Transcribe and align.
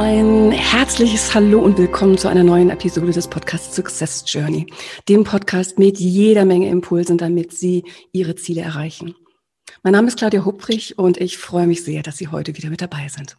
Ein 0.00 0.50
herzliches 0.50 1.34
Hallo 1.34 1.60
und 1.60 1.76
willkommen 1.76 2.16
zu 2.16 2.28
einer 2.28 2.42
neuen 2.42 2.70
Episode 2.70 3.12
des 3.12 3.28
Podcasts 3.28 3.76
Success 3.76 4.24
Journey, 4.26 4.72
dem 5.10 5.24
Podcast 5.24 5.78
mit 5.78 6.00
jeder 6.00 6.46
Menge 6.46 6.70
Impulsen, 6.70 7.18
damit 7.18 7.52
Sie 7.52 7.84
Ihre 8.10 8.34
Ziele 8.34 8.62
erreichen. 8.62 9.14
Mein 9.82 9.92
Name 9.92 10.08
ist 10.08 10.16
Claudia 10.16 10.46
Hupprich 10.46 10.96
und 10.96 11.18
ich 11.18 11.36
freue 11.36 11.66
mich 11.66 11.84
sehr, 11.84 12.02
dass 12.02 12.16
Sie 12.16 12.28
heute 12.28 12.56
wieder 12.56 12.70
mit 12.70 12.80
dabei 12.80 13.08
sind. 13.08 13.36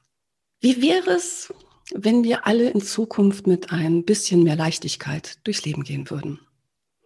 Wie 0.60 0.84
wäre 0.84 1.10
es, 1.10 1.52
wenn 1.96 2.24
wir 2.24 2.46
alle 2.46 2.70
in 2.70 2.82
Zukunft 2.82 3.48
mit 3.48 3.72
ein 3.72 4.06
bisschen 4.06 4.44
mehr 4.44 4.56
Leichtigkeit 4.56 5.40
durchs 5.44 5.66
Leben 5.66 5.84
gehen 5.84 6.12
würden? 6.12 6.42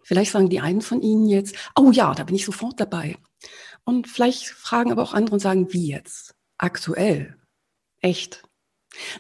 Vielleicht 0.04 0.34
sagen 0.34 0.50
die 0.50 0.60
einen 0.60 0.82
von 0.82 1.02
Ihnen 1.02 1.30
jetzt, 1.30 1.56
oh 1.80 1.92
ja, 1.92 2.14
da 2.14 2.26
bin 2.26 2.36
ich 2.36 2.44
sofort 2.44 2.78
dabei. 2.78 3.16
Und 3.86 4.10
vielleicht 4.10 4.48
fragen 4.48 4.92
aber 4.92 5.02
auch 5.02 5.14
andere 5.14 5.36
und 5.36 5.40
sagen, 5.40 5.72
wie 5.72 5.88
jetzt? 5.88 6.36
Aktuell? 6.58 7.38
Echt? 8.02 8.45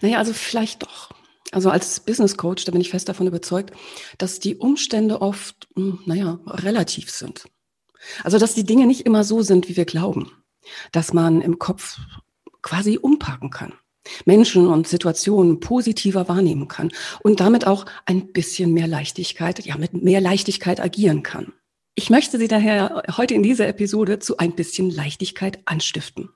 Naja, 0.01 0.17
also 0.17 0.33
vielleicht 0.33 0.83
doch. 0.83 1.11
Also 1.51 1.69
als 1.69 1.99
Business 1.99 2.37
Coach, 2.37 2.65
da 2.65 2.71
bin 2.71 2.81
ich 2.81 2.89
fest 2.89 3.07
davon 3.07 3.27
überzeugt, 3.27 3.73
dass 4.17 4.39
die 4.39 4.55
Umstände 4.55 5.21
oft, 5.21 5.67
hm, 5.75 5.99
naja, 6.05 6.39
relativ 6.45 7.09
sind. 7.09 7.45
Also 8.23 8.37
dass 8.37 8.53
die 8.53 8.65
Dinge 8.65 8.85
nicht 8.85 9.05
immer 9.05 9.23
so 9.23 9.41
sind, 9.41 9.69
wie 9.69 9.77
wir 9.77 9.85
glauben. 9.85 10.31
Dass 10.91 11.13
man 11.13 11.41
im 11.41 11.59
Kopf 11.59 11.99
quasi 12.61 12.97
umpacken 12.97 13.51
kann. 13.51 13.73
Menschen 14.25 14.67
und 14.67 14.87
Situationen 14.87 15.59
positiver 15.59 16.27
wahrnehmen 16.27 16.67
kann 16.67 16.91
und 17.23 17.39
damit 17.39 17.65
auch 17.65 17.85
ein 18.05 18.33
bisschen 18.33 18.73
mehr 18.73 18.87
Leichtigkeit, 18.87 19.65
ja, 19.65 19.77
mit 19.77 19.93
mehr 19.93 20.21
Leichtigkeit 20.21 20.79
agieren 20.79 21.23
kann. 21.23 21.53
Ich 21.95 22.09
möchte 22.09 22.37
Sie 22.37 22.47
daher 22.47 23.03
heute 23.15 23.33
in 23.33 23.41
dieser 23.41 23.67
Episode 23.67 24.19
zu 24.19 24.37
ein 24.37 24.53
bisschen 24.53 24.89
Leichtigkeit 24.89 25.59
anstiften. 25.65 26.29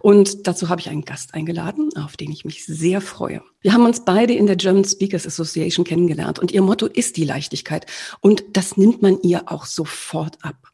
Und 0.00 0.46
dazu 0.46 0.68
habe 0.68 0.80
ich 0.80 0.88
einen 0.88 1.04
Gast 1.04 1.34
eingeladen, 1.34 1.90
auf 1.96 2.16
den 2.16 2.30
ich 2.30 2.44
mich 2.44 2.64
sehr 2.66 3.00
freue. 3.00 3.42
Wir 3.60 3.72
haben 3.72 3.86
uns 3.86 4.04
beide 4.04 4.34
in 4.34 4.46
der 4.46 4.56
German 4.56 4.84
Speakers 4.84 5.26
Association 5.26 5.84
kennengelernt 5.84 6.38
und 6.38 6.52
ihr 6.52 6.62
Motto 6.62 6.86
ist 6.86 7.16
die 7.16 7.24
Leichtigkeit. 7.24 7.86
Und 8.20 8.44
das 8.52 8.76
nimmt 8.76 9.02
man 9.02 9.20
ihr 9.22 9.50
auch 9.50 9.66
sofort 9.66 10.38
ab. 10.42 10.72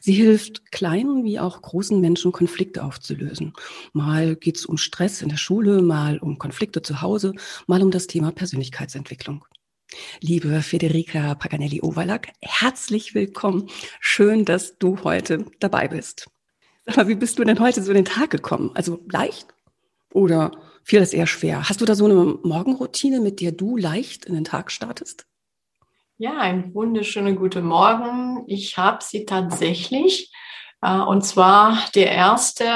Sie 0.00 0.12
hilft 0.12 0.72
kleinen 0.72 1.24
wie 1.24 1.38
auch 1.38 1.60
großen 1.60 2.00
Menschen 2.00 2.32
Konflikte 2.32 2.82
aufzulösen. 2.82 3.52
Mal 3.92 4.36
geht 4.36 4.56
es 4.56 4.66
um 4.66 4.78
Stress 4.78 5.22
in 5.22 5.28
der 5.28 5.36
Schule, 5.36 5.82
mal 5.82 6.18
um 6.18 6.38
Konflikte 6.38 6.82
zu 6.82 7.02
Hause, 7.02 7.34
mal 7.66 7.82
um 7.82 7.90
das 7.90 8.06
Thema 8.06 8.32
Persönlichkeitsentwicklung. 8.32 9.44
Liebe 10.20 10.62
Federica 10.62 11.34
Paganelli-Overlack, 11.34 12.32
herzlich 12.40 13.14
willkommen. 13.14 13.68
Schön, 14.00 14.44
dass 14.44 14.78
du 14.78 15.04
heute 15.04 15.46
dabei 15.60 15.88
bist. 15.88 16.28
Mal, 16.94 17.08
wie 17.08 17.16
bist 17.16 17.38
du 17.38 17.44
denn 17.44 17.58
heute 17.58 17.82
so 17.82 17.90
in 17.90 17.96
den 17.96 18.04
Tag 18.04 18.30
gekommen? 18.30 18.70
Also 18.74 19.00
leicht 19.10 19.48
oder 20.12 20.52
fiel 20.84 21.00
das 21.00 21.12
eher 21.12 21.26
schwer? 21.26 21.68
Hast 21.68 21.80
du 21.80 21.84
da 21.84 21.94
so 21.94 22.04
eine 22.04 22.14
Morgenroutine, 22.14 23.20
mit 23.20 23.40
der 23.40 23.52
du 23.52 23.76
leicht 23.76 24.24
in 24.24 24.34
den 24.34 24.44
Tag 24.44 24.70
startest? 24.70 25.26
Ja, 26.18 26.38
ein 26.38 26.72
wunderschöner 26.74 27.32
guten 27.32 27.66
Morgen. 27.66 28.44
Ich 28.46 28.78
habe 28.78 29.02
sie 29.02 29.24
tatsächlich. 29.24 30.32
Äh, 30.80 31.00
und 31.00 31.22
zwar 31.22 31.78
der 31.94 32.12
erste 32.12 32.66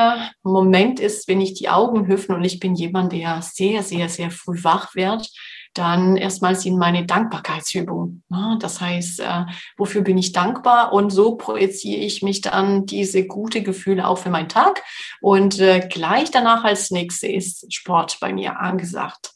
Moment 0.43 0.99
ist, 0.99 1.29
wenn 1.29 1.41
ich 1.41 1.55
die 1.55 1.69
Augen 1.69 2.11
öffne 2.11 2.35
und 2.35 2.45
ich 2.45 2.59
bin 2.59 2.75
jemand, 2.75 3.13
der 3.13 3.41
sehr, 3.43 3.83
sehr, 3.83 4.09
sehr 4.09 4.31
früh 4.31 4.63
wach 4.65 4.95
wird 4.95 5.31
dann 5.75 6.17
erstmals 6.17 6.65
in 6.65 6.79
meine 6.79 7.07
Dankbarkeitsübung. 7.07 8.23
Ne? 8.29 8.59
Das 8.61 8.81
heißt, 8.81 9.21
äh, 9.21 9.45
wofür 9.77 10.03
bin 10.03 10.19
ich 10.19 10.33
dankbar? 10.33 10.93
Und 10.93 11.11
so 11.11 11.37
projiziere 11.37 12.01
ich 12.01 12.23
mich 12.23 12.41
dann 12.41 12.87
diese 12.87 13.27
gute 13.27 13.63
Gefühle 13.63 14.07
auch 14.07 14.19
für 14.19 14.31
meinen 14.31 14.49
Tag. 14.49 14.83
Und 15.21 15.61
äh, 15.61 15.87
gleich 15.89 16.31
danach 16.31 16.65
als 16.65 16.91
nächste 16.91 17.29
ist 17.29 17.73
Sport 17.73 18.19
bei 18.21 18.33
mir 18.33 18.59
angesagt. 18.59 19.33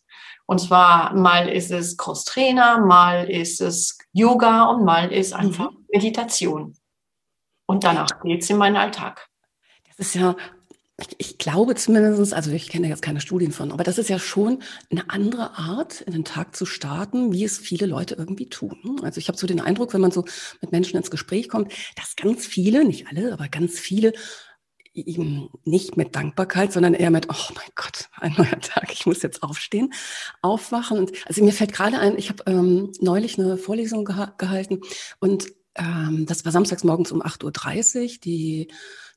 Und 0.46 0.60
zwar 0.60 1.14
mal 1.14 1.48
ist 1.48 1.70
es 1.70 1.96
Cross-Trainer, 1.96 2.78
mal 2.84 3.30
ist 3.30 3.60
es 3.60 3.98
Yoga 4.12 4.64
und 4.64 4.84
mal 4.84 5.12
ist 5.12 5.32
einfach 5.32 5.70
mhm. 5.70 5.86
Meditation. 5.92 6.76
Und 7.66 7.84
danach 7.84 8.20
geht 8.22 8.42
es 8.42 8.50
in 8.50 8.58
meinen 8.58 8.76
Alltag. 8.76 9.26
Das 9.86 10.08
ist 10.08 10.14
ja 10.14 10.36
ich 11.18 11.38
glaube 11.38 11.74
zumindest, 11.74 12.32
also 12.32 12.52
ich 12.52 12.68
kenne 12.68 12.88
jetzt 12.88 13.02
keine 13.02 13.20
Studien 13.20 13.50
von, 13.50 13.72
aber 13.72 13.82
das 13.82 13.98
ist 13.98 14.08
ja 14.08 14.18
schon 14.20 14.62
eine 14.90 15.10
andere 15.10 15.58
Art, 15.58 16.02
in 16.02 16.12
den 16.12 16.24
Tag 16.24 16.54
zu 16.54 16.66
starten, 16.66 17.32
wie 17.32 17.44
es 17.44 17.58
viele 17.58 17.86
Leute 17.86 18.14
irgendwie 18.14 18.48
tun. 18.48 19.00
Also 19.02 19.18
ich 19.18 19.26
habe 19.26 19.36
so 19.36 19.48
den 19.48 19.60
Eindruck, 19.60 19.92
wenn 19.92 20.00
man 20.00 20.12
so 20.12 20.24
mit 20.60 20.70
Menschen 20.70 20.96
ins 20.96 21.10
Gespräch 21.10 21.48
kommt, 21.48 21.72
dass 21.96 22.14
ganz 22.14 22.46
viele, 22.46 22.84
nicht 22.84 23.08
alle, 23.08 23.32
aber 23.32 23.48
ganz 23.48 23.80
viele 23.80 24.12
eben 24.94 25.48
nicht 25.64 25.96
mit 25.96 26.14
Dankbarkeit, 26.14 26.72
sondern 26.72 26.94
eher 26.94 27.10
mit, 27.10 27.28
oh 27.28 27.52
mein 27.56 27.70
Gott, 27.74 28.08
ein 28.20 28.34
neuer 28.38 28.60
Tag, 28.60 28.92
ich 28.92 29.06
muss 29.06 29.22
jetzt 29.22 29.42
aufstehen, 29.42 29.92
aufwachen. 30.42 30.98
Und 30.98 31.12
also 31.26 31.42
mir 31.42 31.52
fällt 31.52 31.72
gerade 31.72 31.98
ein, 31.98 32.16
ich 32.16 32.28
habe 32.28 32.44
ähm, 32.46 32.92
neulich 33.00 33.36
eine 33.36 33.56
Vorlesung 33.56 34.04
geha 34.04 34.34
gehalten 34.38 34.80
und 35.18 35.48
ähm, 35.74 36.26
das 36.26 36.44
war 36.44 36.52
samstags 36.52 36.84
morgens 36.84 37.10
um 37.10 37.20
8.30 37.20 38.02
Uhr. 38.02 38.20
Die 38.22 38.68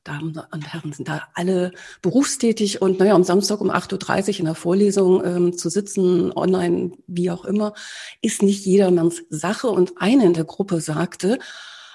Damen 0.08 0.40
und 0.50 0.72
Herren 0.72 0.92
sind 0.92 1.08
da 1.08 1.28
alle 1.34 1.72
berufstätig 2.02 2.80
und 2.82 2.98
naja, 2.98 3.14
am 3.14 3.24
Samstag 3.24 3.60
um 3.60 3.70
8.30 3.70 4.28
Uhr 4.28 4.38
in 4.40 4.44
der 4.46 4.54
Vorlesung 4.54 5.24
ähm, 5.24 5.56
zu 5.56 5.68
sitzen, 5.68 6.32
online, 6.32 6.92
wie 7.06 7.30
auch 7.30 7.44
immer, 7.44 7.74
ist 8.22 8.42
nicht 8.42 8.64
jedermanns 8.64 9.22
Sache. 9.28 9.68
Und 9.68 10.00
eine 10.00 10.24
in 10.24 10.34
der 10.34 10.44
Gruppe 10.44 10.80
sagte, 10.80 11.38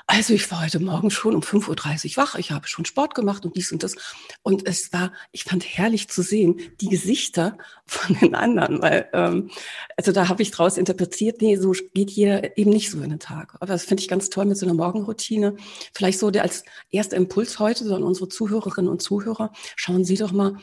also 0.06 0.34
ich 0.34 0.52
war 0.52 0.62
heute 0.62 0.80
Morgen 0.80 1.12
schon 1.12 1.34
um 1.34 1.42
5.30 1.42 2.12
Uhr 2.12 2.18
wach, 2.18 2.36
ich 2.36 2.52
habe 2.52 2.68
schon 2.68 2.86
Sport 2.86 3.16
gemacht 3.16 3.46
und 3.46 3.56
dies 3.56 3.72
und 3.72 3.84
das. 3.84 3.96
Und 4.42 4.68
es 4.68 4.92
war, 4.92 5.14
ich 5.32 5.46
fand 5.46 5.64
herrlich 5.64 6.10
zu 6.10 6.22
sehen, 6.22 6.60
die 6.82 6.90
Gesichter 6.90 7.58
von 7.86 8.18
den 8.20 8.36
anderen, 8.36 8.82
weil, 8.82 9.10
ähm, 9.14 9.50
also 9.96 10.12
da 10.12 10.28
habe 10.28 10.42
ich 10.42 10.52
draus 10.52 10.78
interpretiert, 10.78 11.42
nee, 11.42 11.56
so 11.56 11.74
geht 11.94 12.12
jeder 12.12 12.58
eben 12.58 12.72
nicht 12.72 12.92
so 12.92 13.02
in 13.02 13.12
den 13.12 13.20
Tag. 13.20 13.56
Aber 13.56 13.68
das 13.68 13.86
finde 13.86 14.02
ich 14.02 14.10
ganz 14.10 14.30
toll 14.30 14.46
mit 14.46 14.58
so 14.58 14.66
einer 14.66 14.76
Morgenroutine. 14.76 15.56
Vielleicht 15.94 16.20
so 16.20 16.32
der 16.32 16.44
als 16.44 16.64
erster 16.92 17.18
Impuls 17.18 17.60
heute, 17.60 17.86
so 17.86 17.96
an 17.96 18.04
unsere 18.04 18.28
Zuhörerinnen 18.28 18.92
und 18.92 19.02
Zuhörer, 19.02 19.52
schauen 19.76 20.04
Sie 20.04 20.16
doch 20.16 20.32
mal, 20.32 20.58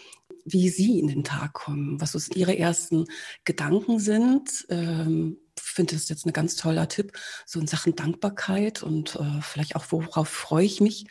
wie 0.45 0.69
Sie 0.69 0.99
in 0.99 1.09
den 1.09 1.25
Tag 1.25 1.53
kommen, 1.55 2.01
was 2.01 2.13
so 2.13 2.19
Ihre 2.35 2.59
ersten 2.59 3.07
Gedanken 3.45 3.99
sind. 3.99 4.67
Ähm, 4.69 5.39
finde 5.71 5.95
das 5.95 6.09
jetzt 6.09 6.27
ein 6.27 6.33
ganz 6.33 6.57
toller 6.57 6.89
Tipp, 6.89 7.13
so 7.47 7.61
in 7.61 7.67
Sachen 7.67 7.95
Dankbarkeit 7.97 8.83
und 8.83 9.17
äh, 9.17 9.41
vielleicht 9.43 9.77
auch, 9.77 9.85
worauf 9.91 10.29
freue 10.29 10.65
ich 10.65 10.81
mich 10.81 11.07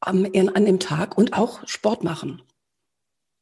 am, 0.00 0.24
an 0.24 0.64
dem 0.64 0.80
Tag 0.80 1.16
und 1.16 1.32
auch 1.32 1.66
Sport 1.66 2.04
machen. 2.04 2.42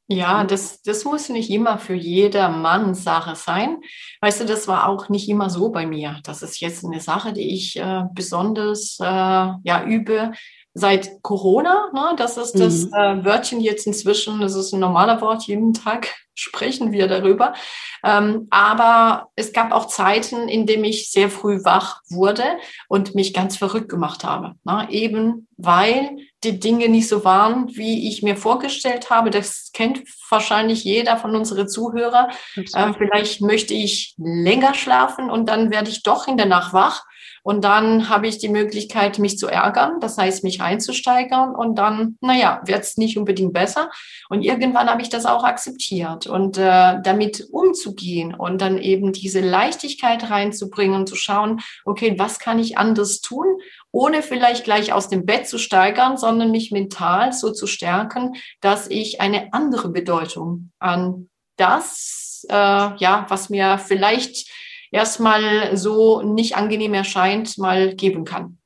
Ja, 0.07 0.45
das, 0.45 0.83
das 0.83 1.05
muss 1.05 1.31
nicht 1.31 1.49
immer 1.49 1.79
für 1.79 1.95
jeder 1.95 2.51
Mann 2.51 2.95
Sache 2.95 3.37
sein. 3.37 3.79
Weißt 4.21 4.41
du, 4.41 4.45
das 4.45 4.69
war 4.69 4.87
auch 4.87 5.09
nicht 5.09 5.31
immer 5.31 5.49
so 5.49 5.71
bei 5.71 5.87
mir. 5.87 6.21
Das 6.25 6.43
ist 6.43 6.61
jetzt 6.61 6.85
eine 6.85 7.01
Sache, 7.01 7.33
die 7.33 7.55
ich 7.55 7.77
äh, 7.77 8.03
besonders 8.13 8.99
äh, 9.01 9.05
ja, 9.05 9.85
übe 9.87 10.33
seit 10.75 11.23
Corona. 11.23 11.91
Ne? 11.95 12.15
Das 12.17 12.37
ist 12.37 12.59
das 12.59 12.87
mhm. 12.87 12.95
äh, 12.95 13.25
Wörtchen 13.25 13.61
jetzt 13.61 13.87
inzwischen, 13.87 14.41
das 14.41 14.55
ist 14.55 14.73
ein 14.73 14.81
normaler 14.81 15.21
Wort, 15.21 15.45
jeden 15.45 15.73
Tag 15.73 16.13
sprechen 16.35 16.91
wir 16.91 17.07
darüber. 17.07 17.55
Ähm, 18.03 18.49
aber 18.51 19.29
es 19.37 19.53
gab 19.53 19.71
auch 19.71 19.87
Zeiten, 19.87 20.49
in 20.49 20.67
denen 20.67 20.85
ich 20.85 21.11
sehr 21.13 21.31
früh 21.31 21.65
wach 21.65 22.01
wurde 22.11 22.45
und 22.89 23.15
mich 23.15 23.33
ganz 23.33 23.57
verrückt 23.57 23.89
gemacht 23.89 24.25
habe. 24.25 24.55
Ne? 24.65 24.89
Eben 24.91 25.47
weil 25.57 26.17
die 26.43 26.59
Dinge 26.59 26.89
nicht 26.89 27.09
so 27.09 27.25
waren, 27.25 27.69
wie 27.77 28.09
ich 28.09 28.23
mir 28.23 28.37
vorgestellt 28.37 29.11
habe. 29.11 29.31
Das 29.31 29.71
kennt 29.73 30.03
wahrscheinlich 30.29 30.85
jeder 30.85 31.17
von 31.17 31.35
unseren 31.35 31.69
Zuhörern. 31.69 32.31
Ähm, 32.57 32.95
vielleicht 32.97 33.41
möchte 33.41 33.75
ich 33.75 34.15
länger 34.19 34.75
schlafen 34.75 35.31
und 35.31 35.49
dann 35.49 35.71
werde 35.71 35.91
ich 35.91 36.03
doch 36.03 36.29
in 36.29 36.37
der 36.37 36.47
Nacht 36.47 36.73
wach. 36.73 37.05
Und 37.45 37.63
dann 37.63 38.09
habe 38.09 38.27
ich 38.27 38.39
die 38.39 38.49
Möglichkeit, 38.49 39.19
mich 39.19 39.39
zu 39.39 39.49
ärgern, 39.49 40.01
das 40.01 40.17
heißt, 40.17 40.45
mich 40.45 40.61
reinzusteigern. 40.61 41.55
Und 41.55 41.77
dann, 41.77 42.17
naja, 42.23 42.63
wird 42.65 42.85
es 42.85 42.97
nicht 42.97 43.19
unbedingt 43.19 43.53
besser. 43.53 43.91
Und 44.31 44.43
irgendwann 44.43 44.89
habe 44.89 45.03
ich 45.03 45.11
das 45.11 45.27
auch 45.27 45.45
akzeptiert. 45.45 46.27
Und 46.27 46.57
äh, 46.57 47.03
damit 47.03 47.47
umzugehen 47.53 48.35
und 48.35 48.63
dann 48.63 48.79
eben 48.79 49.13
diese 49.13 49.41
Leichtigkeit 49.41 50.31
reinzubringen 50.31 50.97
und 50.97 51.07
zu 51.07 51.17
schauen, 51.17 51.61
okay, 51.85 52.15
was 52.19 52.39
kann 52.39 52.59
ich 52.59 52.79
anders 52.79 53.21
tun, 53.21 53.47
ohne 53.93 54.23
vielleicht 54.23 54.65
gleich 54.65 54.95
aus 54.95 55.11
dem 55.11 55.27
Bett 55.27 55.47
zu 55.47 55.59
steigern, 55.59 56.17
sondern 56.17 56.51
mich 56.51 56.73
mental 56.73 57.35
so 57.35 57.53
zu 57.53 57.67
stärken, 57.67 58.37
dass 58.63 58.89
ich 58.89 59.21
eine 59.21 59.53
andere 59.53 59.91
Bedeutung 59.91 60.71
an 60.79 61.29
das, 61.57 62.47
äh, 62.49 62.55
ja, 62.55 63.27
was 63.29 63.51
mir 63.51 63.77
vielleicht 63.77 64.49
erstmal 64.95 65.77
so 65.77 66.23
nicht 66.23 66.57
angenehm 66.57 66.95
erscheint, 66.95 67.59
mal 67.59 67.95
geben 67.95 68.25
kann. 68.25 68.59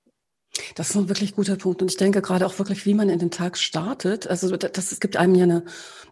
Das 0.74 0.90
ist 0.90 0.96
ein 0.96 1.08
wirklich 1.08 1.34
guter 1.34 1.56
Punkt. 1.56 1.80
Und 1.80 1.90
ich 1.90 1.96
denke 1.96 2.20
gerade 2.20 2.46
auch 2.46 2.58
wirklich, 2.58 2.84
wie 2.84 2.94
man 2.94 3.08
in 3.08 3.18
den 3.18 3.30
Tag 3.30 3.56
startet. 3.56 4.26
Also 4.26 4.54
das, 4.56 4.92
es 4.92 5.00
gibt 5.00 5.16
einem 5.16 5.34
ja 5.34 5.44
eine, 5.44 5.64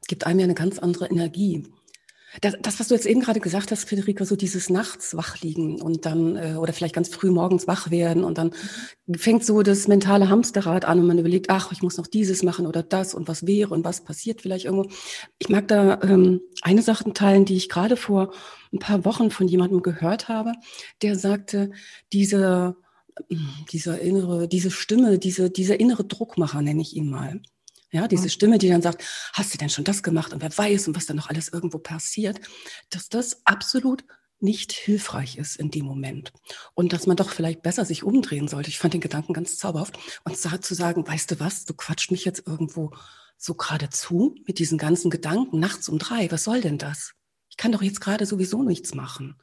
gibt 0.08 0.26
einem 0.26 0.40
ja 0.40 0.44
eine 0.44 0.54
ganz 0.54 0.78
andere 0.78 1.06
Energie. 1.06 1.64
Das, 2.40 2.54
das, 2.60 2.80
was 2.80 2.88
du 2.88 2.94
jetzt 2.94 3.06
eben 3.06 3.20
gerade 3.20 3.40
gesagt 3.40 3.70
hast, 3.70 3.88
Federica, 3.88 4.24
so 4.24 4.36
dieses 4.36 4.70
nachts 4.70 5.16
wach 5.16 5.40
liegen 5.40 5.80
und 5.80 6.06
dann, 6.06 6.36
äh, 6.36 6.54
oder 6.58 6.72
vielleicht 6.72 6.94
ganz 6.94 7.08
früh 7.08 7.30
morgens 7.30 7.66
wach 7.66 7.90
werden 7.90 8.24
und 8.24 8.38
dann 8.38 8.52
fängt 9.16 9.44
so 9.44 9.62
das 9.62 9.88
mentale 9.88 10.28
Hamsterrad 10.28 10.84
an 10.84 10.98
und 10.98 11.06
man 11.06 11.18
überlegt, 11.18 11.50
ach, 11.50 11.72
ich 11.72 11.82
muss 11.82 11.96
noch 11.96 12.06
dieses 12.06 12.42
machen 12.42 12.66
oder 12.66 12.82
das 12.82 13.14
und 13.14 13.28
was 13.28 13.46
wäre 13.46 13.72
und 13.72 13.84
was 13.84 14.02
passiert 14.04 14.42
vielleicht 14.42 14.64
irgendwo. 14.64 14.90
Ich 15.38 15.48
mag 15.48 15.68
da 15.68 16.00
ähm, 16.02 16.40
eine 16.62 16.82
Sache 16.82 17.12
teilen, 17.12 17.44
die 17.44 17.56
ich 17.56 17.68
gerade 17.68 17.96
vor 17.96 18.32
ein 18.72 18.78
paar 18.78 19.04
Wochen 19.04 19.30
von 19.30 19.48
jemandem 19.48 19.82
gehört 19.82 20.28
habe, 20.28 20.52
der 21.02 21.16
sagte, 21.16 21.70
diese, 22.12 22.76
dieser 23.70 24.00
innere, 24.00 24.48
diese 24.48 24.70
Stimme, 24.70 25.18
diese, 25.18 25.50
dieser 25.50 25.80
innere 25.80 26.04
Druckmacher, 26.04 26.62
nenne 26.62 26.82
ich 26.82 26.96
ihn 26.96 27.08
mal, 27.08 27.40
ja, 27.90 28.08
diese 28.08 28.24
mhm. 28.24 28.30
Stimme, 28.30 28.58
die 28.58 28.68
dann 28.68 28.82
sagt, 28.82 29.04
hast 29.32 29.54
du 29.54 29.58
denn 29.58 29.70
schon 29.70 29.84
das 29.84 30.02
gemacht 30.02 30.32
und 30.32 30.42
wer 30.42 30.56
weiß 30.56 30.88
und 30.88 30.96
was 30.96 31.06
da 31.06 31.14
noch 31.14 31.28
alles 31.28 31.48
irgendwo 31.48 31.78
passiert, 31.78 32.40
dass 32.90 33.08
das 33.08 33.46
absolut 33.46 34.04
nicht 34.38 34.72
hilfreich 34.72 35.38
ist 35.38 35.56
in 35.56 35.70
dem 35.70 35.86
Moment 35.86 36.32
und 36.74 36.92
dass 36.92 37.06
man 37.06 37.16
doch 37.16 37.30
vielleicht 37.30 37.62
besser 37.62 37.84
sich 37.84 38.02
umdrehen 38.02 38.48
sollte. 38.48 38.68
Ich 38.68 38.78
fand 38.78 38.92
den 38.92 39.00
Gedanken 39.00 39.32
ganz 39.32 39.56
zauberhaft 39.56 39.98
und 40.24 40.36
zu 40.36 40.74
sagen, 40.74 41.06
weißt 41.06 41.30
du 41.30 41.40
was, 41.40 41.64
du 41.64 41.74
quatscht 41.74 42.10
mich 42.10 42.24
jetzt 42.24 42.46
irgendwo 42.46 42.92
so 43.38 43.54
gerade 43.54 43.88
zu 43.90 44.34
mit 44.46 44.58
diesen 44.58 44.78
ganzen 44.78 45.10
Gedanken 45.10 45.58
nachts 45.58 45.88
um 45.88 45.98
drei. 45.98 46.30
Was 46.30 46.44
soll 46.44 46.60
denn 46.60 46.78
das? 46.78 47.12
Ich 47.48 47.56
kann 47.56 47.72
doch 47.72 47.82
jetzt 47.82 48.00
gerade 48.00 48.26
sowieso 48.26 48.62
nichts 48.62 48.94
machen. 48.94 49.40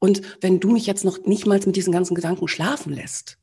Und 0.00 0.22
wenn 0.40 0.60
du 0.60 0.70
mich 0.70 0.86
jetzt 0.86 1.04
noch 1.04 1.24
nicht 1.24 1.46
mal 1.46 1.60
mit 1.64 1.76
diesen 1.76 1.92
ganzen 1.92 2.14
Gedanken 2.14 2.48
schlafen 2.48 2.92
lässt, 2.92 3.38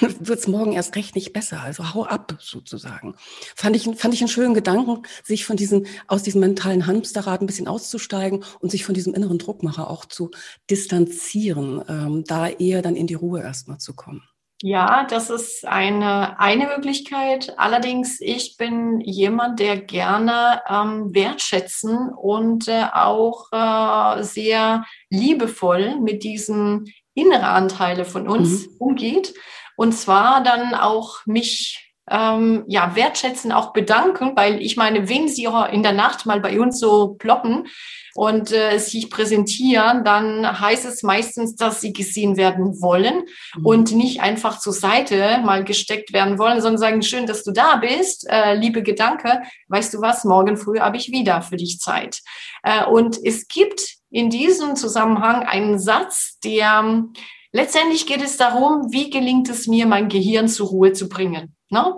dann 0.00 0.26
wird 0.26 0.38
es 0.38 0.48
morgen 0.48 0.72
erst 0.72 0.96
recht 0.96 1.14
nicht 1.14 1.32
besser. 1.32 1.60
Also 1.60 1.94
hau 1.94 2.04
ab 2.04 2.36
sozusagen. 2.40 3.14
Fand 3.54 3.76
ich, 3.76 3.84
fand 3.96 4.14
ich 4.14 4.20
einen 4.20 4.28
schönen 4.28 4.54
Gedanken, 4.54 5.02
sich 5.22 5.44
von 5.44 5.56
diesen, 5.56 5.86
aus 6.06 6.22
diesem 6.22 6.40
mentalen 6.40 6.86
Hamsterrad 6.86 7.40
ein 7.40 7.46
bisschen 7.46 7.68
auszusteigen 7.68 8.44
und 8.60 8.70
sich 8.70 8.84
von 8.84 8.94
diesem 8.94 9.14
inneren 9.14 9.38
Druckmacher 9.38 9.90
auch 9.90 10.04
zu 10.04 10.30
distanzieren, 10.70 11.82
ähm, 11.88 12.24
da 12.26 12.48
eher 12.48 12.82
dann 12.82 12.96
in 12.96 13.06
die 13.06 13.14
Ruhe 13.14 13.42
erstmal 13.42 13.78
zu 13.78 13.94
kommen. 13.94 14.22
Ja, 14.64 15.04
das 15.10 15.28
ist 15.28 15.66
eine, 15.66 16.38
eine 16.38 16.68
Möglichkeit. 16.68 17.52
Allerdings, 17.58 18.20
ich 18.20 18.56
bin 18.56 19.00
jemand, 19.00 19.58
der 19.58 19.76
gerne 19.80 20.62
ähm, 20.68 21.12
wertschätzen 21.12 22.10
und 22.10 22.68
äh, 22.68 22.84
auch 22.92 23.48
äh, 23.50 24.22
sehr 24.22 24.84
liebevoll 25.10 25.98
mit 26.00 26.22
diesen 26.22 26.92
inneren 27.14 27.44
Anteile 27.44 28.04
von 28.04 28.28
uns 28.28 28.68
mhm. 28.68 28.76
umgeht. 28.78 29.34
Und 29.76 29.92
zwar 29.92 30.42
dann 30.42 30.74
auch 30.74 31.26
mich 31.26 31.92
ähm, 32.10 32.64
ja, 32.66 32.96
wertschätzen, 32.96 33.52
auch 33.52 33.72
bedanken, 33.72 34.32
weil 34.34 34.60
ich 34.60 34.76
meine, 34.76 35.08
wenn 35.08 35.28
sie 35.28 35.48
in 35.70 35.82
der 35.82 35.92
Nacht 35.92 36.26
mal 36.26 36.40
bei 36.40 36.60
uns 36.60 36.80
so 36.80 37.14
ploppen 37.14 37.68
und 38.14 38.52
äh, 38.52 38.78
sich 38.78 39.08
präsentieren, 39.08 40.04
dann 40.04 40.60
heißt 40.60 40.84
es 40.84 41.02
meistens, 41.02 41.54
dass 41.54 41.80
sie 41.80 41.92
gesehen 41.92 42.36
werden 42.36 42.82
wollen 42.82 43.22
mhm. 43.56 43.66
und 43.66 43.92
nicht 43.92 44.20
einfach 44.20 44.58
zur 44.58 44.72
Seite 44.72 45.40
mal 45.44 45.64
gesteckt 45.64 46.12
werden 46.12 46.38
wollen, 46.38 46.60
sondern 46.60 46.78
sagen, 46.78 47.02
schön, 47.02 47.26
dass 47.26 47.44
du 47.44 47.52
da 47.52 47.76
bist, 47.76 48.28
äh, 48.28 48.54
liebe 48.54 48.82
Gedanke, 48.82 49.40
weißt 49.68 49.94
du 49.94 50.00
was, 50.00 50.24
morgen 50.24 50.56
früh 50.56 50.80
habe 50.80 50.96
ich 50.96 51.12
wieder 51.12 51.40
für 51.40 51.56
dich 51.56 51.78
Zeit. 51.78 52.20
Äh, 52.64 52.84
und 52.84 53.18
es 53.24 53.46
gibt 53.46 53.80
in 54.10 54.28
diesem 54.28 54.76
Zusammenhang 54.76 55.44
einen 55.44 55.78
Satz, 55.78 56.38
der 56.44 57.04
Letztendlich 57.52 58.06
geht 58.06 58.22
es 58.22 58.38
darum, 58.38 58.92
wie 58.92 59.10
gelingt 59.10 59.48
es 59.50 59.66
mir, 59.66 59.86
mein 59.86 60.08
Gehirn 60.08 60.48
zur 60.48 60.68
Ruhe 60.68 60.92
zu 60.94 61.08
bringen. 61.08 61.54
Ne? 61.72 61.94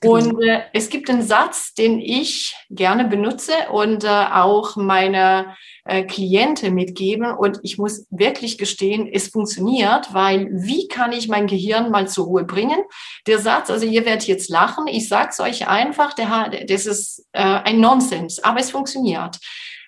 Genau. 0.00 0.14
Und 0.14 0.42
äh, 0.42 0.62
es 0.72 0.88
gibt 0.88 1.10
einen 1.10 1.22
Satz, 1.22 1.74
den 1.74 1.98
ich 2.00 2.54
gerne 2.70 3.04
benutze 3.04 3.52
und 3.70 4.04
äh, 4.04 4.08
auch 4.08 4.76
meine 4.76 5.54
äh, 5.84 6.02
Kliente 6.04 6.70
mitgeben. 6.70 7.32
Und 7.32 7.58
ich 7.62 7.76
muss 7.76 8.06
wirklich 8.10 8.56
gestehen, 8.56 9.06
es 9.10 9.28
funktioniert, 9.28 10.14
weil 10.14 10.48
wie 10.50 10.88
kann 10.88 11.12
ich 11.12 11.28
mein 11.28 11.46
Gehirn 11.46 11.90
mal 11.90 12.08
zur 12.08 12.24
Ruhe 12.24 12.44
bringen? 12.44 12.80
Der 13.26 13.38
Satz, 13.38 13.68
also 13.68 13.84
ihr 13.84 14.06
werdet 14.06 14.26
jetzt 14.26 14.48
lachen, 14.48 14.86
ich 14.86 15.08
sag's 15.08 15.40
euch 15.40 15.68
einfach, 15.68 16.14
der, 16.14 16.50
das 16.66 16.86
ist 16.86 17.26
äh, 17.32 17.42
ein 17.42 17.80
Nonsens, 17.80 18.42
aber 18.42 18.60
es 18.60 18.70
funktioniert. 18.70 19.38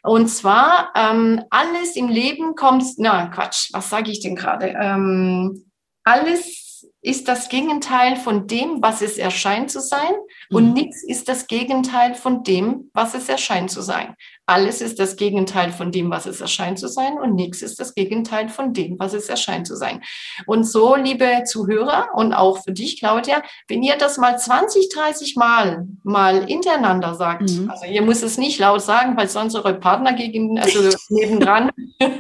Und 0.03 0.29
zwar, 0.29 0.93
ähm, 0.95 1.43
alles 1.51 1.97
im 1.97 2.09
Leben 2.09 2.55
kommt, 2.55 2.85
na 2.97 3.27
Quatsch, 3.27 3.71
was 3.73 3.91
sage 3.91 4.11
ich 4.11 4.21
denn 4.21 4.37
gerade? 4.37 4.75
Ähm, 4.81 5.71
alles 6.05 6.61
ist 7.03 7.29
das 7.29 7.49
Gegenteil 7.49 8.17
von 8.17 8.47
dem, 8.47 8.83
was 8.83 9.01
es 9.01 9.17
erscheint 9.17 9.71
zu 9.71 9.81
sein. 9.81 10.13
Und 10.51 10.69
mhm. 10.69 10.73
nichts 10.75 11.03
ist 11.03 11.29
das 11.29 11.47
Gegenteil 11.47 12.15
von 12.15 12.43
dem, 12.43 12.91
was 12.93 13.15
es 13.15 13.29
erscheint 13.29 13.71
zu 13.71 13.81
sein. 13.81 14.15
Alles 14.51 14.81
ist 14.81 14.99
das 14.99 15.15
Gegenteil 15.15 15.71
von 15.71 15.93
dem, 15.93 16.11
was 16.11 16.27
es 16.27 16.41
erscheint 16.41 16.81
zu 16.81 16.89
sein. 16.89 17.21
Und 17.21 17.37
nichts 17.37 17.63
ist 17.63 17.79
das 17.79 17.95
Gegenteil 17.95 18.49
von 18.49 18.75
dem, 18.75 18.99
was 18.99 19.15
es 19.15 19.29
erscheint 19.29 19.69
zu 19.69 19.77
sein. 19.77 20.03
Und 20.45 20.65
so, 20.65 20.97
liebe 20.97 21.45
Zuhörer 21.47 22.09
und 22.15 22.33
auch 22.33 22.65
für 22.65 22.73
dich, 22.73 22.99
Claudia, 22.99 23.43
wenn 23.69 23.85
ihr 23.85 23.97
das 23.97 24.19
mal 24.19 24.37
20, 24.37 24.89
30 24.89 25.37
Mal 25.37 25.87
mal 26.03 26.47
hintereinander 26.47 27.15
sagt, 27.15 27.49
mhm. 27.49 27.71
also 27.71 27.85
ihr 27.87 28.03
müsst 28.03 28.25
es 28.25 28.39
nicht 28.39 28.59
laut 28.59 28.83
sagen, 28.83 29.17
weil 29.17 29.29
sonst 29.29 29.55
eure 29.55 29.75
Partner 29.75 30.15
gegen, 30.15 30.59
also 30.59 30.81
nebendran, 31.11 31.71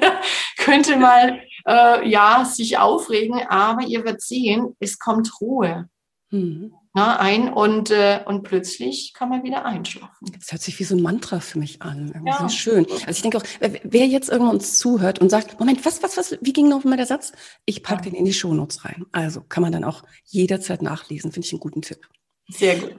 könnte 0.56 0.98
mal 0.98 1.40
äh, 1.66 2.08
ja 2.08 2.44
sich 2.44 2.78
aufregen, 2.78 3.42
aber 3.48 3.82
ihr 3.82 4.04
werdet 4.04 4.22
sehen, 4.22 4.76
es 4.78 5.00
kommt 5.00 5.32
Ruhe. 5.40 5.88
Mhm 6.30 6.74
na, 6.92 7.20
ein 7.20 7.52
und, 7.52 7.90
äh, 7.90 8.20
und 8.26 8.42
plötzlich 8.42 9.12
kann 9.14 9.28
man 9.28 9.44
wieder 9.44 9.64
einschlafen. 9.64 10.32
Das 10.36 10.50
hört 10.50 10.60
sich 10.60 10.78
wie 10.80 10.84
so 10.84 10.96
ein 10.96 11.02
Mantra 11.02 11.38
für 11.38 11.60
mich 11.60 11.82
an. 11.82 12.12
Ja. 12.26 12.38
Sehr 12.38 12.48
schön. 12.48 12.86
Also 12.90 13.10
ich 13.10 13.22
denke 13.22 13.38
auch, 13.38 13.44
wer 13.60 14.06
jetzt 14.06 14.28
irgendwann 14.28 14.56
uns 14.56 14.78
zuhört 14.78 15.20
und 15.20 15.30
sagt, 15.30 15.60
Moment, 15.60 15.84
was, 15.84 16.02
was, 16.02 16.16
was, 16.16 16.36
wie 16.40 16.52
ging 16.52 16.68
noch 16.68 16.82
mal 16.82 16.96
der 16.96 17.06
Satz? 17.06 17.32
Ich 17.64 17.84
packe 17.84 18.06
ja. 18.06 18.10
den 18.10 18.14
in 18.14 18.24
die 18.24 18.32
Shownotes 18.32 18.84
rein. 18.84 19.06
Also 19.12 19.42
kann 19.42 19.62
man 19.62 19.70
dann 19.70 19.84
auch 19.84 20.02
jederzeit 20.24 20.82
nachlesen, 20.82 21.30
finde 21.30 21.46
ich 21.46 21.52
einen 21.52 21.60
guten 21.60 21.82
Tipp. 21.82 22.08
Sehr 22.48 22.76
gut. 22.80 22.96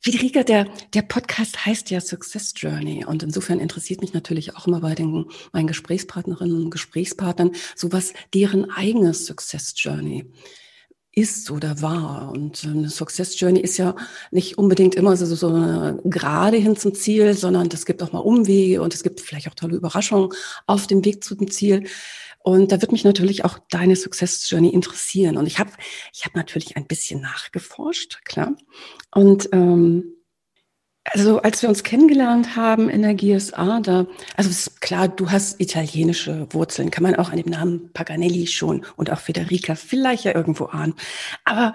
Friederike, 0.00 0.44
der, 0.44 0.66
der 0.94 1.02
Podcast 1.02 1.64
heißt 1.64 1.90
ja 1.90 2.00
Success 2.00 2.52
Journey 2.56 3.04
und 3.04 3.22
insofern 3.22 3.60
interessiert 3.60 4.00
mich 4.00 4.14
natürlich 4.14 4.56
auch 4.56 4.66
immer 4.66 4.80
bei 4.80 4.96
den, 4.96 5.26
meinen 5.52 5.66
Gesprächspartnerinnen 5.68 6.64
und 6.64 6.70
Gesprächspartnern 6.70 7.52
sowas, 7.76 8.12
deren 8.34 8.70
eigenes 8.70 9.26
Success 9.26 9.74
Journey 9.76 10.28
ist 11.18 11.50
oder 11.50 11.82
war. 11.82 12.30
Und 12.30 12.64
eine 12.64 12.88
Success 12.88 13.38
Journey 13.38 13.60
ist 13.60 13.76
ja 13.76 13.96
nicht 14.30 14.56
unbedingt 14.56 14.94
immer 14.94 15.16
so, 15.16 15.26
so 15.26 15.48
eine 15.48 15.98
gerade 16.04 16.56
hin 16.56 16.76
zum 16.76 16.94
Ziel, 16.94 17.34
sondern 17.34 17.68
es 17.72 17.86
gibt 17.86 18.02
auch 18.02 18.12
mal 18.12 18.20
Umwege 18.20 18.80
und 18.82 18.94
es 18.94 19.02
gibt 19.02 19.20
vielleicht 19.20 19.48
auch 19.48 19.54
tolle 19.54 19.76
Überraschungen 19.76 20.30
auf 20.66 20.86
dem 20.86 21.04
Weg 21.04 21.24
zu 21.24 21.34
dem 21.34 21.50
Ziel. 21.50 21.84
Und 22.40 22.70
da 22.72 22.80
wird 22.80 22.92
mich 22.92 23.04
natürlich 23.04 23.44
auch 23.44 23.58
deine 23.70 23.96
Success 23.96 24.48
Journey 24.48 24.68
interessieren. 24.68 25.36
Und 25.36 25.46
ich 25.46 25.58
habe 25.58 25.70
ich 26.14 26.24
hab 26.24 26.36
natürlich 26.36 26.76
ein 26.76 26.86
bisschen 26.86 27.20
nachgeforscht, 27.20 28.24
klar. 28.24 28.54
Und 29.12 29.48
ähm, 29.52 30.14
also 31.12 31.40
als 31.42 31.62
wir 31.62 31.68
uns 31.68 31.82
kennengelernt 31.82 32.56
haben 32.56 32.88
in 32.88 33.02
der 33.02 33.14
GSA, 33.14 33.80
da, 33.80 34.06
also 34.36 34.50
ist 34.50 34.80
klar, 34.80 35.08
du 35.08 35.30
hast 35.30 35.60
italienische 35.60 36.46
Wurzeln, 36.50 36.90
kann 36.90 37.02
man 37.02 37.16
auch 37.16 37.30
an 37.30 37.36
dem 37.36 37.50
Namen 37.50 37.92
Paganelli 37.92 38.46
schon 38.46 38.84
und 38.96 39.10
auch 39.10 39.20
Federica 39.20 39.74
vielleicht 39.74 40.24
ja 40.24 40.34
irgendwo 40.34 40.66
ahnen. 40.66 40.94
Aber 41.44 41.74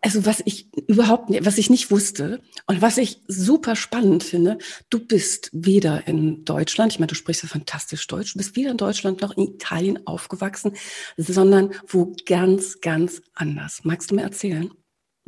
also 0.00 0.24
was 0.24 0.42
ich 0.44 0.72
überhaupt 0.88 1.30
nicht, 1.30 1.44
was 1.44 1.58
ich 1.58 1.70
nicht 1.70 1.90
wusste 1.90 2.40
und 2.66 2.82
was 2.82 2.98
ich 2.98 3.22
super 3.26 3.76
spannend 3.76 4.22
finde, 4.22 4.58
du 4.90 4.98
bist 4.98 5.50
weder 5.52 6.06
in 6.06 6.44
Deutschland, 6.44 6.92
ich 6.92 6.98
meine, 6.98 7.08
du 7.08 7.14
sprichst 7.14 7.42
ja 7.42 7.48
fantastisch 7.48 8.06
Deutsch, 8.06 8.32
du 8.32 8.38
bist 8.38 8.56
weder 8.56 8.70
in 8.70 8.76
Deutschland 8.76 9.20
noch 9.20 9.36
in 9.36 9.54
Italien 9.54 10.06
aufgewachsen, 10.06 10.72
sondern 11.16 11.74
wo 11.86 12.14
ganz, 12.24 12.80
ganz 12.80 13.22
anders. 13.34 13.80
Magst 13.84 14.10
du 14.10 14.14
mir 14.14 14.22
erzählen? 14.22 14.70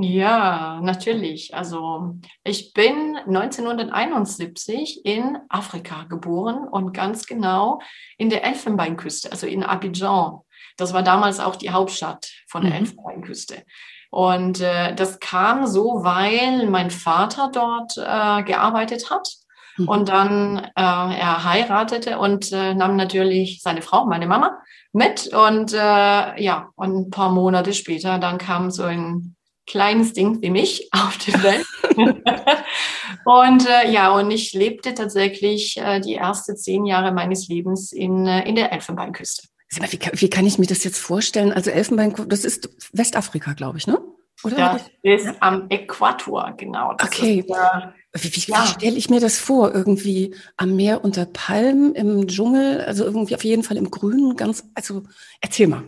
Ja, 0.01 0.81
natürlich. 0.81 1.55
Also 1.57 2.15
ich 2.45 2.73
bin 2.73 3.17
1971 3.27 5.05
in 5.05 5.39
Afrika 5.49 6.05
geboren 6.05 6.69
und 6.69 6.93
ganz 6.93 7.27
genau 7.27 7.81
in 8.17 8.31
der 8.31 8.45
Elfenbeinküste, 8.45 9.33
also 9.33 9.49
in 9.49 9.65
Abidjan. 9.65 10.39
Das 10.77 10.93
war 10.93 11.03
damals 11.03 11.41
auch 11.41 11.57
die 11.57 11.71
Hauptstadt 11.71 12.31
von 12.47 12.63
der 12.63 12.71
mhm. 12.71 12.79
Elfenbeinküste. 12.79 13.65
Und 14.11 14.61
äh, 14.61 14.95
das 14.95 15.19
kam 15.19 15.67
so, 15.67 16.05
weil 16.05 16.69
mein 16.69 16.91
Vater 16.91 17.51
dort 17.53 17.97
äh, 17.99 18.45
gearbeitet 18.45 19.11
hat. 19.11 19.29
Mhm. 19.79 19.89
Und 19.89 20.09
dann 20.11 20.59
äh, 20.59 20.71
er 20.77 21.43
heiratete 21.43 22.21
und 22.21 22.53
äh, 22.53 22.73
nahm 22.73 22.95
natürlich 22.95 23.63
seine 23.63 23.83
Frau, 23.83 24.07
meine 24.07 24.29
Mama, 24.29 24.59
mit. 24.93 25.27
Und 25.35 25.73
äh, 25.73 26.41
ja, 26.41 26.69
und 26.77 26.95
ein 26.95 27.11
paar 27.11 27.31
Monate 27.33 27.73
später, 27.73 28.21
dann 28.21 28.39
kam 28.39 28.71
so 28.71 28.85
ein 28.85 29.35
kleines 29.69 30.13
Ding 30.13 30.43
wie 30.43 30.51
mich 30.51 30.89
auf 30.93 31.17
die 31.19 31.35
Welt. 31.35 31.67
und 33.25 33.69
äh, 33.69 33.91
ja, 33.91 34.11
und 34.11 34.31
ich 34.31 34.53
lebte 34.53 34.95
tatsächlich 34.95 35.77
äh, 35.77 36.01
die 36.01 36.17
ersten 36.17 36.57
zehn 36.57 36.87
Jahre 36.87 37.13
meines 37.13 37.47
Lebens 37.49 37.93
in, 37.93 38.27
äh, 38.27 38.49
in 38.49 38.57
der 38.57 38.73
Elfenbeinküste. 38.73 39.49
Wie, 39.71 39.99
wie, 40.13 40.31
kann 40.31 40.47
ich 40.47 40.59
mir 40.59 40.67
das 40.67 40.83
jetzt 40.83 40.99
vorstellen? 40.99 41.53
Also 41.53 41.71
Elfenbeinküste, 41.71 42.29
das 42.29 42.45
ist 42.45 42.71
Westafrika, 42.93 43.53
glaube 43.53 43.79
ich, 43.79 43.87
ne? 43.87 44.01
Oder? 44.45 44.57
Das 44.57 44.83
ist 45.03 45.27
ja. 45.27 45.35
am 45.41 45.67
Äquator, 45.69 46.55
genau. 46.57 46.95
Das 46.95 47.09
okay. 47.09 47.41
Ist, 47.41 47.51
äh, 47.51 47.89
wie, 48.15 48.37
wie, 48.37 48.51
ja. 48.51 48.63
wie 48.63 48.69
stelle 48.69 48.97
ich 48.97 49.11
mir 49.11 49.21
das 49.21 49.39
vor? 49.39 49.75
Irgendwie 49.75 50.35
am 50.57 50.77
Meer 50.77 51.05
unter 51.05 51.27
Palmen, 51.27 51.95
im 51.95 52.27
Dschungel, 52.29 52.83
also 52.83 53.05
irgendwie 53.05 53.35
auf 53.35 53.45
jeden 53.45 53.65
Fall 53.65 53.77
im 53.77 53.91
Grünen, 53.91 54.37
ganz, 54.37 54.65
also 54.75 55.03
erzähl 55.41 55.67
mal. 55.67 55.83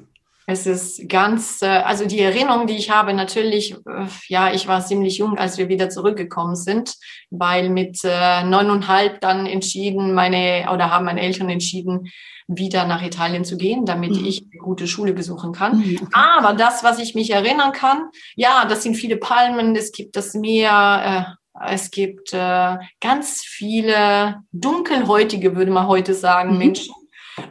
Es 0.50 0.66
ist 0.66 1.08
ganz, 1.08 1.62
äh, 1.62 1.66
also 1.66 2.06
die 2.06 2.18
Erinnerung, 2.18 2.66
die 2.66 2.76
ich 2.76 2.90
habe, 2.90 3.14
natürlich, 3.14 3.72
äh, 3.72 4.06
ja, 4.28 4.52
ich 4.52 4.66
war 4.66 4.84
ziemlich 4.84 5.18
jung, 5.18 5.38
als 5.38 5.58
wir 5.58 5.68
wieder 5.68 5.90
zurückgekommen 5.90 6.56
sind, 6.56 6.94
weil 7.30 7.70
mit 7.70 8.00
äh, 8.02 8.42
neuneinhalb 8.42 9.20
dann 9.20 9.46
entschieden, 9.46 10.12
meine, 10.12 10.68
oder 10.72 10.90
haben 10.90 11.04
meine 11.04 11.20
Eltern 11.20 11.50
entschieden, 11.50 12.10
wieder 12.48 12.84
nach 12.84 13.02
Italien 13.02 13.44
zu 13.44 13.56
gehen, 13.56 13.86
damit 13.86 14.10
mhm. 14.10 14.24
ich 14.24 14.42
eine 14.42 14.60
gute 14.60 14.88
Schule 14.88 15.12
besuchen 15.12 15.52
kann. 15.52 15.78
Mhm, 15.78 15.98
okay. 16.02 16.12
Aber 16.12 16.52
das, 16.54 16.82
was 16.82 16.98
ich 16.98 17.14
mich 17.14 17.30
erinnern 17.30 17.70
kann, 17.70 18.08
ja, 18.34 18.64
das 18.64 18.82
sind 18.82 18.96
viele 18.96 19.18
Palmen, 19.18 19.76
es 19.76 19.92
gibt 19.92 20.16
das 20.16 20.34
Meer, 20.34 21.36
äh, 21.38 21.72
es 21.72 21.92
gibt 21.92 22.32
äh, 22.32 22.76
ganz 23.00 23.42
viele 23.44 24.42
dunkelhäutige, 24.50 25.54
würde 25.54 25.70
man 25.70 25.86
heute 25.86 26.14
sagen, 26.14 26.52
mhm. 26.52 26.58
Menschen. 26.58 26.94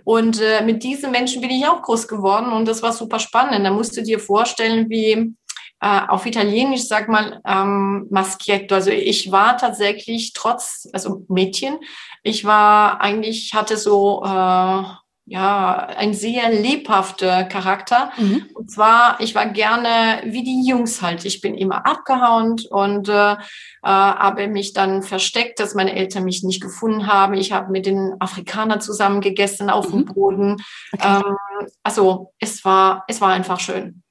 Und 0.03 0.41
äh, 0.41 0.63
mit 0.63 0.83
diesen 0.83 1.11
Menschen 1.11 1.41
bin 1.41 1.51
ich 1.51 1.65
auch 1.67 1.81
groß 1.81 2.07
geworden 2.07 2.51
und 2.51 2.67
das 2.67 2.81
war 2.81 2.93
super 2.93 3.19
spannend. 3.19 3.65
Da 3.65 3.71
musst 3.71 3.95
du 3.97 4.03
dir 4.03 4.19
vorstellen, 4.19 4.89
wie 4.89 5.35
äh, 5.81 6.01
auf 6.07 6.25
Italienisch 6.25 6.87
sag 6.87 7.07
mal 7.07 7.41
ähm, 7.47 8.07
maschietto. 8.09 8.75
Also 8.75 8.91
ich 8.91 9.31
war 9.31 9.57
tatsächlich 9.57 10.33
trotz, 10.33 10.87
also 10.93 11.25
Mädchen, 11.29 11.77
ich 12.23 12.45
war 12.45 12.99
eigentlich, 13.01 13.53
hatte 13.53 13.77
so 13.77 14.23
äh, 14.25 14.83
ja, 15.29 15.85
ein 15.95 16.15
sehr 16.15 16.49
lebhafter 16.49 17.43
Charakter. 17.43 18.11
Mhm. 18.17 18.47
Und 18.55 18.71
zwar, 18.71 19.21
ich 19.21 19.35
war 19.35 19.45
gerne 19.45 20.23
wie 20.25 20.43
die 20.43 20.67
Jungs 20.67 21.03
halt. 21.03 21.23
Ich 21.23 21.39
bin 21.39 21.53
immer 21.53 21.85
abgehauen 21.85 22.55
und 22.71 23.09
äh, 23.09 23.33
äh, 23.33 23.37
habe 23.83 24.47
mich 24.47 24.73
dann 24.73 25.03
versteckt, 25.03 25.59
dass 25.59 25.75
meine 25.75 25.95
Eltern 25.95 26.23
mich 26.23 26.41
nicht 26.41 26.63
gefunden 26.63 27.05
haben. 27.05 27.35
Ich 27.35 27.51
habe 27.51 27.71
mit 27.71 27.85
den 27.85 28.15
Afrikanern 28.19 28.81
zusammen 28.81 29.21
gegessen 29.21 29.69
auf 29.69 29.89
mhm. 29.89 29.91
dem 29.91 30.05
Boden. 30.05 30.57
Okay. 30.93 31.21
Ähm, 31.23 31.37
also 31.83 32.33
es 32.39 32.65
war, 32.65 33.03
es 33.07 33.21
war 33.21 33.29
einfach 33.29 33.59
schön. 33.59 34.01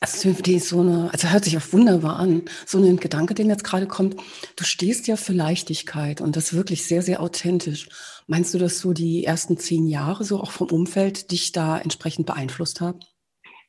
Also 0.00 0.30
die 0.32 0.54
ist 0.54 0.68
so 0.68 0.80
eine, 0.80 1.10
also 1.12 1.28
hört 1.28 1.44
sich 1.44 1.56
auch 1.56 1.72
wunderbar 1.72 2.16
an. 2.18 2.42
So 2.66 2.78
ein 2.78 2.98
Gedanke, 2.98 3.34
den 3.34 3.48
jetzt 3.48 3.64
gerade 3.64 3.86
kommt. 3.86 4.16
Du 4.56 4.64
stehst 4.64 5.06
ja 5.08 5.16
für 5.16 5.32
Leichtigkeit 5.32 6.20
und 6.20 6.36
das 6.36 6.54
wirklich 6.54 6.86
sehr, 6.86 7.02
sehr 7.02 7.20
authentisch. 7.20 7.88
Meinst 8.26 8.54
du, 8.54 8.58
dass 8.58 8.78
so 8.78 8.92
die 8.92 9.24
ersten 9.24 9.58
zehn 9.58 9.86
Jahre 9.86 10.24
so 10.24 10.40
auch 10.40 10.50
vom 10.50 10.68
Umfeld 10.68 11.30
dich 11.30 11.52
da 11.52 11.78
entsprechend 11.78 12.26
beeinflusst 12.26 12.80
haben? 12.80 13.00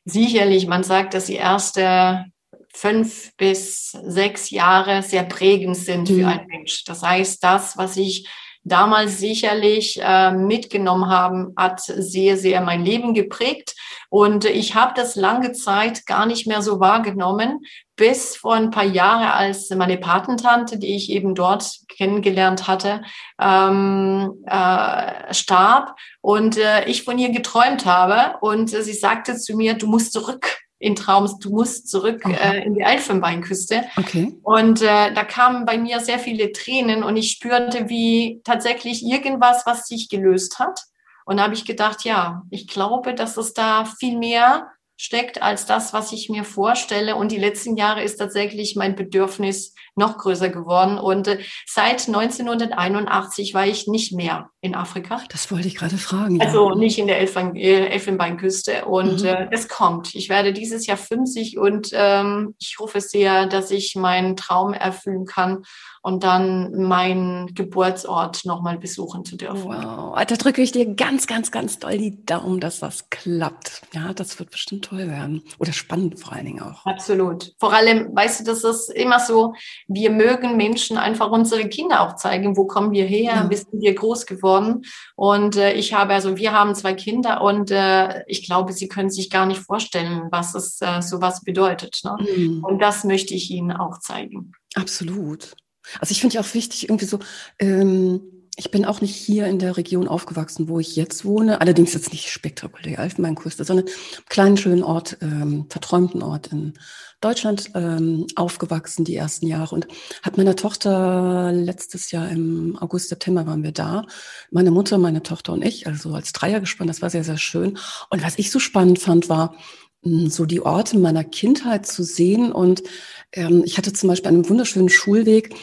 Sicherlich. 0.06 0.68
Man 0.68 0.84
sagt, 0.84 1.14
dass 1.14 1.26
die 1.26 1.36
erste 1.36 2.26
fünf 2.74 3.36
bis 3.38 3.92
sechs 3.92 4.50
Jahre 4.50 5.02
sehr 5.04 5.24
prägend 5.24 5.78
sind 5.78 6.10
mhm. 6.10 6.16
für 6.16 6.28
einen 6.28 6.48
Mensch. 6.48 6.84
Das 6.86 7.02
heißt, 7.02 7.44
das, 7.44 7.78
was 7.78 7.98
ich 7.98 8.28
damals 8.64 9.20
sicherlich 9.20 10.00
äh, 10.02 10.32
mitgenommen 10.32 11.10
haben, 11.10 11.54
hat 11.58 11.82
sehr, 11.82 12.38
sehr 12.38 12.62
mein 12.62 12.84
Leben 12.84 13.14
geprägt. 13.14 13.76
Und 14.10 14.46
ich 14.46 14.76
habe 14.76 14.94
das 14.96 15.16
lange 15.16 15.52
Zeit 15.54 16.06
gar 16.06 16.26
nicht 16.26 16.48
mehr 16.48 16.62
so 16.62 16.80
wahrgenommen, 16.80 17.60
bis 17.96 18.36
vor 18.36 18.56
ein 18.56 18.72
paar 18.72 18.86
Jahren, 18.86 19.28
als 19.28 19.70
meine 19.72 19.98
Patentante, 19.98 20.80
die 20.80 20.96
ich 20.96 21.10
eben 21.10 21.36
dort 21.36 21.80
kennengelernt 21.90 22.68
hatte, 22.68 23.02
ähm, 23.40 24.44
äh, 24.46 25.34
starb 25.34 25.96
und 26.22 26.58
äh, 26.58 26.86
ich 26.86 27.04
von 27.04 27.18
ihr 27.18 27.30
geträumt 27.30 27.86
habe. 27.86 28.38
Und 28.42 28.74
äh, 28.74 28.84
sie 28.84 28.94
sagte 28.94 29.38
zu 29.38 29.56
mir, 29.56 29.74
du 29.74 29.88
musst 29.88 30.14
zurück 30.14 30.60
in 30.80 30.96
Traums, 30.96 31.38
du 31.40 31.52
musst 31.52 31.90
zurück 31.90 32.24
äh, 32.26 32.64
in 32.64 32.74
die 32.74 32.82
Elfenbeinküste. 32.82 33.84
Okay. 33.98 34.38
Und 34.44 34.82
äh, 34.82 35.14
da 35.14 35.24
kamen 35.26 35.66
bei 35.66 35.78
mir 35.78 36.00
sehr 36.00 36.20
viele 36.20 36.54
Tränen 36.54 37.04
und 37.04 37.18
ich 37.18 37.32
spürte, 37.32 37.90
wie 37.90 38.42
tatsächlich 38.46 39.06
irgendwas, 39.06 39.66
was 39.66 39.88
sich 39.88 40.10
gelöst 40.10 40.58
hat. 40.58 40.86
Und 41.26 41.38
da 41.38 41.44
habe 41.44 41.54
ich 41.54 41.66
gedacht, 41.66 42.06
ja, 42.06 42.44
ich 42.50 42.68
glaube, 42.68 43.14
dass 43.14 43.38
es 43.38 43.54
da 43.54 43.86
viel 43.86 44.18
mehr 44.18 44.72
steckt 45.00 45.42
als 45.42 45.66
das, 45.66 45.94
was 45.94 46.12
ich 46.12 46.30
mir 46.30 46.44
vorstelle. 46.44 47.16
Und 47.16 47.32
die 47.32 47.38
letzten 47.38 47.78
Jahre 47.78 48.04
ist 48.04 48.18
tatsächlich 48.18 48.76
mein 48.76 48.96
Bedürfnis 48.96 49.74
noch 49.96 50.18
größer 50.18 50.50
geworden. 50.50 51.00
Und 51.00 51.30
äh, 51.30 51.40
seit 51.66 52.08
1981 52.08 53.54
war 53.54 53.66
ich 53.66 53.88
nicht 53.88 54.12
mehr 54.12 54.50
in 54.60 54.76
Afrika. 54.76 55.22
Das 55.30 55.50
wollte 55.52 55.70
ich 55.70 55.76
gerade 55.76 55.98
fragen. 55.98 56.42
Also 56.42 56.76
nicht 56.76 57.00
in 57.00 57.08
der 57.08 57.20
Elfen, 57.20 57.56
äh, 57.56 57.88
Elfenbeinküste. 57.88 58.86
Und 58.86 59.22
mhm. 59.22 59.28
äh, 59.28 59.48
es 59.52 59.70
kommt. 59.70 60.16
Ich 60.16 60.28
werde 60.28 60.52
dieses 60.52 60.86
Jahr 60.86 60.98
50 60.98 61.58
und 61.58 61.92
ähm, 61.94 62.56
ich 62.60 62.76
hoffe 62.78 63.00
sehr, 63.00 63.46
dass 63.46 63.72
ich 63.72 63.96
meinen 63.96 64.36
Traum 64.36 64.74
erfüllen 64.74 65.26
kann 65.26 65.64
und 66.02 66.24
dann 66.24 66.72
meinen 66.88 67.54
Geburtsort 67.54 68.46
nochmal 68.46 68.78
besuchen 68.78 69.26
zu 69.26 69.36
dürfen. 69.36 69.66
Wow, 69.66 70.16
da 70.16 70.36
drücke 70.36 70.62
ich 70.62 70.72
dir 70.72 70.96
ganz, 70.96 71.28
ganz, 71.28 71.52
ganz 71.52 71.80
doll 71.80 71.98
die 71.98 72.24
Daumen, 72.26 72.60
dass 72.60 72.80
das 72.80 73.10
klappt. 73.10 73.82
Ja, 73.94 74.14
das 74.14 74.40
wird 74.40 74.52
bestimmt 74.52 74.86
toll 74.86 75.08
werden. 75.08 75.44
Oder 75.58 75.74
spannend 75.74 76.20
vor 76.20 76.34
allen 76.34 76.46
Dingen 76.46 76.62
auch. 76.62 76.86
Absolut. 76.86 77.54
Vor 77.60 77.74
allem, 77.74 78.16
weißt 78.16 78.42
du, 78.42 78.44
das 78.46 78.64
ist 78.64 78.90
immer 78.90 79.20
so, 79.20 79.54
wir 79.88 80.10
mögen 80.12 80.58
Menschen 80.58 80.98
einfach 80.98 81.32
unsere 81.32 81.68
Kinder 81.68 82.02
auch 82.02 82.16
zeigen, 82.16 82.56
wo 82.56 82.66
kommen 82.66 82.92
wir 82.92 83.06
her, 83.06 83.34
ja. 83.36 83.50
wie 83.50 83.56
sind 83.56 83.82
wir 83.82 83.94
groß 83.94 84.26
geworden. 84.26 84.84
Und 85.16 85.58
äh, 85.58 85.74
ich 85.74 85.94
habe, 85.94 86.14
also 86.14 86.38
wir 86.38 86.54
haben 86.54 86.76
zwei 86.76 86.94
Kinder 86.94 87.42
und 87.42 87.72
äh, 87.72 88.24
ich 88.28 88.46
glaube, 88.46 88.74
sie 88.74 88.88
können 88.88 89.10
sich 89.10 89.30
gar 89.30 89.46
nicht 89.46 89.60
vorstellen, 89.62 90.28
was 90.32 90.56
es 90.56 90.82
äh, 90.82 91.02
sowas 91.02 91.44
bedeutet. 91.44 92.00
Ne? 92.04 92.16
Mhm. 92.20 92.64
Und 92.64 92.80
das 92.80 93.04
möchte 93.04 93.34
ich 93.34 93.52
ihnen 93.52 93.72
auch 93.72 94.00
zeigen. 94.00 94.54
Absolut. 94.76 95.54
Also 96.00 96.12
ich 96.12 96.22
finde 96.22 96.36
ja 96.36 96.42
auch 96.42 96.54
wichtig, 96.54 96.90
irgendwie 96.90 97.06
so, 97.06 97.20
ähm, 97.60 98.22
ich 98.60 98.72
bin 98.72 98.84
auch 98.84 99.00
nicht 99.00 99.16
hier 99.16 99.48
in 99.48 99.58
der 99.58 99.78
Region 99.78 100.10
aufgewachsen, 100.10 100.68
wo 100.68 100.80
ich 100.80 100.98
jetzt 100.98 101.24
wohne, 101.24 101.62
allerdings 101.62 101.94
jetzt 101.94 102.12
nicht 102.12 102.30
spektakulär 102.30 103.00
Elfenbeinküste, 103.00 103.64
sondern 103.64 103.86
einen 103.86 104.26
kleinen 104.28 104.58
schönen 104.58 104.84
Ort, 104.84 105.18
ähm, 105.22 105.68
verträumten 105.70 106.22
Ort 106.22 106.48
in 106.48 106.74
Deutschland 107.22 107.72
ähm, 107.76 108.28
aufgewachsen 108.36 109.06
die 109.06 109.16
ersten 109.16 109.48
Jahre 109.48 109.76
und 109.76 109.88
hat 110.24 110.38
meiner 110.38 110.56
Tochter 110.58 111.52
letztes 111.54 112.12
Jahr 112.12 112.30
im 112.30 112.78
August, 112.80 113.10
September 113.10 113.46
waren 113.46 113.64
wir 113.64 113.72
da. 113.72 114.06
Meine 114.52 114.72
Mutter, 114.72 114.98
meine 114.98 115.24
Tochter 115.24 115.54
und 115.54 115.64
ich, 115.64 115.88
also 115.88 116.14
als 116.14 116.34
Dreier 116.34 116.60
gespannt, 116.60 116.90
das 116.90 117.02
war 117.02 117.10
sehr, 117.10 117.24
sehr 117.24 117.38
schön. 117.38 117.78
Und 118.10 118.24
was 118.24 118.38
ich 118.38 118.52
so 118.52 118.60
spannend 118.60 119.00
fand, 119.00 119.30
war, 119.30 119.56
so 120.02 120.46
die 120.46 120.62
Orte 120.62 120.98
meiner 120.98 121.24
Kindheit 121.24 121.86
zu 121.86 122.04
sehen. 122.04 122.52
Und 122.52 122.84
ähm, 123.34 123.64
ich 123.66 123.78
hatte 123.78 123.94
zum 123.94 124.10
Beispiel 124.10 124.30
einen 124.30 124.50
wunderschönen 124.50 124.90
Schulweg 124.90 125.56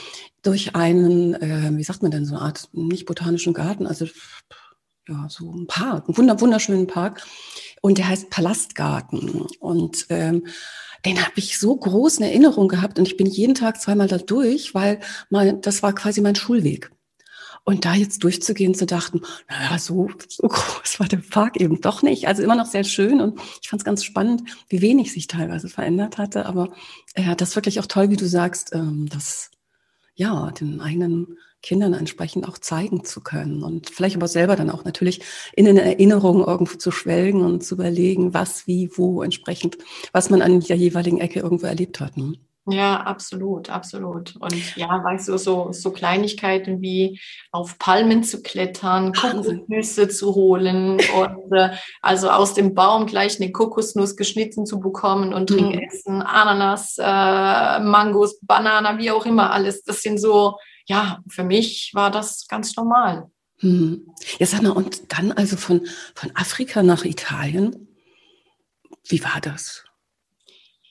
durch 0.43 0.75
einen, 0.75 1.35
äh, 1.35 1.71
wie 1.73 1.83
sagt 1.83 2.03
man 2.03 2.11
denn, 2.11 2.25
so 2.25 2.37
eine 2.37 2.45
Art 2.45 2.69
nicht 2.73 3.07
botanischen 3.07 3.55
Garten, 3.55 3.87
also 3.87 4.07
ja, 5.09 5.27
so 5.29 5.53
ein 5.53 5.67
Park, 5.67 6.09
einen 6.09 6.17
wunder, 6.17 6.41
wunderschönen 6.41 6.87
Park. 6.87 7.25
Und 7.81 7.99
der 7.99 8.09
heißt 8.09 8.31
Palastgarten. 8.31 9.47
Und 9.61 10.07
ähm, 10.09 10.47
den 11.05 11.21
habe 11.21 11.35
ich 11.37 11.59
so 11.59 11.77
groß 11.77 12.19
in 12.19 12.25
Erinnerung 12.25 12.69
gehabt 12.69 12.99
und 12.99 13.07
ich 13.07 13.17
bin 13.17 13.27
jeden 13.27 13.55
Tag 13.55 13.81
zweimal 13.81 14.09
da 14.09 14.19
durch, 14.19 14.75
weil 14.75 14.99
mein, 15.31 15.61
das 15.61 15.83
war 15.83 15.95
quasi 15.95 16.21
mein 16.21 16.35
Schulweg. 16.35 16.91
Und 17.69 17.85
da 17.85 17.95
jetzt 17.95 18.23
durchzugehen, 18.23 18.77
zu 18.77 18.87
dachten, 18.87 19.23
naja, 19.51 19.77
so, 19.81 20.09
so 20.29 20.43
groß 20.49 21.01
war 21.01 21.09
der 21.09 21.17
Park 21.17 21.61
eben 21.61 21.81
doch 21.81 22.01
nicht. 22.01 22.29
Also 22.29 22.45
immer 22.45 22.55
noch 22.55 22.67
sehr 22.67 22.85
schön 22.85 23.21
und 23.21 23.41
ich 23.61 23.69
fand 23.69 23.81
es 23.81 23.85
ganz 23.85 24.05
spannend, 24.05 24.45
wie 24.69 24.83
wenig 24.83 25.13
sich 25.13 25.27
teilweise 25.27 25.69
verändert 25.69 26.17
hatte. 26.17 26.47
Aber 26.47 26.73
ja, 27.17 27.35
das 27.35 27.57
wirklich 27.57 27.81
auch 27.81 27.87
toll, 27.87 28.09
wie 28.11 28.17
du 28.17 28.29
sagst, 28.29 28.73
ähm, 28.73 29.09
das 29.11 29.51
ja, 30.15 30.53
den 30.53 30.81
eigenen 30.81 31.39
Kindern 31.61 31.93
entsprechend 31.93 32.49
auch 32.49 32.59
zeigen 32.59 33.05
zu 33.05 33.21
können 33.21 33.65
und 33.65 33.91
vielleicht 33.91 34.15
aber 34.15 34.29
selber 34.29 34.55
dann 34.55 34.71
auch 34.71 34.85
natürlich 34.85 35.21
in 35.55 35.67
eine 35.67 35.83
Erinnerung 35.83 36.45
irgendwo 36.47 36.79
zu 36.79 36.93
schwelgen 36.93 37.43
und 37.43 37.65
zu 37.65 37.75
überlegen, 37.75 38.33
was, 38.33 38.69
wie, 38.69 38.91
wo 38.95 39.23
entsprechend, 39.23 39.77
was 40.13 40.31
man 40.31 40.41
an 40.41 40.61
der 40.61 40.77
jeweiligen 40.77 41.19
Ecke 41.19 41.41
irgendwo 41.41 41.67
erlebt 41.67 41.99
hat. 41.99 42.17
Ne? 42.17 42.35
Ja, 42.69 43.01
absolut, 43.03 43.71
absolut. 43.71 44.35
Und 44.37 44.77
ja, 44.77 44.89
weißt 44.89 45.29
du, 45.29 45.39
so, 45.39 45.71
so 45.71 45.93
Kleinigkeiten 45.93 46.81
wie 46.81 47.21
auf 47.53 47.79
Palmen 47.79 48.25
zu 48.25 48.43
klettern, 48.43 49.13
Kokosnüsse 49.13 50.09
zu 50.09 50.35
holen 50.35 50.99
und 51.17 51.53
äh, 51.53 51.71
also 52.03 52.29
aus 52.29 52.55
dem 52.55 52.75
Baum 52.75 53.07
gleich 53.07 53.41
eine 53.41 53.53
Kokosnuss 53.53 54.17
geschnitten 54.17 54.67
zu 54.67 54.81
bekommen 54.81 55.33
und 55.33 55.51
drin 55.51 55.69
mhm. 55.69 55.79
essen, 55.79 56.23
Ananas, 56.23 56.97
äh, 56.99 57.81
Mangos, 57.81 58.41
Banana, 58.41 58.99
wie 58.99 59.13
auch 59.13 59.27
immer 59.27 59.53
alles. 59.53 59.85
Das 59.85 60.03
sind 60.03 60.19
so, 60.19 60.57
ja, 60.87 61.23
für 61.29 61.45
mich 61.45 61.93
war 61.95 62.11
das 62.11 62.49
ganz 62.49 62.75
normal. 62.75 63.31
Mhm. 63.61 64.13
Ja, 64.39 64.47
sag 64.47 64.63
mal, 64.63 64.71
und 64.71 65.13
dann 65.17 65.31
also 65.31 65.57
von, 65.57 65.87
von 66.17 66.33
Afrika 66.35 66.83
nach 66.83 67.05
Italien, 67.05 67.89
wie 69.09 69.23
war 69.23 69.41
das? 69.41 69.86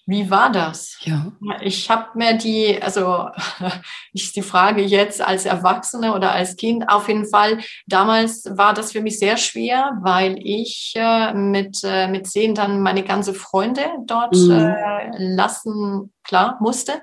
Wie 0.07 0.29
war 0.29 0.51
das? 0.51 0.97
Ja. 1.01 1.31
Ich 1.61 1.89
habe 1.89 2.09
mir 2.15 2.37
die, 2.37 2.79
also 2.81 3.29
ich 4.13 4.33
die 4.33 4.43
Frage 4.43 4.81
jetzt 4.83 5.19
als 5.21 5.45
Erwachsene 5.45 6.13
oder 6.13 6.31
als 6.31 6.55
Kind 6.57 6.89
auf 6.89 7.07
jeden 7.07 7.27
Fall. 7.27 7.59
Damals 7.87 8.45
war 8.51 8.73
das 8.73 8.91
für 8.91 9.01
mich 9.01 9.17
sehr 9.17 9.37
schwer, 9.37 9.97
weil 10.01 10.37
ich 10.37 10.93
äh, 10.95 11.33
mit 11.33 11.79
äh, 11.83 12.07
mit 12.07 12.27
zehn 12.27 12.53
dann 12.53 12.81
meine 12.81 13.03
ganze 13.03 13.33
Freunde 13.33 13.81
dort 14.05 14.35
mhm. 14.35 14.51
äh, 14.51 15.17
lassen 15.17 16.11
klar 16.23 16.57
musste 16.59 16.93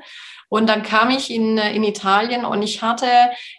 und 0.52 0.66
dann 0.66 0.82
kam 0.82 1.08
ich 1.08 1.30
in, 1.30 1.56
äh, 1.56 1.74
in 1.74 1.82
Italien 1.82 2.44
und 2.44 2.60
ich 2.60 2.82
hatte 2.82 3.06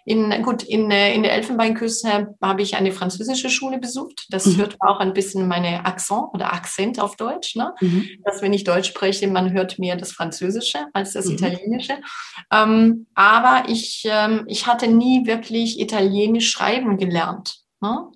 in, 0.04 0.30
gut, 0.44 0.62
in, 0.62 0.92
äh, 0.92 1.12
in 1.12 1.24
der 1.24 1.32
Elfenbeinküste 1.32 2.36
habe 2.40 2.62
ich 2.62 2.76
eine 2.76 2.92
französische 2.92 3.50
Schule 3.50 3.78
besucht. 3.78 4.26
Das 4.30 4.46
mhm. 4.46 4.58
hört 4.58 4.76
auch 4.78 5.00
ein 5.00 5.12
bisschen 5.12 5.48
meine 5.48 5.86
Akzent 5.86 6.28
oder 6.32 6.52
Akzent 6.52 7.00
auf 7.00 7.16
Deutsch, 7.16 7.56
ne? 7.56 7.74
Mhm. 7.80 8.08
Dass 8.24 8.42
wenn 8.42 8.52
ich 8.52 8.62
Deutsch 8.62 8.90
spreche, 8.90 9.26
man 9.26 9.52
hört 9.52 9.80
mehr 9.80 9.96
das 9.96 10.12
Französische 10.12 10.86
als 10.92 11.14
das 11.14 11.26
mhm. 11.26 11.32
Italienische. 11.32 11.94
Ähm, 12.52 13.08
aber 13.16 13.68
ich, 13.68 14.04
ähm, 14.08 14.44
ich 14.46 14.68
hatte 14.68 14.86
nie 14.86 15.26
wirklich 15.26 15.80
Italienisch 15.80 16.48
schreiben 16.48 16.96
gelernt. 16.96 17.56
Ne? 17.80 18.06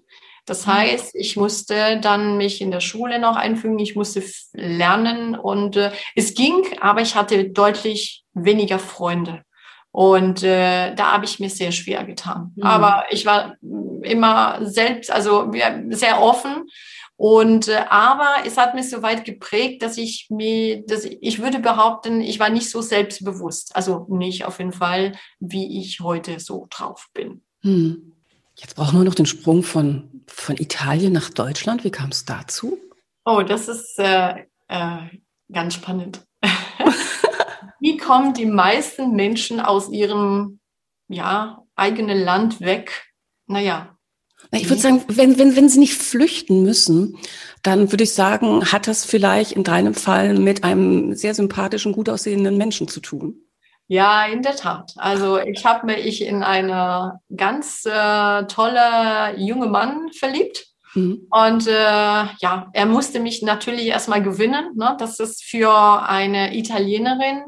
Das 0.48 0.66
mhm. 0.66 0.72
heißt, 0.72 1.14
ich 1.14 1.36
musste 1.36 1.98
dann 2.00 2.36
mich 2.36 2.60
in 2.60 2.70
der 2.70 2.80
Schule 2.80 3.18
noch 3.18 3.36
einfügen, 3.36 3.78
ich 3.78 3.96
musste 3.96 4.22
lernen 4.52 5.34
und 5.34 5.76
äh, 5.76 5.92
es 6.14 6.34
ging, 6.34 6.64
aber 6.80 7.00
ich 7.02 7.14
hatte 7.14 7.50
deutlich 7.50 8.24
weniger 8.34 8.78
Freunde. 8.78 9.42
Und 9.90 10.42
äh, 10.42 10.94
da 10.94 11.12
habe 11.12 11.24
ich 11.24 11.40
mir 11.40 11.50
sehr 11.50 11.72
schwer 11.72 12.04
getan. 12.04 12.52
Mhm. 12.56 12.62
Aber 12.62 13.04
ich 13.10 13.26
war 13.26 13.56
immer 14.02 14.58
selbst, 14.62 15.10
also 15.10 15.50
sehr 15.90 16.20
offen. 16.22 16.68
Und 17.16 17.66
äh, 17.66 17.84
aber 17.88 18.28
es 18.46 18.56
hat 18.56 18.76
mich 18.76 18.90
so 18.90 19.02
weit 19.02 19.24
geprägt, 19.24 19.82
dass 19.82 19.98
ich 19.98 20.28
mir, 20.30 20.86
dass 20.86 21.04
ich, 21.04 21.18
ich 21.20 21.42
würde 21.42 21.58
behaupten, 21.58 22.20
ich 22.20 22.38
war 22.38 22.48
nicht 22.48 22.70
so 22.70 22.80
selbstbewusst. 22.80 23.74
Also 23.74 24.06
nicht 24.08 24.44
auf 24.44 24.58
jeden 24.58 24.72
Fall, 24.72 25.12
wie 25.40 25.80
ich 25.80 25.98
heute 26.00 26.38
so 26.38 26.68
drauf 26.70 27.08
bin. 27.12 27.42
Mhm. 27.62 28.17
Jetzt 28.60 28.74
brauchen 28.74 28.98
wir 28.98 29.04
noch 29.04 29.14
den 29.14 29.26
Sprung 29.26 29.62
von, 29.62 30.24
von 30.26 30.56
Italien 30.56 31.12
nach 31.12 31.30
Deutschland. 31.30 31.84
Wie 31.84 31.90
kam 31.90 32.10
es 32.10 32.24
dazu? 32.24 32.78
Oh, 33.24 33.42
das 33.42 33.68
ist 33.68 33.98
äh, 33.98 34.46
äh, 34.68 34.98
ganz 35.52 35.74
spannend. 35.74 36.24
Wie 37.80 37.96
kommen 37.96 38.34
die 38.34 38.46
meisten 38.46 39.14
Menschen 39.14 39.60
aus 39.60 39.88
ihrem 39.90 40.58
ja, 41.08 41.62
eigenen 41.76 42.18
Land 42.18 42.60
weg? 42.60 43.12
Naja. 43.46 43.96
Ich 44.50 44.68
würde 44.68 44.80
sagen, 44.80 45.04
wenn, 45.08 45.38
wenn, 45.38 45.56
wenn 45.56 45.68
sie 45.68 45.78
nicht 45.78 45.94
flüchten 45.94 46.62
müssen, 46.62 47.16
dann 47.62 47.92
würde 47.92 48.04
ich 48.04 48.14
sagen, 48.14 48.64
hat 48.72 48.86
das 48.86 49.04
vielleicht 49.04 49.52
in 49.52 49.64
deinem 49.64 49.94
Fall 49.94 50.38
mit 50.38 50.64
einem 50.64 51.14
sehr 51.14 51.34
sympathischen, 51.34 51.92
gut 51.92 52.08
aussehenden 52.08 52.56
Menschen 52.56 52.88
zu 52.88 53.00
tun. 53.00 53.47
Ja, 53.88 54.26
in 54.26 54.42
der 54.42 54.54
Tat. 54.54 54.92
Also 54.97 55.38
ich 55.38 55.64
habe 55.64 55.87
mich 55.87 56.23
in 56.23 56.42
eine 56.42 57.21
ganz 57.35 57.87
äh, 57.87 58.45
tolle 58.45 59.35
junge 59.38 59.66
Mann 59.66 60.12
verliebt. 60.12 60.66
Mhm. 60.95 61.26
Und 61.30 61.66
äh, 61.66 61.73
ja, 61.73 62.68
er 62.73 62.87
musste 62.87 63.18
mich 63.18 63.40
natürlich 63.42 63.87
erstmal 63.87 64.23
gewinnen. 64.23 64.76
Ne? 64.76 64.95
Das 64.99 65.18
ist 65.21 65.42
für 65.42 65.73
eine 66.07 66.54
Italienerin 66.54 67.42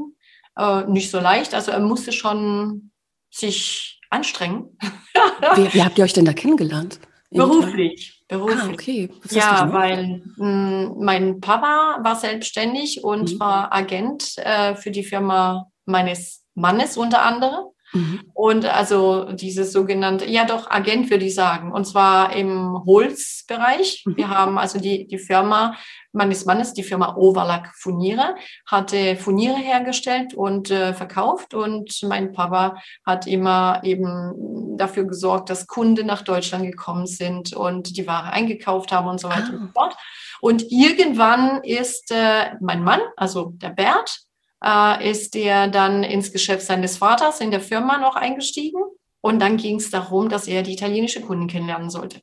äh, 0.56 0.84
nicht 0.86 1.10
so 1.10 1.20
leicht. 1.20 1.54
Also 1.54 1.72
er 1.72 1.80
musste 1.80 2.10
schon 2.10 2.90
sich 3.30 4.00
anstrengen. 4.08 4.78
wie, 5.56 5.74
wie 5.74 5.84
habt 5.84 5.98
ihr 5.98 6.04
euch 6.04 6.14
denn 6.14 6.24
da 6.24 6.32
kennengelernt? 6.32 7.00
Beruflich. 7.30 8.24
Beruflich. 8.28 8.60
Ah, 8.60 8.72
okay. 8.72 9.10
Ja, 9.30 9.72
weil 9.72 10.22
mh, 10.36 10.38
hm, 10.38 10.94
mein 10.98 11.40
Papa 11.40 11.98
war 12.02 12.16
selbstständig 12.16 13.04
und 13.04 13.34
mhm. 13.34 13.40
war 13.40 13.72
Agent 13.72 14.38
äh, 14.38 14.74
für 14.74 14.90
die 14.90 15.04
Firma 15.04 15.70
meines 15.90 16.44
Mannes 16.54 16.96
unter 16.96 17.22
anderem. 17.22 17.66
Mhm. 17.92 18.20
Und 18.34 18.66
also 18.66 19.32
dieses 19.32 19.72
sogenannte, 19.72 20.26
ja 20.26 20.44
doch, 20.44 20.70
Agent 20.70 21.10
würde 21.10 21.24
ich 21.24 21.34
sagen, 21.34 21.72
und 21.72 21.84
zwar 21.86 22.34
im 22.34 22.84
Holzbereich. 22.86 24.04
Mhm. 24.06 24.16
Wir 24.16 24.28
haben 24.28 24.58
also 24.58 24.78
die, 24.78 25.06
die 25.06 25.18
Firma 25.18 25.76
meines 26.12 26.44
Mannes, 26.44 26.72
die 26.72 26.82
Firma 26.82 27.16
Overlack 27.16 27.72
Furniere, 27.76 28.36
hatte 28.66 29.16
Furniere 29.16 29.56
hergestellt 29.56 30.34
und 30.34 30.70
äh, 30.70 30.92
verkauft 30.92 31.54
und 31.54 32.00
mein 32.02 32.32
Papa 32.32 32.80
hat 33.06 33.26
immer 33.26 33.80
eben 33.84 34.76
dafür 34.76 35.04
gesorgt, 35.04 35.50
dass 35.50 35.66
Kunden 35.66 36.06
nach 36.06 36.22
Deutschland 36.22 36.64
gekommen 36.64 37.06
sind 37.06 37.52
und 37.52 37.96
die 37.96 38.06
Ware 38.06 38.32
eingekauft 38.32 38.92
haben 38.92 39.08
und 39.08 39.20
so 39.20 39.28
weiter 39.28 39.50
ah. 39.50 39.56
und 39.56 39.66
so 39.66 39.72
fort. 39.72 39.96
Und 40.40 40.64
irgendwann 40.70 41.62
ist 41.62 42.10
äh, 42.10 42.54
mein 42.60 42.82
Mann, 42.82 43.00
also 43.16 43.52
der 43.56 43.70
Bert, 43.70 44.20
äh, 44.64 45.10
ist 45.10 45.36
er 45.36 45.68
dann 45.68 46.02
ins 46.02 46.32
Geschäft 46.32 46.62
seines 46.62 46.98
Vaters 46.98 47.40
in 47.40 47.50
der 47.50 47.60
Firma 47.60 47.98
noch 47.98 48.16
eingestiegen. 48.16 48.82
Und 49.22 49.40
dann 49.40 49.56
ging 49.56 49.76
es 49.76 49.90
darum, 49.90 50.28
dass 50.28 50.48
er 50.48 50.62
die 50.62 50.72
italienische 50.72 51.20
Kunden 51.20 51.46
kennenlernen 51.46 51.90
sollte. 51.90 52.20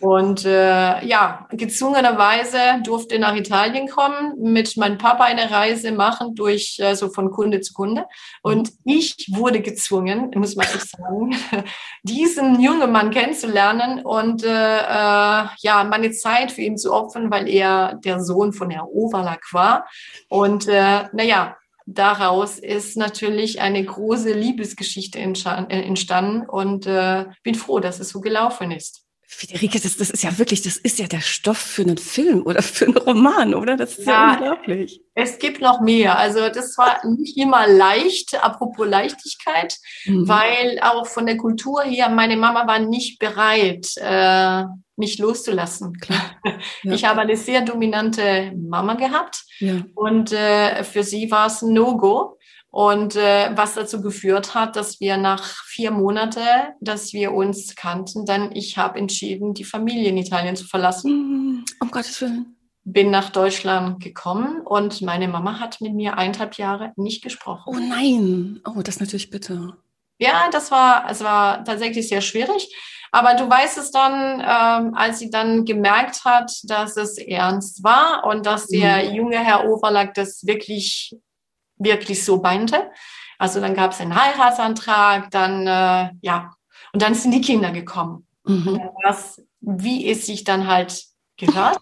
Und 0.00 0.44
äh, 0.44 1.04
ja, 1.04 1.46
gezwungenerweise 1.50 2.80
durfte 2.84 3.18
nach 3.18 3.34
Italien 3.34 3.88
kommen, 3.88 4.34
mit 4.40 4.76
meinem 4.76 4.96
Papa 4.96 5.24
eine 5.24 5.50
Reise 5.50 5.92
machen, 5.92 6.34
durch 6.34 6.78
äh, 6.78 6.94
so 6.94 7.08
von 7.08 7.30
Kunde 7.30 7.60
zu 7.60 7.74
Kunde. 7.74 8.06
Und 8.42 8.70
ich 8.84 9.28
wurde 9.32 9.60
gezwungen, 9.60 10.30
muss 10.36 10.56
man 10.56 10.66
echt 10.66 10.90
sagen, 10.90 11.36
diesen 12.02 12.60
jungen 12.60 12.92
Mann 12.92 13.10
kennenzulernen 13.10 14.04
und 14.04 14.44
äh, 14.44 14.48
äh, 14.48 15.46
ja, 15.60 15.84
meine 15.88 16.12
Zeit 16.12 16.52
für 16.52 16.62
ihn 16.62 16.78
zu 16.78 16.92
opfern, 16.92 17.30
weil 17.30 17.48
er 17.48 17.98
der 18.04 18.20
Sohn 18.20 18.52
von 18.52 18.70
Herr 18.70 18.88
Overlack 18.88 19.52
war. 19.52 19.88
Und 20.28 20.68
äh, 20.68 21.08
naja, 21.12 21.56
daraus 21.86 22.58
ist 22.58 22.96
natürlich 22.96 23.60
eine 23.60 23.84
große 23.84 24.32
Liebesgeschichte 24.32 25.18
äh, 25.18 25.22
entstanden 25.22 26.46
und 26.48 26.86
äh, 26.86 27.26
bin 27.42 27.54
froh, 27.54 27.80
dass 27.80 27.98
es 27.98 28.10
so 28.10 28.20
gelaufen 28.20 28.70
ist. 28.70 29.07
Friederike, 29.30 29.78
das, 29.78 29.98
das 29.98 30.08
ist 30.08 30.24
ja 30.24 30.38
wirklich, 30.38 30.62
das 30.62 30.78
ist 30.78 30.98
ja 30.98 31.06
der 31.06 31.20
Stoff 31.20 31.58
für 31.58 31.82
einen 31.82 31.98
Film 31.98 32.42
oder 32.46 32.62
für 32.62 32.86
einen 32.86 32.96
Roman, 32.96 33.54
oder? 33.54 33.76
Das 33.76 33.98
ist 33.98 34.06
ja, 34.06 34.12
ja 34.12 34.32
unglaublich. 34.32 35.02
Es 35.14 35.38
gibt 35.38 35.60
noch 35.60 35.82
mehr. 35.82 36.18
Also 36.18 36.48
das 36.48 36.78
war 36.78 37.06
nicht 37.06 37.36
immer 37.36 37.68
leicht, 37.68 38.42
apropos 38.42 38.88
Leichtigkeit, 38.88 39.76
mhm. 40.06 40.26
weil 40.26 40.80
auch 40.80 41.06
von 41.06 41.26
der 41.26 41.36
Kultur 41.36 41.82
her, 41.82 42.08
meine 42.08 42.38
Mama 42.38 42.66
war 42.66 42.78
nicht 42.78 43.18
bereit, 43.18 43.92
äh, 43.96 44.64
mich 44.96 45.18
loszulassen. 45.18 45.92
Klar. 45.98 46.20
Ja. 46.82 46.94
Ich 46.94 47.04
habe 47.04 47.20
eine 47.20 47.36
sehr 47.36 47.60
dominante 47.62 48.52
Mama 48.56 48.94
gehabt 48.94 49.44
ja. 49.58 49.82
und 49.94 50.32
äh, 50.32 50.82
für 50.84 51.02
sie 51.02 51.30
war 51.30 51.46
es 51.46 51.62
No-Go. 51.62 52.37
Und 52.70 53.16
äh, 53.16 53.50
was 53.56 53.74
dazu 53.74 54.02
geführt 54.02 54.54
hat, 54.54 54.76
dass 54.76 55.00
wir 55.00 55.16
nach 55.16 55.64
vier 55.64 55.90
Monate, 55.90 56.40
dass 56.80 57.12
wir 57.12 57.32
uns 57.32 57.74
kannten, 57.74 58.26
dann 58.26 58.54
ich 58.54 58.76
habe 58.76 58.98
entschieden, 58.98 59.54
die 59.54 59.64
Familie 59.64 60.10
in 60.10 60.18
Italien 60.18 60.54
zu 60.54 60.66
verlassen. 60.66 61.60
Mm, 61.60 61.64
um 61.80 61.90
Gottes 61.90 62.20
Willen. 62.20 62.56
Bin 62.84 63.10
nach 63.10 63.30
Deutschland 63.30 64.02
gekommen 64.02 64.60
und 64.64 65.02
meine 65.02 65.28
Mama 65.28 65.60
hat 65.60 65.80
mit 65.80 65.94
mir 65.94 66.16
eineinhalb 66.18 66.54
Jahre 66.54 66.92
nicht 66.96 67.22
gesprochen. 67.22 67.64
Oh 67.66 67.78
nein, 67.78 68.60
oh, 68.66 68.82
das 68.82 69.00
natürlich 69.00 69.30
bitter. 69.30 69.76
Ja, 70.18 70.48
das 70.50 70.70
war, 70.70 71.08
es 71.10 71.22
war 71.22 71.64
tatsächlich 71.64 72.08
sehr 72.08 72.20
schwierig. 72.20 72.74
Aber 73.10 73.34
du 73.34 73.48
weißt 73.48 73.78
es 73.78 73.90
dann, 73.90 74.40
ähm, 74.40 74.94
als 74.94 75.18
sie 75.18 75.30
dann 75.30 75.64
gemerkt 75.64 76.24
hat, 76.24 76.52
dass 76.64 76.96
es 76.96 77.16
ernst 77.16 77.82
war 77.82 78.24
und 78.26 78.44
dass 78.44 78.66
der 78.66 79.08
mhm. 79.08 79.14
junge 79.14 79.38
Herr 79.38 79.66
Overlack 79.66 80.14
das 80.14 80.44
wirklich 80.46 81.16
wirklich 81.78 82.24
so 82.24 82.38
meinte. 82.40 82.90
Also 83.38 83.60
dann 83.60 83.74
gab 83.74 83.92
es 83.92 84.00
einen 84.00 84.14
Heiratsantrag, 84.14 85.30
dann 85.30 85.66
äh, 85.66 86.10
ja, 86.20 86.52
und 86.92 87.02
dann 87.02 87.14
sind 87.14 87.32
die 87.32 87.40
Kinder 87.40 87.70
gekommen. 87.70 88.26
Mhm. 88.44 88.80
Das, 89.02 89.42
wie 89.60 90.10
es 90.10 90.26
sich 90.26 90.44
dann 90.44 90.66
halt 90.66 91.04
gehört, 91.36 91.78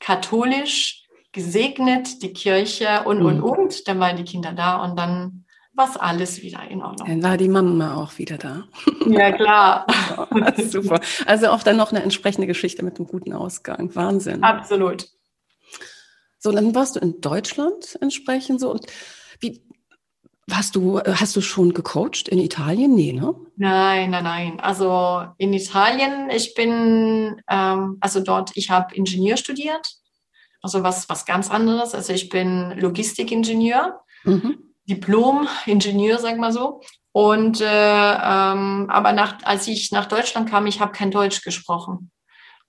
katholisch, 0.00 1.04
gesegnet, 1.32 2.22
die 2.22 2.32
Kirche 2.32 3.02
und, 3.04 3.20
mhm. 3.20 3.26
und, 3.26 3.42
und. 3.42 3.88
Dann 3.88 4.00
waren 4.00 4.16
die 4.16 4.24
Kinder 4.24 4.52
da 4.52 4.82
und 4.82 4.98
dann 4.98 5.44
war 5.74 6.02
alles 6.02 6.42
wieder 6.42 6.68
in 6.68 6.82
Ordnung. 6.82 7.06
Dann 7.06 7.22
war 7.22 7.36
die 7.36 7.48
Mama 7.48 7.96
auch 7.96 8.18
wieder 8.18 8.38
da. 8.38 8.64
Ja, 9.06 9.32
klar. 9.32 9.86
super. 10.68 11.00
Also 11.24 11.48
auch 11.48 11.62
dann 11.62 11.78
noch 11.78 11.92
eine 11.92 12.02
entsprechende 12.02 12.46
Geschichte 12.46 12.84
mit 12.84 12.98
einem 12.98 13.08
guten 13.08 13.32
Ausgang. 13.32 13.94
Wahnsinn. 13.94 14.42
Absolut. 14.42 15.08
So, 16.38 16.52
dann 16.52 16.74
warst 16.74 16.96
du 16.96 17.00
in 17.00 17.18
Deutschland 17.22 17.96
entsprechend 18.02 18.60
so 18.60 18.70
und 18.70 18.84
wie, 19.40 19.62
Hast 20.50 20.76
du, 20.76 20.98
hast 21.00 21.36
du 21.36 21.42
schon 21.42 21.74
gecoacht 21.74 22.28
in 22.28 22.38
Italien? 22.38 22.94
Nee, 22.94 23.12
ne? 23.12 23.34
Nein, 23.56 24.10
nein, 24.10 24.24
nein. 24.24 24.60
Also 24.60 25.26
in 25.36 25.52
Italien, 25.52 26.30
ich 26.30 26.54
bin, 26.54 27.42
ähm, 27.50 27.98
also 28.00 28.20
dort, 28.20 28.52
ich 28.54 28.70
habe 28.70 28.94
Ingenieur 28.94 29.36
studiert. 29.36 29.86
Also 30.62 30.82
was, 30.82 31.08
was 31.08 31.26
ganz 31.26 31.50
anderes. 31.50 31.94
Also 31.94 32.14
ich 32.14 32.30
bin 32.30 32.72
Logistikingenieur, 32.78 34.00
mhm. 34.24 34.58
Diplom-Ingenieur, 34.88 36.18
sag 36.18 36.38
mal 36.38 36.52
so. 36.52 36.80
Und 37.12 37.60
äh, 37.60 37.64
ähm, 37.66 38.86
aber 38.88 39.12
nach, 39.12 39.38
als 39.44 39.68
ich 39.68 39.92
nach 39.92 40.06
Deutschland 40.06 40.48
kam, 40.48 40.66
ich 40.66 40.80
habe 40.80 40.92
kein 40.92 41.10
Deutsch 41.10 41.42
gesprochen. 41.42 42.10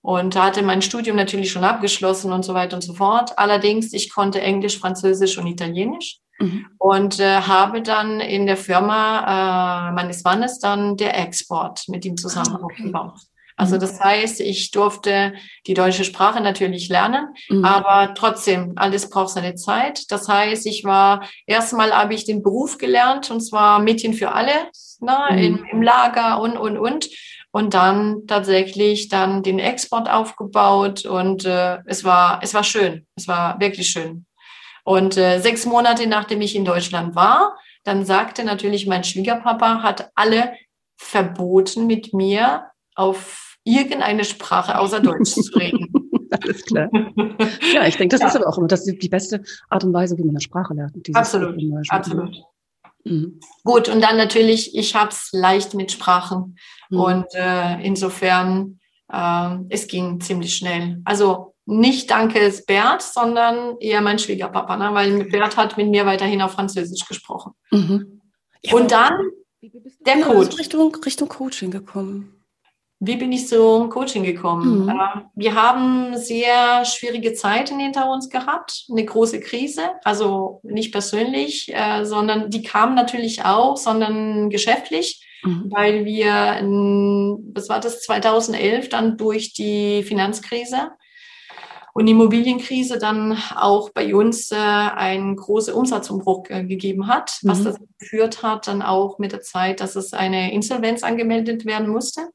und 0.02 0.36
hatte 0.36 0.62
mein 0.62 0.82
Studium 0.82 1.16
natürlich 1.16 1.50
schon 1.50 1.64
abgeschlossen 1.64 2.32
und 2.32 2.44
so 2.44 2.52
weiter 2.52 2.76
und 2.76 2.82
so 2.82 2.94
fort. 2.94 3.38
Allerdings, 3.38 3.92
ich 3.94 4.12
konnte 4.12 4.40
Englisch, 4.42 4.78
Französisch 4.78 5.38
und 5.38 5.46
Italienisch 5.46 6.20
mhm. 6.40 6.66
und 6.78 7.20
äh, 7.20 7.42
habe 7.42 7.82
dann 7.82 8.20
in 8.20 8.46
der 8.46 8.56
Firma 8.56 9.88
äh, 9.88 9.92
meines 9.92 10.24
Mannes 10.24 10.58
dann 10.58 10.96
der 10.96 11.18
Export 11.18 11.84
mit 11.88 12.04
ihm 12.04 12.16
zusammen 12.16 12.56
ah, 12.56 12.60
okay. 12.62 12.74
aufgebaut. 12.74 13.20
Also 13.60 13.76
mhm. 13.76 13.80
das 13.80 14.00
heißt, 14.00 14.40
ich 14.40 14.70
durfte 14.70 15.34
die 15.66 15.74
deutsche 15.74 16.04
Sprache 16.04 16.40
natürlich 16.40 16.88
lernen, 16.88 17.28
mhm. 17.50 17.64
aber 17.64 18.14
trotzdem, 18.14 18.72
alles 18.76 19.10
braucht 19.10 19.34
seine 19.34 19.54
Zeit. 19.54 20.10
Das 20.10 20.28
heißt, 20.28 20.66
ich 20.66 20.84
war, 20.84 21.28
erstmal 21.46 21.92
habe 21.92 22.14
ich 22.14 22.24
den 22.24 22.42
Beruf 22.42 22.78
gelernt 22.78 23.30
und 23.30 23.42
zwar 23.42 23.78
Mädchen 23.78 24.14
für 24.14 24.32
alle, 24.32 24.52
ne, 25.00 25.18
mhm. 25.30 25.38
im, 25.38 25.64
im 25.72 25.82
Lager 25.82 26.40
und, 26.40 26.56
und, 26.56 26.78
und. 26.78 27.10
Und 27.52 27.74
dann 27.74 28.28
tatsächlich 28.28 29.08
dann 29.08 29.42
den 29.42 29.58
Export 29.58 30.08
aufgebaut 30.08 31.04
und 31.04 31.44
äh, 31.44 31.78
es 31.84 32.04
war, 32.04 32.38
es 32.42 32.54
war 32.54 32.62
schön. 32.62 33.08
Es 33.16 33.26
war 33.26 33.58
wirklich 33.58 33.88
schön. 33.88 34.24
Und 34.90 35.16
äh, 35.16 35.38
sechs 35.38 35.66
Monate 35.66 36.08
nachdem 36.08 36.40
ich 36.40 36.56
in 36.56 36.64
Deutschland 36.64 37.14
war, 37.14 37.56
dann 37.84 38.04
sagte 38.04 38.42
natürlich 38.42 38.88
mein 38.88 39.04
Schwiegerpapa, 39.04 39.84
hat 39.84 40.10
alle 40.16 40.54
verboten, 40.96 41.86
mit 41.86 42.12
mir 42.12 42.64
auf 42.96 43.56
irgendeine 43.62 44.24
Sprache 44.24 44.76
außer 44.76 44.98
Deutsch 44.98 45.30
zu 45.30 45.56
reden. 45.56 45.92
Alles 46.42 46.64
klar. 46.64 46.88
Ja, 47.72 47.86
ich 47.86 47.98
denke, 47.98 48.16
das 48.16 48.20
ja. 48.20 48.26
ist 48.26 48.36
aber 48.36 48.48
auch 48.48 48.58
immer 48.58 48.66
das 48.66 48.84
ist 48.84 49.00
die 49.00 49.08
beste 49.08 49.44
Art 49.68 49.84
und 49.84 49.92
Weise, 49.92 50.18
wie 50.18 50.22
man 50.22 50.30
eine 50.30 50.40
Sprache 50.40 50.74
lernt. 50.74 50.96
Absolut, 51.14 51.56
absolut. 51.88 52.42
Mhm. 53.04 53.38
Gut, 53.62 53.88
und 53.88 54.00
dann 54.00 54.16
natürlich, 54.16 54.76
ich 54.76 54.96
habe 54.96 55.10
es 55.10 55.28
leicht 55.32 55.74
mit 55.74 55.92
Sprachen. 55.92 56.58
Mhm. 56.90 57.00
Und 57.00 57.26
äh, 57.34 57.80
insofern, 57.80 58.80
äh, 59.12 59.56
es 59.68 59.86
ging 59.86 60.20
ziemlich 60.20 60.56
schnell. 60.56 61.00
Also 61.04 61.49
nicht 61.70 62.10
danke 62.10 62.52
Bert, 62.66 63.02
sondern 63.02 63.78
eher 63.78 64.00
mein 64.00 64.18
Schwiegerpapa, 64.18 64.76
ne? 64.76 64.90
weil 64.92 65.24
Bert 65.24 65.56
hat 65.56 65.76
mit 65.76 65.88
mir 65.88 66.04
weiterhin 66.06 66.42
auf 66.42 66.52
Französisch 66.52 67.06
gesprochen. 67.06 67.52
Mhm. 67.70 68.20
Ja, 68.62 68.74
und 68.74 68.90
dann 68.90 69.30
der 70.00 70.20
Coach. 70.20 70.58
Richtung, 70.58 70.94
Richtung 71.04 71.28
Coaching 71.28 71.70
gekommen. 71.70 72.40
Wie 73.02 73.16
bin 73.16 73.32
ich 73.32 73.48
zum 73.48 73.88
Coaching 73.88 74.24
gekommen? 74.24 74.82
Mhm. 74.82 74.88
Äh, 74.90 75.20
wir 75.34 75.54
haben 75.54 76.18
sehr 76.18 76.84
schwierige 76.84 77.32
Zeiten 77.32 77.78
hinter 77.78 78.10
uns 78.10 78.28
gehabt, 78.28 78.84
eine 78.90 79.04
große 79.04 79.40
Krise, 79.40 79.82
also 80.04 80.60
nicht 80.62 80.92
persönlich, 80.92 81.72
äh, 81.74 82.04
sondern 82.04 82.50
die 82.50 82.62
kam 82.62 82.94
natürlich 82.94 83.44
auch, 83.44 83.78
sondern 83.78 84.50
geschäftlich, 84.50 85.26
mhm. 85.42 85.70
weil 85.70 86.04
wir, 86.04 86.58
in, 86.58 87.52
was 87.54 87.70
war 87.70 87.80
das, 87.80 88.02
2011 88.02 88.90
dann 88.90 89.16
durch 89.16 89.54
die 89.54 90.02
Finanzkrise 90.02 90.90
und 91.92 92.06
Immobilienkrise 92.06 92.98
dann 92.98 93.36
auch 93.56 93.90
bei 93.90 94.14
uns 94.14 94.52
äh, 94.52 94.56
einen 94.56 95.36
großen 95.36 95.74
Umsatzumbruch 95.74 96.44
äh, 96.48 96.64
gegeben 96.64 97.08
hat, 97.08 97.38
mhm. 97.42 97.48
was 97.48 97.64
dazu 97.64 97.86
geführt 97.98 98.42
hat, 98.42 98.66
dann 98.68 98.82
auch 98.82 99.18
mit 99.18 99.32
der 99.32 99.40
Zeit, 99.40 99.80
dass 99.80 99.96
es 99.96 100.12
eine 100.12 100.52
Insolvenz 100.52 101.02
angemeldet 101.02 101.64
werden 101.64 101.88
musste 101.88 102.28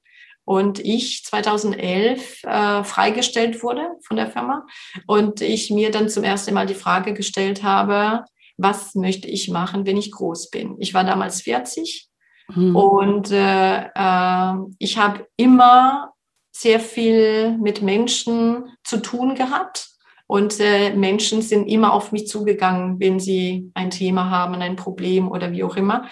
und 0.46 0.80
ich 0.80 1.24
2011 1.26 2.44
äh, 2.44 2.84
freigestellt 2.84 3.64
wurde 3.64 3.90
von 4.02 4.16
der 4.16 4.28
Firma 4.28 4.66
und 5.08 5.42
ich 5.42 5.72
mir 5.72 5.92
dann 5.92 6.08
zum 6.08 6.24
ersten 6.24 6.54
Mal 6.54 6.68
die 6.68 6.76
Frage 6.76 7.14
gestellt 7.14 7.64
habe, 7.64 8.24
was 8.58 8.96
möchte 8.96 9.28
ich 9.28 9.50
machen, 9.50 9.86
wenn 9.86 9.98
ich 9.98 10.12
groß 10.12 10.50
bin? 10.50 10.76
Ich 10.80 10.94
war 10.94 11.04
damals 11.04 11.42
40 11.42 12.08
mhm. 12.54 12.76
und 12.76 13.32
äh, 13.32 13.86
äh, 13.94 14.54
ich 14.78 14.98
habe 14.98 15.28
immer 15.36 16.14
sehr 16.58 16.80
viel 16.80 17.58
mit 17.58 17.82
Menschen 17.82 18.78
zu 18.86 19.02
tun 19.02 19.36
gehabt. 19.36 19.90
Und 20.26 20.60
äh, 20.62 20.96
Menschen 20.96 21.42
sind 21.42 21.68
immer 21.68 21.94
auf 21.94 22.14
mich 22.14 22.28
zugegangen, 22.28 22.98
wenn 23.00 23.20
sie 23.20 23.72
ein 23.74 23.92
Thema 23.92 24.30
haben, 24.30 24.56
ein 24.56 24.78
Problem 24.78 25.30
oder 25.30 25.52
wie 25.52 25.66
auch 25.66 25.76
immer. 25.76 26.10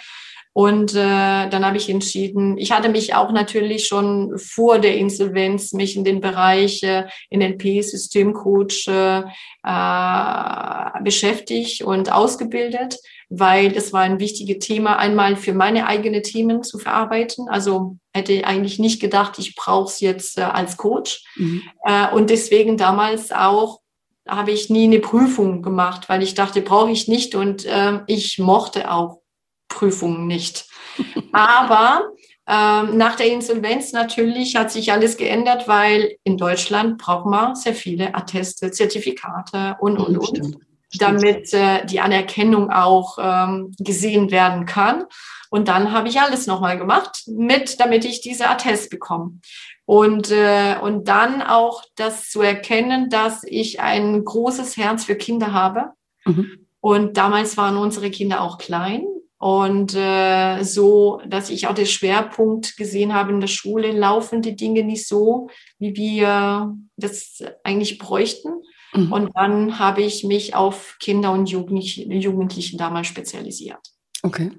Und 0.52 0.94
äh, 0.94 1.50
dann 1.50 1.66
habe 1.66 1.78
ich 1.78 1.90
entschieden, 1.90 2.58
ich 2.58 2.72
hatte 2.74 2.90
mich 2.90 3.16
auch 3.16 3.32
natürlich 3.32 3.88
schon 3.88 4.38
vor 4.38 4.80
der 4.80 4.98
Insolvenz 4.98 5.74
mich 5.74 5.96
in 5.96 6.04
den 6.04 6.20
Bereich 6.20 6.84
äh, 6.84 7.06
NLP, 7.32 7.82
Systemcoach 7.82 8.88
äh, 8.88 9.24
äh, 9.64 11.04
beschäftigt 11.04 11.82
und 11.82 12.12
ausgebildet, 12.12 13.00
weil 13.36 13.76
es 13.76 13.94
war 13.94 14.02
ein 14.02 14.20
wichtiges 14.20 14.60
Thema, 14.60 14.98
einmal 14.98 15.36
für 15.36 15.54
meine 15.54 15.88
eigene 15.88 16.22
Themen 16.22 16.62
zu 16.62 16.78
verarbeiten. 16.78 17.50
Also 17.50 17.98
hätte 18.14 18.46
eigentlich 18.46 18.78
nicht 18.78 19.02
gedacht, 19.02 19.40
ich 19.40 19.56
brauche 19.56 19.90
es 19.90 20.00
jetzt 20.00 20.38
äh, 20.38 20.42
als 20.42 20.78
Coach. 20.78 21.26
Mhm. 21.36 21.64
Äh, 21.84 22.14
und 22.14 22.30
deswegen 22.30 22.78
damals 22.78 23.32
auch 23.32 23.82
habe 24.28 24.52
ich 24.52 24.70
nie 24.70 24.86
eine 24.86 25.00
Prüfung 25.00 25.64
gemacht, 25.64 26.10
weil 26.10 26.22
ich 26.22 26.36
dachte, 26.36 26.62
brauche 26.62 26.92
ich 26.92 27.08
nicht. 27.08 27.34
Und 27.34 27.66
äh, 27.66 28.00
ich 28.08 28.38
mochte 28.38 28.92
auch 28.92 29.22
Prüfungen 29.68 30.28
nicht. 30.28 30.68
Aber 31.32 32.12
ähm, 32.48 32.98
nach 32.98 33.16
der 33.16 33.32
Insolvenz 33.32 33.94
natürlich 33.94 34.56
hat 34.56 34.72
sich 34.72 34.92
alles 34.92 35.18
geändert, 35.18 35.68
weil 35.68 36.18
in 36.24 36.38
Deutschland 36.38 37.00
braucht 37.00 37.26
man 37.26 37.56
sehr 37.56 37.74
viele 37.74 38.14
Atteste, 38.14 38.70
Zertifikate 38.70 39.78
und, 39.80 39.98
und, 39.98 40.18
und. 40.18 40.58
Damit 41.00 41.54
äh, 41.54 41.86
die 41.86 42.00
Anerkennung 42.00 42.70
auch 42.72 43.18
ähm, 43.20 43.74
gesehen 43.80 44.32
werden 44.32 44.66
kann. 44.66 45.06
Und 45.50 45.68
dann 45.68 45.92
habe 45.92 46.08
ich 46.08 46.20
alles 46.20 46.48
nochmal 46.48 46.78
gemacht, 46.78 47.24
mit, 47.28 47.80
damit 47.80 48.06
ich 48.06 48.22
diese 48.22 48.50
Attest 48.50 48.90
bekomme. 48.90 49.40
Und, 49.86 50.32
äh, 50.32 50.78
und 50.82 51.08
dann 51.08 51.42
auch 51.42 51.84
das 51.96 52.30
zu 52.30 52.42
erkennen, 52.42 53.10
dass 53.10 53.44
ich 53.44 53.80
ein 53.80 54.24
großes 54.24 54.78
Herz 54.78 55.06
für 55.06 55.16
Kinder 55.16 55.54
habe. 55.54 55.92
Mhm. 56.26 56.68
Und 56.80 57.18
damals 57.18 57.56
waren 57.58 57.78
unsere 57.78 58.10
Kinder 58.10 58.42
auch 58.42 58.58
klein. 58.58 59.06
Und 59.38 59.94
äh, 59.94 60.64
so, 60.64 61.22
dass 61.28 61.50
ich 61.50 61.68
auch 61.68 61.76
den 61.76 61.86
Schwerpunkt 61.86 62.78
gesehen 62.78 63.14
habe 63.14 63.34
in 63.34 63.42
der 63.42 63.48
Schule, 63.48 63.92
laufen 63.92 64.42
die 64.42 64.56
Dinge 64.56 64.84
nicht 64.84 65.06
so, 65.06 65.50
wie 65.80 65.96
wir 65.96 66.74
das 66.96 67.44
eigentlich 67.64 67.98
bräuchten. 67.98 68.54
Mhm. 68.94 69.12
Und 69.12 69.32
dann 69.36 69.80
habe 69.80 70.02
ich 70.02 70.24
mich 70.24 70.56
auf 70.56 70.98
Kinder 71.00 71.32
und 71.32 71.48
Jugendlichen, 71.48 72.12
Jugendlichen 72.12 72.78
damals 72.78 73.08
spezialisiert. 73.08 73.80
Okay. 74.22 74.52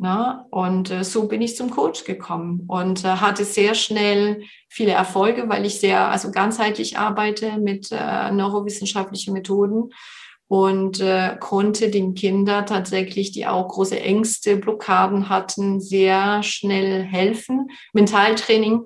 Na, 0.00 0.46
und 0.50 0.90
äh, 0.90 1.02
so 1.02 1.26
bin 1.26 1.42
ich 1.42 1.56
zum 1.56 1.70
Coach 1.70 2.04
gekommen 2.04 2.64
und 2.68 3.04
äh, 3.04 3.08
hatte 3.08 3.44
sehr 3.44 3.74
schnell 3.74 4.44
viele 4.68 4.92
Erfolge, 4.92 5.48
weil 5.48 5.66
ich 5.66 5.80
sehr, 5.80 6.08
also 6.08 6.30
ganzheitlich 6.30 6.98
arbeite 6.98 7.58
mit 7.58 7.88
äh, 7.90 8.30
neurowissenschaftlichen 8.30 9.32
Methoden 9.32 9.90
und 10.46 11.00
äh, 11.00 11.36
konnte 11.40 11.90
den 11.90 12.14
Kindern 12.14 12.64
tatsächlich, 12.66 13.32
die 13.32 13.48
auch 13.48 13.66
große 13.66 14.00
Ängste, 14.00 14.56
Blockaden 14.56 15.28
hatten, 15.28 15.80
sehr 15.80 16.44
schnell 16.44 17.02
helfen. 17.02 17.68
Mentaltraining 17.92 18.84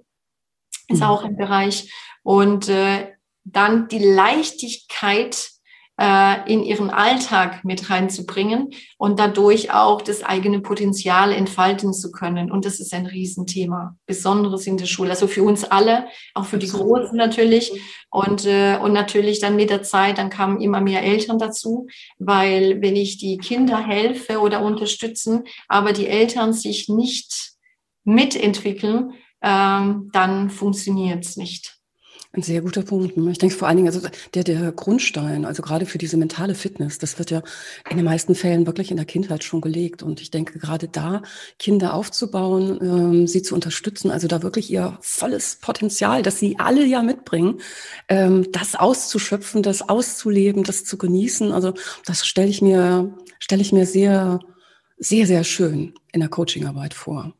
ist 0.89 1.01
mhm. 1.01 1.07
auch 1.07 1.25
im 1.25 1.37
Bereich. 1.37 1.93
Und 2.23 2.69
äh, 2.71 3.12
dann 3.45 3.89
die 3.89 3.99
Leichtigkeit 3.99 5.53
äh, 6.01 6.53
in 6.53 6.63
ihren 6.63 6.91
Alltag 6.91 7.65
mit 7.65 7.91
reinzubringen 7.91 8.71
und 8.97 9.19
dadurch 9.19 9.73
auch 9.73 10.01
das 10.01 10.23
eigene 10.23 10.61
Potenzial 10.61 11.33
entfalten 11.33 11.93
zu 11.93 12.11
können. 12.11 12.51
Und 12.51 12.65
das 12.65 12.81
ist 12.81 12.95
ein 12.95 13.07
Riesenthema, 13.07 13.97
besonderes 14.07 14.67
in 14.67 14.79
der 14.79 14.87
Schule. 14.87 15.11
Also 15.11 15.27
für 15.27 15.43
uns 15.43 15.65
alle, 15.65 16.07
auch 16.35 16.47
für 16.47 16.59
die 16.59 16.69
Großen 16.69 17.17
natürlich. 17.17 17.73
Und, 18.11 18.47
äh, 18.47 18.79
und 18.83 18.93
natürlich 18.93 19.41
dann 19.41 19.55
mit 19.55 19.71
der 19.71 19.83
Zeit, 19.83 20.19
dann 20.19 20.31
kamen 20.31 20.61
immer 20.61 20.81
mehr 20.81 21.03
Eltern 21.03 21.39
dazu, 21.39 21.87
weil 22.19 22.81
wenn 22.81 22.97
ich 22.97 23.19
die 23.19 23.37
Kinder 23.37 23.79
helfe 23.87 24.41
oder 24.41 24.63
unterstützen, 24.63 25.45
aber 25.69 25.93
die 25.93 26.09
Eltern 26.09 26.53
sich 26.53 26.89
nicht 26.89 27.53
mitentwickeln, 28.05 29.13
ähm, 29.43 30.11
dann 30.13 30.51
funktioniert 30.51 31.25
es 31.25 31.37
nicht. 31.37 31.82
Ein 32.35 32.43
sehr 32.43 32.63
guter 32.63 32.81
Punkt. 32.81 33.15
Ne? 33.19 33.31
Ich 33.31 33.37
denke 33.37 33.55
vor 33.55 33.69
allen 33.69 33.77
Dingen, 33.77 33.89
also 33.89 34.09
der, 34.33 34.43
der 34.43 34.73
Grundstein, 34.73 35.45
also 35.45 35.61
gerade 35.61 35.85
für 35.85 35.99
diese 35.99 36.17
mentale 36.17 36.55
Fitness, 36.55 36.97
das 36.97 37.19
wird 37.19 37.31
ja 37.31 37.43
in 37.91 37.99
den 37.99 38.07
meisten 38.07 38.35
Fällen 38.35 38.67
wirklich 38.67 38.91
in 38.91 38.97
der 38.97 39.05
Kindheit 39.05 39.45
schon 39.45 39.61
gelegt. 39.61 40.03
Und 40.03 40.23
ich 40.23 40.31
denke, 40.31 40.59
gerade 40.59 40.89
da 40.89 41.21
Kinder 41.59 41.93
aufzubauen, 41.93 42.79
ähm, 42.81 43.27
sie 43.27 43.43
zu 43.43 43.55
unterstützen, 43.55 44.11
also 44.11 44.29
da 44.29 44.43
wirklich 44.43 44.71
ihr 44.71 44.97
volles 45.03 45.59
Potenzial, 45.61 46.23
das 46.23 46.39
sie 46.39 46.59
alle 46.59 46.87
ja 46.87 47.03
mitbringen, 47.03 47.61
ähm, 48.09 48.51
das 48.51 48.77
auszuschöpfen, 48.77 49.63
das 49.63 49.87
auszuleben, 49.87 50.65
das 50.65 50.87
zu 50.87 50.97
genießen. 50.97 51.53
Also 51.53 51.75
das 52.07 52.27
stelle 52.27 52.49
ich 52.49 52.63
mir, 52.63 53.15
stelle 53.41 53.61
ich 53.61 53.73
mir 53.73 53.85
sehr, 53.85 54.41
sehr, 54.97 55.27
sehr 55.27 55.45
schön 55.45 55.93
in 56.13 56.21
der 56.21 56.31
Coachingarbeit 56.31 56.95
vor. 56.95 57.35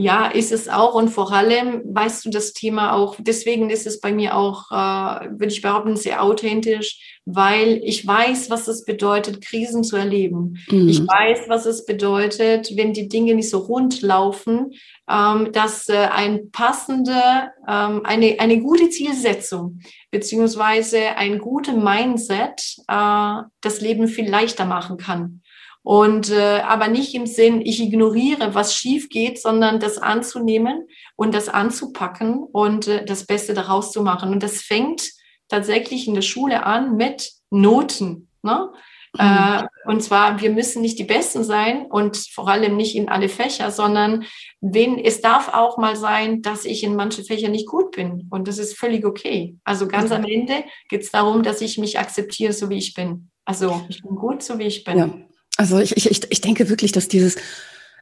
Ja, 0.00 0.28
ist 0.28 0.50
es 0.50 0.68
auch. 0.68 0.94
Und 0.94 1.10
vor 1.10 1.30
allem 1.30 1.82
weißt 1.84 2.24
du 2.24 2.30
das 2.30 2.54
Thema 2.54 2.94
auch, 2.94 3.16
deswegen 3.18 3.68
ist 3.68 3.86
es 3.86 4.00
bei 4.00 4.12
mir 4.12 4.34
auch, 4.34 4.70
äh, 4.70 5.28
würde 5.30 5.52
ich 5.52 5.60
behaupten, 5.60 5.96
sehr 5.96 6.22
authentisch, 6.22 7.20
weil 7.26 7.80
ich 7.84 8.06
weiß, 8.06 8.48
was 8.48 8.66
es 8.66 8.86
bedeutet, 8.86 9.44
Krisen 9.44 9.84
zu 9.84 9.96
erleben. 9.96 10.58
Mhm. 10.70 10.88
Ich 10.88 11.00
weiß, 11.00 11.48
was 11.48 11.66
es 11.66 11.84
bedeutet, 11.84 12.74
wenn 12.76 12.94
die 12.94 13.08
Dinge 13.08 13.34
nicht 13.34 13.50
so 13.50 13.58
rund 13.58 14.00
laufen, 14.00 14.72
ähm, 15.08 15.52
dass 15.52 15.88
äh, 15.88 16.08
ein 16.10 16.50
passende, 16.50 17.50
ähm, 17.68 18.00
eine, 18.04 18.36
eine 18.38 18.60
gute 18.60 18.88
Zielsetzung 18.88 19.80
beziehungsweise 20.10 21.16
ein 21.16 21.38
gutes 21.38 21.74
Mindset 21.74 22.76
äh, 22.88 23.42
das 23.60 23.80
Leben 23.82 24.08
viel 24.08 24.28
leichter 24.28 24.64
machen 24.64 24.96
kann. 24.96 25.42
Und 25.82 26.30
äh, 26.30 26.60
aber 26.60 26.88
nicht 26.88 27.14
im 27.14 27.26
Sinn, 27.26 27.62
ich 27.62 27.80
ignoriere, 27.80 28.54
was 28.54 28.74
schief 28.74 29.08
geht, 29.08 29.40
sondern 29.40 29.80
das 29.80 29.98
anzunehmen 29.98 30.86
und 31.16 31.34
das 31.34 31.48
anzupacken 31.48 32.38
und 32.38 32.86
äh, 32.86 33.04
das 33.04 33.24
Beste 33.26 33.54
daraus 33.54 33.90
zu 33.90 34.02
machen. 34.02 34.32
Und 34.32 34.42
das 34.42 34.60
fängt 34.60 35.10
tatsächlich 35.48 36.06
in 36.06 36.14
der 36.14 36.22
Schule 36.22 36.64
an 36.66 36.96
mit 36.96 37.30
Noten. 37.50 38.28
Ne? 38.42 38.70
Mhm. 39.14 39.20
Äh, 39.20 39.62
und 39.86 40.02
zwar, 40.02 40.40
wir 40.40 40.50
müssen 40.50 40.82
nicht 40.82 40.98
die 40.98 41.04
Besten 41.04 41.44
sein 41.44 41.86
und 41.86 42.16
vor 42.16 42.48
allem 42.48 42.76
nicht 42.76 42.94
in 42.94 43.08
alle 43.08 43.28
Fächer, 43.28 43.70
sondern 43.70 44.24
wenn, 44.60 44.98
es 44.98 45.20
darf 45.20 45.48
auch 45.52 45.78
mal 45.78 45.96
sein, 45.96 46.42
dass 46.42 46.64
ich 46.64 46.84
in 46.84 46.94
manchen 46.94 47.24
Fächern 47.24 47.52
nicht 47.52 47.66
gut 47.66 47.92
bin. 47.92 48.28
Und 48.30 48.48
das 48.48 48.58
ist 48.58 48.78
völlig 48.78 49.04
okay. 49.04 49.56
Also 49.64 49.88
ganz 49.88 50.10
mhm. 50.10 50.16
am 50.16 50.24
Ende 50.24 50.64
geht 50.88 51.02
es 51.02 51.10
darum, 51.10 51.42
dass 51.42 51.60
ich 51.60 51.78
mich 51.78 51.98
akzeptiere, 51.98 52.52
so 52.52 52.68
wie 52.70 52.78
ich 52.78 52.94
bin. 52.94 53.30
Also 53.44 53.82
ich 53.88 54.02
bin 54.02 54.14
gut, 54.14 54.42
so 54.42 54.58
wie 54.58 54.64
ich 54.64 54.84
bin. 54.84 54.98
Ja. 54.98 55.10
Also 55.56 55.78
ich, 55.78 55.96
ich, 55.96 56.30
ich 56.30 56.40
denke 56.40 56.68
wirklich, 56.68 56.92
dass 56.92 57.08
dieses, 57.08 57.36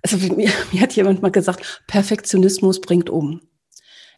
also 0.02 0.16
mir, 0.16 0.50
mir 0.72 0.80
hat 0.80 0.94
jemand 0.94 1.22
mal 1.22 1.30
gesagt, 1.30 1.82
Perfektionismus 1.86 2.80
bringt 2.80 3.10
um. 3.10 3.40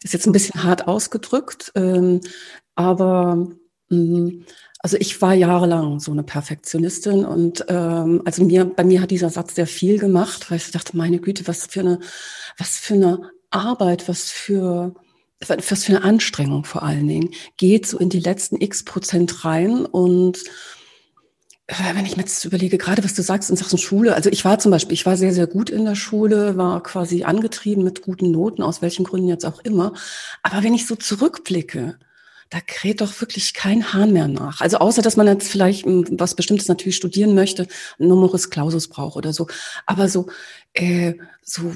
Ist 0.03 0.13
jetzt 0.13 0.25
ein 0.25 0.31
bisschen 0.31 0.63
hart 0.63 0.87
ausgedrückt, 0.87 1.71
ähm, 1.75 2.21
aber 2.75 3.47
ähm, 3.91 4.45
also 4.79 4.97
ich 4.99 5.21
war 5.21 5.35
jahrelang 5.35 5.99
so 5.99 6.11
eine 6.11 6.23
Perfektionistin 6.23 7.23
und 7.23 7.63
ähm, 7.67 8.23
also 8.25 8.43
mir 8.43 8.65
bei 8.65 8.83
mir 8.83 9.01
hat 9.01 9.11
dieser 9.11 9.29
Satz 9.29 9.53
sehr 9.53 9.67
viel 9.67 9.99
gemacht, 9.99 10.49
weil 10.49 10.57
ich 10.57 10.71
dachte, 10.71 10.97
meine 10.97 11.19
Güte, 11.19 11.47
was 11.47 11.67
für 11.67 11.81
eine 11.81 11.99
was 12.57 12.79
für 12.79 12.95
eine 12.95 13.31
Arbeit, 13.51 14.09
was 14.09 14.31
für 14.31 14.95
was 15.47 15.83
für 15.83 15.95
eine 15.95 16.03
Anstrengung 16.03 16.65
vor 16.65 16.81
allen 16.81 17.07
Dingen 17.07 17.29
geht 17.57 17.85
so 17.85 17.99
in 17.99 18.09
die 18.09 18.19
letzten 18.19 18.59
X 18.59 18.83
Prozent 18.83 19.45
rein 19.45 19.85
und 19.85 20.39
wenn 21.79 22.05
ich 22.05 22.17
mir 22.17 22.23
jetzt 22.23 22.43
überlege, 22.43 22.77
gerade 22.77 23.03
was 23.03 23.13
du 23.13 23.21
sagst 23.21 23.49
in 23.49 23.55
Sachen 23.55 23.77
Schule, 23.77 24.15
also 24.15 24.29
ich 24.29 24.43
war 24.43 24.59
zum 24.59 24.71
Beispiel, 24.71 24.93
ich 24.93 25.05
war 25.05 25.15
sehr, 25.15 25.33
sehr 25.33 25.47
gut 25.47 25.69
in 25.69 25.85
der 25.85 25.95
Schule, 25.95 26.57
war 26.57 26.83
quasi 26.83 27.23
angetrieben 27.23 27.83
mit 27.83 28.01
guten 28.01 28.31
Noten, 28.31 28.61
aus 28.61 28.81
welchen 28.81 29.05
Gründen 29.05 29.29
jetzt 29.29 29.45
auch 29.45 29.59
immer. 29.61 29.93
Aber 30.43 30.63
wenn 30.63 30.73
ich 30.73 30.85
so 30.85 30.95
zurückblicke, 30.95 31.97
da 32.49 32.59
kräht 32.59 32.99
doch 32.99 33.21
wirklich 33.21 33.53
kein 33.53 33.93
Hahn 33.93 34.11
mehr 34.11 34.27
nach. 34.27 34.59
Also 34.59 34.77
außer, 34.79 35.01
dass 35.01 35.15
man 35.15 35.27
jetzt 35.27 35.49
vielleicht 35.49 35.85
hm, 35.85 36.19
was 36.19 36.35
Bestimmtes 36.35 36.67
natürlich 36.67 36.97
studieren 36.97 37.33
möchte, 37.33 37.67
Numerus 37.97 38.49
Clausus 38.49 38.89
braucht 38.89 39.15
oder 39.15 39.31
so. 39.31 39.47
Aber 39.85 40.09
so, 40.09 40.27
äh, 40.73 41.13
so 41.41 41.73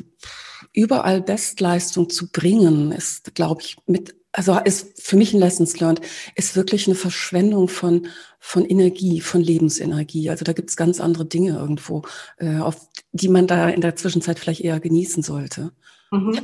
überall 0.73 1.21
Bestleistung 1.21 2.09
zu 2.09 2.29
bringen, 2.29 2.91
ist, 2.91 3.33
glaube 3.35 3.61
ich, 3.61 3.77
mit 3.85 4.15
also 4.35 4.59
ist 4.59 5.01
für 5.01 5.15
mich 5.15 5.33
ein 5.33 5.39
Lessons 5.39 5.79
learned, 5.79 6.01
ist 6.35 6.57
wirklich 6.57 6.87
eine 6.87 6.95
Verschwendung 6.95 7.69
von, 7.69 8.07
von 8.47 8.63
Energie, 8.63 9.21
von 9.21 9.41
Lebensenergie. 9.41 10.29
Also 10.29 10.45
da 10.45 10.53
gibt 10.53 10.69
es 10.69 10.77
ganz 10.77 11.01
andere 11.01 11.25
Dinge 11.25 11.57
irgendwo, 11.57 12.03
äh, 12.37 12.59
auf 12.59 12.77
die 13.11 13.27
man 13.27 13.47
da 13.47 13.69
in 13.69 13.81
der 13.81 13.95
Zwischenzeit 13.95 14.37
vielleicht 14.37 14.61
eher 14.61 14.79
genießen 14.79 15.23
sollte. 15.23 15.71
Mhm. 16.11 16.39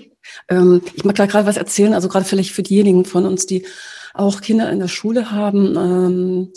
Ähm, 0.50 0.82
ich 0.96 1.06
mag 1.06 1.16
da 1.16 1.28
gerade 1.28 1.46
was 1.46 1.58
erzählen, 1.58 1.94
also 1.94 2.10
gerade 2.10 2.26
vielleicht 2.26 2.54
für 2.54 2.64
diejenigen 2.64 3.06
von 3.06 3.28
uns, 3.28 3.46
die 3.46 3.68
auch 4.16 4.42
Kinder 4.42 4.72
in 4.72 4.80
der 4.80 4.88
Schule 4.88 5.30
haben 5.30 5.76
ähm, 5.78 6.54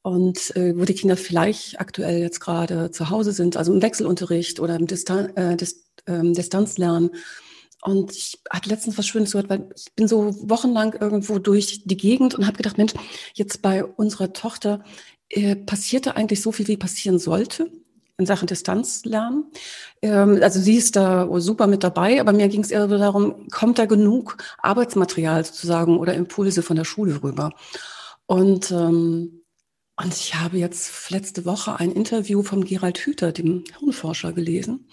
und 0.00 0.56
äh, 0.56 0.74
wo 0.74 0.86
die 0.86 0.94
Kinder 0.94 1.18
vielleicht 1.18 1.78
aktuell 1.80 2.20
jetzt 2.20 2.40
gerade 2.40 2.90
zu 2.90 3.10
Hause 3.10 3.32
sind, 3.32 3.58
also 3.58 3.74
im 3.74 3.82
Wechselunterricht 3.82 4.58
oder 4.58 4.74
im 4.76 4.86
Distan 4.86 5.36
äh, 5.36 5.54
Dis 5.58 5.84
ähm, 6.06 6.32
Distanzlernen 6.32 7.10
und 7.82 8.12
ich 8.12 8.40
hatte 8.50 8.70
letztens 8.70 8.98
was 8.98 9.06
Schönes 9.06 9.32
gehört, 9.32 9.50
weil 9.50 9.68
ich 9.76 9.92
bin 9.94 10.08
so 10.08 10.34
wochenlang 10.48 10.94
irgendwo 10.94 11.38
durch 11.38 11.82
die 11.84 11.96
Gegend 11.96 12.34
und 12.34 12.46
habe 12.46 12.56
gedacht, 12.56 12.78
Mensch, 12.78 12.92
jetzt 13.34 13.62
bei 13.62 13.84
unserer 13.84 14.32
Tochter 14.32 14.82
äh, 15.28 15.54
passierte 15.56 16.16
eigentlich 16.16 16.42
so 16.42 16.52
viel, 16.52 16.66
wie 16.68 16.76
passieren 16.76 17.18
sollte 17.18 17.70
in 18.18 18.26
Sachen 18.26 18.48
Distanzlernen. 18.48 19.44
Ähm, 20.02 20.40
also 20.42 20.60
sie 20.60 20.74
ist 20.74 20.96
da 20.96 21.28
super 21.40 21.68
mit 21.68 21.84
dabei, 21.84 22.20
aber 22.20 22.32
mir 22.32 22.48
ging 22.48 22.62
es 22.62 22.72
eher 22.72 22.88
darum, 22.88 23.48
kommt 23.48 23.78
da 23.78 23.86
genug 23.86 24.38
Arbeitsmaterial 24.58 25.44
sozusagen 25.44 25.98
oder 25.98 26.14
Impulse 26.14 26.62
von 26.62 26.76
der 26.76 26.84
Schule 26.84 27.22
rüber? 27.22 27.52
Und 28.26 28.72
ähm, 28.72 29.42
und 30.00 30.14
ich 30.14 30.36
habe 30.36 30.58
jetzt 30.58 31.10
letzte 31.10 31.44
Woche 31.44 31.80
ein 31.80 31.90
Interview 31.90 32.44
von 32.44 32.64
Gerald 32.64 32.98
Hüther, 32.98 33.32
dem 33.32 33.64
Hirnforscher, 33.80 34.32
gelesen. 34.32 34.86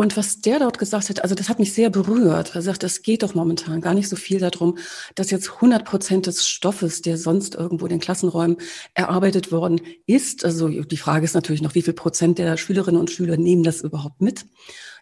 Und 0.00 0.16
was 0.16 0.40
der 0.40 0.60
dort 0.60 0.78
gesagt 0.78 1.10
hat, 1.10 1.22
also 1.22 1.34
das 1.34 1.50
hat 1.50 1.58
mich 1.58 1.74
sehr 1.74 1.90
berührt. 1.90 2.54
Er 2.54 2.62
sagt, 2.62 2.82
es 2.84 3.02
geht 3.02 3.22
doch 3.22 3.34
momentan 3.34 3.82
gar 3.82 3.92
nicht 3.92 4.08
so 4.08 4.16
viel 4.16 4.38
darum, 4.38 4.78
dass 5.14 5.30
jetzt 5.30 5.56
100 5.56 5.84
Prozent 5.84 6.26
des 6.26 6.48
Stoffes, 6.48 7.02
der 7.02 7.18
sonst 7.18 7.54
irgendwo 7.54 7.84
in 7.84 7.90
den 7.90 8.00
Klassenräumen 8.00 8.56
erarbeitet 8.94 9.52
worden 9.52 9.82
ist, 10.06 10.42
also 10.42 10.70
die 10.70 10.96
Frage 10.96 11.26
ist 11.26 11.34
natürlich 11.34 11.60
noch, 11.60 11.74
wie 11.74 11.82
viel 11.82 11.92
Prozent 11.92 12.38
der 12.38 12.56
Schülerinnen 12.56 12.98
und 12.98 13.10
Schüler 13.10 13.36
nehmen 13.36 13.62
das 13.62 13.82
überhaupt 13.82 14.22
mit? 14.22 14.46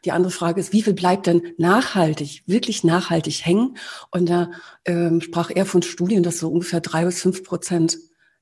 Die 0.04 0.10
andere 0.10 0.32
Frage 0.32 0.58
ist, 0.58 0.72
wie 0.72 0.82
viel 0.82 0.94
bleibt 0.94 1.28
denn 1.28 1.42
nachhaltig, 1.58 2.42
wirklich 2.46 2.82
nachhaltig 2.82 3.46
hängen? 3.46 3.76
Und 4.10 4.28
da 4.28 4.50
ähm, 4.84 5.20
sprach 5.20 5.52
er 5.54 5.64
von 5.64 5.82
Studien, 5.82 6.24
dass 6.24 6.40
so 6.40 6.48
ungefähr 6.48 6.80
drei 6.80 7.04
bis 7.04 7.22
fünf 7.22 7.44
Prozent 7.44 7.98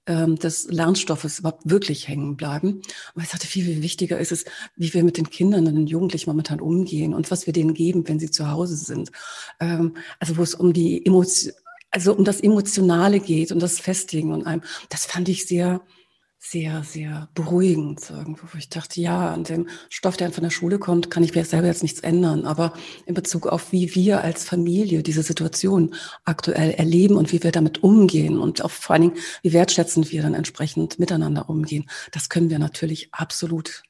ähm, 0.07 0.37
des 0.37 0.69
Lernstoffes 0.71 1.41
überhaupt 1.41 1.69
wirklich 1.69 2.09
hängen 2.09 2.37
bleiben. 2.37 2.83
Aber 3.15 3.23
ich 3.23 3.29
sagte, 3.29 3.47
viel, 3.47 3.65
viel 3.65 3.83
wichtiger 3.83 4.19
ist 4.19 4.33
es, 4.33 4.45
wie 4.77 4.93
wir 4.95 5.05
mit 5.05 5.17
den 5.17 5.31
Kindern 5.31 5.67
und 5.67 5.75
den 5.75 5.87
Jugendlichen 5.87 6.31
momentan 6.31 6.61
umgehen 6.61 7.15
und 7.15 7.31
was 7.31 7.47
wir 7.47 7.53
denen 7.53 7.75
geben, 7.75 8.07
wenn 8.09 8.19
sie 8.19 8.31
zu 8.31 8.51
Hause 8.51 8.77
sind. 8.77 9.11
Ähm, 9.61 9.97
also 10.19 10.37
wo 10.37 10.43
es 10.43 10.55
um 10.55 10.73
die 10.73 11.05
Emotion, 11.05 11.53
also 11.91 12.15
um 12.15 12.25
das 12.25 12.41
Emotionale 12.41 13.21
geht 13.21 13.53
und 13.53 13.61
das 13.61 13.81
Festigen 13.81 14.33
und 14.33 14.47
einem. 14.47 14.63
Das 14.91 15.07
fand 15.07 15.29
ich 15.29 15.47
sehr, 15.47 15.81
sehr, 16.51 16.85
sehr 16.85 17.29
beruhigend 17.35 18.09
irgendwo, 18.11 18.47
wo 18.53 18.59
ich 18.59 18.69
dachte, 18.69 19.01
ja, 19.01 19.33
an 19.33 19.45
dem 19.45 19.69
Stoff, 19.89 20.17
der 20.17 20.31
von 20.31 20.45
der 20.45 20.51
Schule 20.51 20.79
kommt, 20.79 21.11
kann 21.11 21.23
ich 21.23 21.35
mir 21.35 21.45
selber 21.45 21.67
jetzt 21.67 21.83
nichts 21.83 22.01
ändern. 22.01 22.47
Aber 22.47 22.73
in 23.05 23.15
Bezug 23.15 23.47
auf, 23.47 23.73
wie 23.73 23.95
wir 23.95 24.23
als 24.23 24.45
Familie 24.45 25.03
diese 25.03 25.23
Situation 25.23 25.95
aktuell 26.25 26.71
erleben 26.71 27.17
und 27.17 27.33
wie 27.33 27.43
wir 27.43 27.53
damit 27.53 27.83
umgehen 27.83 28.39
und 28.39 28.65
auch 28.65 28.71
vor 28.71 28.95
allen 28.95 29.11
Dingen, 29.11 29.17
wie 29.43 29.53
wertschätzend 29.53 30.13
wir 30.13 30.23
dann 30.23 30.35
entsprechend 30.35 30.99
miteinander 30.99 31.49
umgehen, 31.49 31.89
das 32.13 32.29
können 32.29 32.51
wir 32.51 32.59
natürlich 32.59 33.09
absolut, 33.13 33.83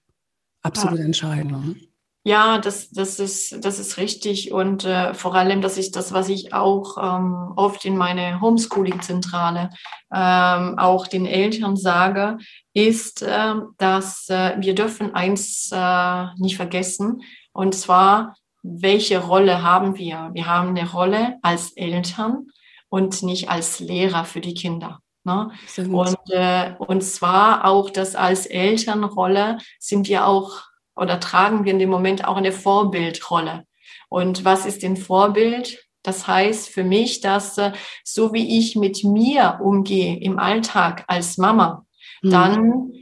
absolut 0.62 0.98
ja. 0.98 1.04
entscheiden. 1.04 1.86
Ja, 2.26 2.58
das, 2.58 2.90
das, 2.90 3.20
ist, 3.20 3.64
das 3.64 3.78
ist 3.78 3.98
richtig. 3.98 4.50
Und 4.50 4.84
äh, 4.84 5.14
vor 5.14 5.36
allem, 5.36 5.62
das 5.62 5.78
ist 5.78 5.94
das, 5.94 6.12
was 6.12 6.28
ich 6.28 6.52
auch 6.52 6.98
ähm, 7.00 7.52
oft 7.54 7.84
in 7.84 7.96
meine 7.96 8.40
Homeschooling-Zentrale 8.40 9.70
ähm, 10.12 10.76
auch 10.76 11.06
den 11.06 11.24
Eltern 11.24 11.76
sage, 11.76 12.38
ist, 12.74 13.22
äh, 13.22 13.54
dass 13.78 14.28
äh, 14.28 14.56
wir 14.58 14.74
dürfen 14.74 15.14
eins 15.14 15.70
äh, 15.72 16.24
nicht 16.38 16.56
vergessen. 16.56 17.22
Und 17.52 17.76
zwar, 17.76 18.34
welche 18.64 19.20
Rolle 19.22 19.62
haben 19.62 19.96
wir? 19.96 20.30
Wir 20.32 20.46
haben 20.46 20.70
eine 20.70 20.90
Rolle 20.90 21.36
als 21.42 21.76
Eltern 21.76 22.48
und 22.88 23.22
nicht 23.22 23.50
als 23.50 23.78
Lehrer 23.78 24.24
für 24.24 24.40
die 24.40 24.54
Kinder. 24.54 24.98
Ne? 25.22 25.52
Und, 25.76 26.18
äh, 26.30 26.74
und 26.78 27.04
zwar 27.04 27.66
auch 27.66 27.88
das 27.88 28.16
als 28.16 28.46
Elternrolle 28.46 29.58
sind 29.78 30.08
wir 30.08 30.26
auch 30.26 30.64
oder 30.96 31.20
tragen 31.20 31.64
wir 31.64 31.72
in 31.72 31.78
dem 31.78 31.90
Moment 31.90 32.26
auch 32.26 32.37
eine 32.37 32.52
Vorbildrolle. 32.52 33.66
Und 34.09 34.44
was 34.44 34.66
ist 34.66 34.82
ein 34.82 34.96
Vorbild? 34.96 35.87
Das 36.02 36.26
heißt 36.26 36.68
für 36.68 36.85
mich, 36.85 37.20
dass 37.20 37.59
äh, 37.59 37.72
so 38.04 38.32
wie 38.32 38.59
ich 38.59 38.76
mit 38.76 39.04
mir 39.04 39.59
umgehe 39.62 40.18
im 40.18 40.38
Alltag 40.38 41.04
als 41.09 41.37
Mama, 41.37 41.85
mhm. 42.22 42.30
dann 42.30 42.92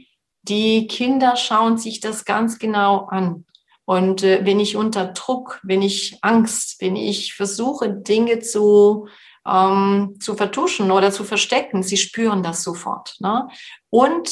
die 0.41 0.87
Kinder 0.87 1.35
schauen 1.35 1.77
sich 1.77 1.99
das 1.99 2.25
ganz 2.25 2.59
genau 2.59 3.05
an. 3.05 3.45
Und 3.85 4.23
äh, 4.23 4.43
wenn 4.43 4.59
ich 4.59 4.75
unter 4.75 5.07
Druck, 5.07 5.59
wenn 5.63 5.81
ich 5.81 6.17
Angst, 6.21 6.81
wenn 6.81 6.95
ich 6.95 7.35
versuche, 7.35 7.89
Dinge 7.89 8.39
zu, 8.39 9.07
ähm, 9.47 10.17
zu 10.19 10.35
vertuschen 10.35 10.91
oder 10.91 11.11
zu 11.11 11.23
verstecken, 11.23 11.83
sie 11.83 11.97
spüren 11.97 12.41
das 12.41 12.63
sofort. 12.63 13.15
Ne? 13.19 13.47
Und 13.91 14.29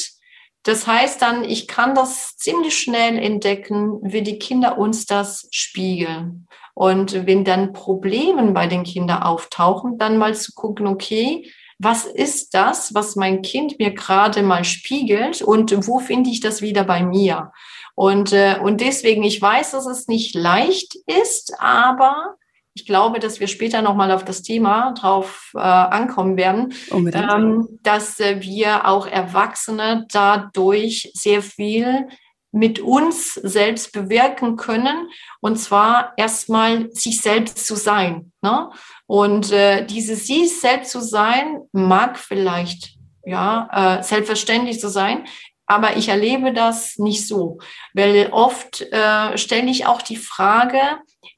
das 0.63 0.87
heißt 0.87 1.21
dann, 1.21 1.43
ich 1.43 1.67
kann 1.67 1.93
das 1.93 2.37
ziemlich 2.37 2.77
schnell 2.77 3.17
entdecken, 3.17 3.99
wie 4.01 4.21
die 4.21 4.39
Kinder 4.39 4.77
uns 4.77 5.05
das 5.05 5.47
spiegeln. 5.51 6.47
Und 6.73 7.27
wenn 7.27 7.43
dann 7.43 7.73
Probleme 7.73 8.51
bei 8.51 8.67
den 8.67 8.83
Kindern 8.83 9.21
auftauchen, 9.23 9.97
dann 9.97 10.17
mal 10.17 10.33
zu 10.33 10.53
gucken, 10.53 10.87
okay, 10.87 11.51
was 11.79 12.05
ist 12.05 12.53
das, 12.53 12.93
was 12.93 13.15
mein 13.15 13.41
Kind 13.41 13.77
mir 13.77 13.91
gerade 13.91 14.41
mal 14.41 14.63
spiegelt 14.63 15.41
und 15.41 15.87
wo 15.87 15.99
finde 15.99 16.29
ich 16.29 16.39
das 16.39 16.61
wieder 16.61 16.83
bei 16.83 17.03
mir? 17.03 17.51
Und, 17.95 18.31
äh, 18.31 18.57
und 18.61 18.81
deswegen, 18.81 19.23
ich 19.23 19.41
weiß, 19.41 19.71
dass 19.71 19.85
es 19.85 20.07
nicht 20.07 20.33
leicht 20.33 20.95
ist, 21.05 21.53
aber 21.59 22.37
ich 22.75 22.85
glaube, 22.85 23.19
dass 23.19 23.39
wir 23.39 23.47
später 23.47 23.81
nochmal 23.81 24.11
auf 24.11 24.25
das 24.25 24.41
Thema 24.41 24.93
drauf 24.93 25.51
äh, 25.55 25.59
ankommen 25.59 26.37
werden, 26.37 26.73
ähm, 26.91 27.67
dass 27.83 28.19
äh, 28.19 28.41
wir 28.41 28.87
auch 28.87 29.05
Erwachsene 29.05 30.07
dadurch 30.11 31.11
sehr 31.13 31.41
viel 31.41 32.07
mit 32.51 32.79
uns 32.79 33.33
selbst 33.33 33.91
bewirken 33.93 34.57
können. 34.57 35.09
Und 35.39 35.57
zwar 35.57 36.13
erstmal 36.17 36.91
sich 36.91 37.21
selbst 37.21 37.65
zu 37.65 37.75
sein. 37.75 38.31
Ne? 38.41 38.69
Und 39.07 39.51
äh, 39.51 39.85
dieses 39.85 40.25
sie 40.25 40.47
selbst 40.47 40.91
zu 40.91 41.01
sein 41.01 41.61
mag 41.71 42.17
vielleicht 42.17 42.95
ja 43.25 43.99
äh, 43.99 44.03
selbstverständlich 44.03 44.79
zu 44.79 44.89
sein, 44.89 45.25
aber 45.65 45.95
ich 45.95 46.09
erlebe 46.09 46.53
das 46.53 46.97
nicht 46.97 47.25
so, 47.25 47.59
weil 47.93 48.29
oft 48.31 48.81
äh, 48.91 49.37
stelle 49.37 49.71
ich 49.71 49.85
auch 49.85 50.01
die 50.01 50.17
Frage, 50.17 50.79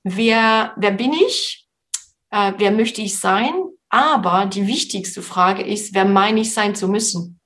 wer, 0.06 0.74
wer 0.78 0.92
bin 0.92 1.12
ich? 1.12 1.68
Äh, 2.30 2.54
wer 2.58 2.72
möchte 2.72 3.02
ich 3.02 3.20
sein? 3.20 3.54
Aber 3.90 4.46
die 4.46 4.68
wichtigste 4.68 5.22
Frage 5.22 5.64
ist, 5.64 5.94
wer 5.94 6.06
meine 6.06 6.42
ich 6.42 6.54
sein 6.54 6.76
zu 6.76 6.88
müssen? 6.88 7.42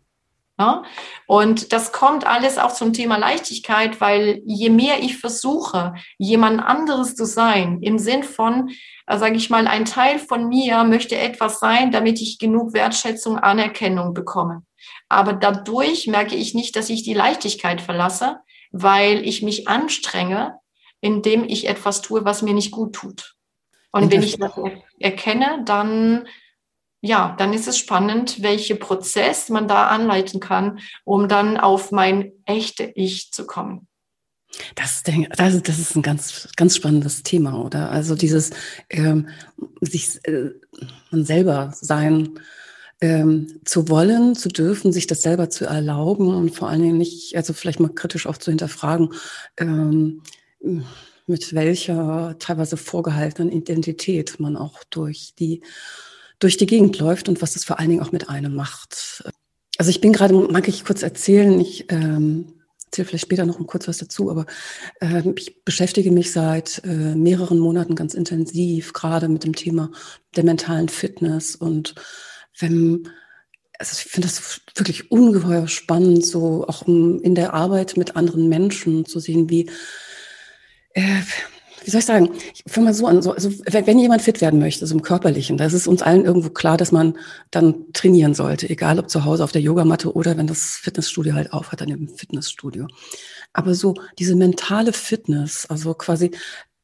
Ja? 0.57 0.85
Und 1.27 1.73
das 1.73 1.91
kommt 1.91 2.25
alles 2.29 2.59
auch 2.59 2.73
zum 2.73 2.93
Thema 2.93 3.17
Leichtigkeit, 3.17 4.01
weil 4.01 4.41
je 4.45 4.71
mehr 4.71 5.03
ich 5.03 5.19
versuche, 5.19 5.95
jemand 6.17 6.63
anderes 6.63 7.17
zu 7.17 7.27
sein, 7.27 7.83
im 7.83 7.99
Sinn 7.99 8.23
von, 8.23 8.71
äh, 9.09 9.19
sage 9.19 9.35
ich 9.35 9.51
mal, 9.51 9.67
ein 9.67 9.85
Teil 9.85 10.21
von 10.21 10.47
mir 10.47 10.85
möchte 10.85 11.19
etwas 11.19 11.59
sein, 11.59 11.91
damit 11.91 12.23
ich 12.23 12.39
genug 12.39 12.73
Wertschätzung, 12.73 13.37
Anerkennung 13.37 14.15
bekomme. 14.15 14.63
Aber 15.09 15.33
dadurch 15.33 16.07
merke 16.07 16.37
ich 16.37 16.55
nicht, 16.55 16.77
dass 16.77 16.89
ich 16.89 17.03
die 17.03 17.15
Leichtigkeit 17.15 17.81
verlasse, 17.81 18.39
weil 18.71 19.27
ich 19.27 19.43
mich 19.43 19.67
anstrenge, 19.67 20.61
indem 21.05 21.45
ich 21.45 21.69
etwas 21.69 22.01
tue, 22.01 22.25
was 22.25 22.41
mir 22.41 22.55
nicht 22.55 22.71
gut 22.71 22.95
tut. 22.95 23.37
Und 23.93 24.11
wenn 24.11 24.23
ich 24.23 24.39
das 24.39 24.53
erkenne, 24.99 25.63
dann 25.67 26.27
ja, 27.03 27.37
dann 27.39 27.53
ist 27.53 27.69
es 27.69 27.77
spannend, 27.77 28.41
welche 28.41 28.77
Prozess 28.77 29.51
man 29.51 29.69
da 29.69 29.89
anleiten 29.89 30.41
kann, 30.41 30.79
um 31.05 31.29
dann 31.29 31.59
auf 31.59 31.93
mein 31.93 32.33
echte 32.47 32.85
Ich 32.95 33.31
zu 33.33 33.47
kommen. 33.47 33.87
Das, 34.75 35.03
das, 35.03 35.63
das 35.63 35.79
ist 35.79 35.95
ein 35.95 36.01
ganz, 36.01 36.49
ganz 36.57 36.75
spannendes 36.75 37.23
Thema, 37.23 37.63
oder? 37.63 37.91
Also 37.91 38.15
dieses 38.15 38.53
ähm, 38.89 39.29
sich 39.83 40.19
äh, 40.23 40.53
man 41.11 41.27
selber 41.27 41.75
sein 41.79 42.41
ähm, 43.03 43.61
zu 43.67 43.91
wollen, 43.91 44.35
zu 44.35 44.49
dürfen, 44.49 44.91
sich 44.91 45.07
das 45.07 45.21
selber 45.21 45.51
zu 45.51 45.67
erlauben 45.67 46.29
und 46.29 46.55
vor 46.55 46.71
allen 46.71 46.81
Dingen 46.81 46.97
nicht, 46.97 47.37
also 47.37 47.53
vielleicht 47.53 47.81
mal 47.81 47.93
kritisch 47.93 48.27
auch 48.27 48.39
zu 48.39 48.51
hinterfragen, 48.51 49.13
ähm, 49.59 50.23
mit 51.27 51.55
welcher 51.55 52.37
teilweise 52.39 52.77
vorgehaltenen 52.77 53.53
Identität 53.53 54.39
man 54.41 54.57
auch 54.57 54.85
durch 54.91 55.35
die 55.39 55.63
durch 56.39 56.57
die 56.57 56.67
Gegend 56.67 56.99
läuft 56.99 57.29
und 57.29 57.41
was 57.41 57.55
das 57.55 57.65
vor 57.65 57.79
allen 57.79 57.91
Dingen 57.91 58.03
auch 58.03 58.13
mit 58.13 58.29
einem 58.29 58.55
macht. 58.55 59.25
Also 59.79 59.91
ich 59.91 60.01
bin 60.01 60.13
gerade, 60.13 60.35
mag 60.35 60.69
ich 60.69 60.85
kurz 60.85 61.03
erzählen, 61.03 61.59
ich 61.59 61.91
ähm, 61.91 62.55
erzähle 62.87 63.07
vielleicht 63.07 63.25
später 63.25 63.47
noch 63.47 63.65
kurz 63.67 63.89
was 63.89 63.99
dazu, 63.99 64.31
aber 64.31 64.47
äh, 65.01 65.23
ich 65.37 65.65
beschäftige 65.65 66.11
mich 66.11 66.33
seit 66.33 66.83
äh, 66.85 67.15
mehreren 67.15 67.59
Monaten 67.59 67.95
ganz 67.95 68.15
intensiv 68.15 68.93
gerade 68.93 69.29
mit 69.29 69.45
dem 69.45 69.55
Thema 69.55 69.91
der 70.37 70.45
mentalen 70.45 70.89
Fitness 70.89 71.55
und 71.57 71.95
wenn 72.59 73.09
also 73.79 73.93
ich 73.99 74.05
finde 74.05 74.29
das 74.29 74.61
wirklich 74.77 75.11
ungeheuer 75.11 75.67
spannend, 75.67 76.25
so 76.25 76.65
auch 76.69 76.87
in 76.87 77.35
der 77.35 77.55
Arbeit 77.55 77.97
mit 77.97 78.15
anderen 78.15 78.49
Menschen 78.49 79.05
zu 79.05 79.19
sehen, 79.19 79.51
wie 79.51 79.69
äh, 80.95 81.21
wie 81.85 81.91
soll 81.91 81.99
ich 81.99 82.07
sagen, 82.07 82.31
ich 82.55 82.63
fange 82.67 82.87
mal 82.87 82.95
so 82.95 83.07
an, 83.07 83.21
so, 83.21 83.33
also 83.33 83.51
wenn 83.67 83.99
jemand 83.99 84.23
fit 84.23 84.41
werden 84.41 84.59
möchte, 84.59 84.87
so 84.87 84.95
im 84.95 85.03
Körperlichen, 85.03 85.59
da 85.59 85.67
ist 85.67 85.75
es 85.75 85.87
uns 85.87 86.01
allen 86.01 86.25
irgendwo 86.25 86.49
klar, 86.49 86.79
dass 86.79 86.93
man 86.93 87.19
dann 87.51 87.93
trainieren 87.93 88.33
sollte, 88.33 88.71
egal 88.71 88.99
ob 88.99 89.11
zu 89.11 89.25
Hause 89.25 89.45
auf 89.45 89.53
der 89.53 89.61
Yogamatte 89.61 90.15
oder 90.15 90.39
wenn 90.39 90.47
das 90.47 90.77
Fitnessstudio 90.77 91.35
halt 91.35 91.53
aufhat, 91.53 91.83
dann 91.83 91.91
im 91.91 92.09
Fitnessstudio. 92.09 92.87
Aber 93.53 93.75
so 93.75 93.95
diese 94.19 94.35
mentale 94.35 94.95
Fitness, 94.95 95.67
also 95.69 95.93
quasi 95.93 96.31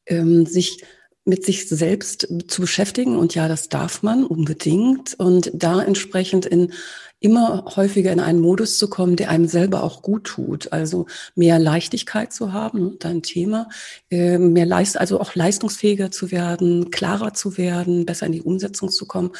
ähm, 0.07 0.45
sich 0.45 0.85
mit 1.25 1.45
sich 1.45 1.69
selbst 1.69 2.29
zu 2.49 2.61
beschäftigen 2.61 3.17
und 3.17 3.35
ja, 3.35 3.49
das 3.49 3.69
darf 3.69 4.03
man 4.03 4.25
unbedingt 4.25 5.15
und 5.19 5.51
da 5.55 5.83
entsprechend 5.83 6.45
in 6.45 6.73
immer 7.21 7.65
häufiger 7.77 8.13
in 8.13 8.21
einen 8.21 8.41
Modus 8.41 8.79
zu 8.79 8.89
kommen, 8.89 9.17
der 9.17 9.31
einem 9.31 9.47
selber 9.47 9.83
auch 9.83 10.03
gut 10.03 10.25
tut. 10.25 10.73
Also 10.73 11.07
mehr 11.35 11.59
Leichtigkeit 11.59 12.33
zu 12.33 12.53
haben, 12.53 12.99
dein 12.99 13.23
Thema, 13.23 13.69
äh, 14.11 14.39
mehr 14.39 14.67
Leist, 14.67 14.99
also 14.99 15.21
auch 15.21 15.35
leistungsfähiger 15.35 16.11
zu 16.11 16.31
werden, 16.31 16.91
klarer 16.91 17.35
zu 17.35 17.59
werden, 17.59 18.07
besser 18.07 18.27
in 18.27 18.33
die 18.33 18.43
Umsetzung 18.43 18.91
zu 18.91 19.07
kommen. 19.07 19.33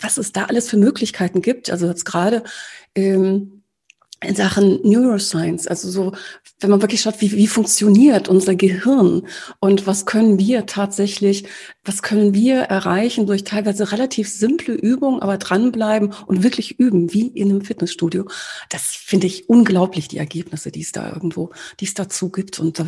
Was 0.00 0.18
es 0.18 0.32
da 0.32 0.44
alles 0.44 0.68
für 0.68 0.76
Möglichkeiten 0.76 1.40
gibt. 1.40 1.70
Also 1.70 1.86
jetzt 1.86 2.04
gerade 2.04 2.44
ähm, 2.94 3.53
in 4.24 4.34
Sachen 4.34 4.80
Neuroscience, 4.82 5.66
also 5.66 5.90
so, 5.90 6.12
wenn 6.60 6.70
man 6.70 6.82
wirklich 6.82 7.02
schaut, 7.02 7.20
wie, 7.20 7.32
wie 7.32 7.46
funktioniert 7.46 8.28
unser 8.28 8.54
Gehirn 8.54 9.26
und 9.60 9.86
was 9.86 10.06
können 10.06 10.38
wir 10.38 10.66
tatsächlich, 10.66 11.44
was 11.84 12.02
können 12.02 12.34
wir 12.34 12.60
erreichen 12.62 13.26
durch 13.26 13.44
teilweise 13.44 13.92
relativ 13.92 14.28
simple 14.28 14.74
Übungen, 14.74 15.20
aber 15.20 15.38
dranbleiben 15.38 16.12
und 16.26 16.42
wirklich 16.42 16.78
üben, 16.78 17.12
wie 17.12 17.28
in 17.28 17.50
einem 17.50 17.62
Fitnessstudio. 17.62 18.26
Das 18.70 18.82
finde 18.82 19.26
ich 19.26 19.48
unglaublich, 19.48 20.08
die 20.08 20.18
Ergebnisse, 20.18 20.70
die 20.70 20.82
es 20.82 20.92
da 20.92 21.12
irgendwo, 21.12 21.50
die 21.80 21.84
es 21.84 21.94
dazu 21.94 22.30
gibt. 22.30 22.58
Und 22.58 22.78
da 22.78 22.86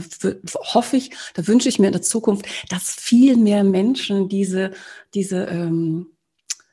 hoffe 0.74 0.96
ich, 0.96 1.10
da 1.34 1.46
wünsche 1.46 1.68
ich 1.68 1.78
mir 1.78 1.86
in 1.86 1.92
der 1.92 2.02
Zukunft, 2.02 2.46
dass 2.70 2.90
viel 2.90 3.36
mehr 3.36 3.64
Menschen 3.64 4.28
diese, 4.28 4.72
diese, 5.14 5.44
ähm, 5.44 6.06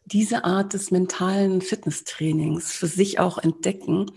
diese 0.05 0.43
Art 0.43 0.73
des 0.73 0.91
mentalen 0.91 1.61
Fitnesstrainings 1.61 2.71
für 2.71 2.87
sich 2.87 3.19
auch 3.19 3.37
entdecken 3.37 4.11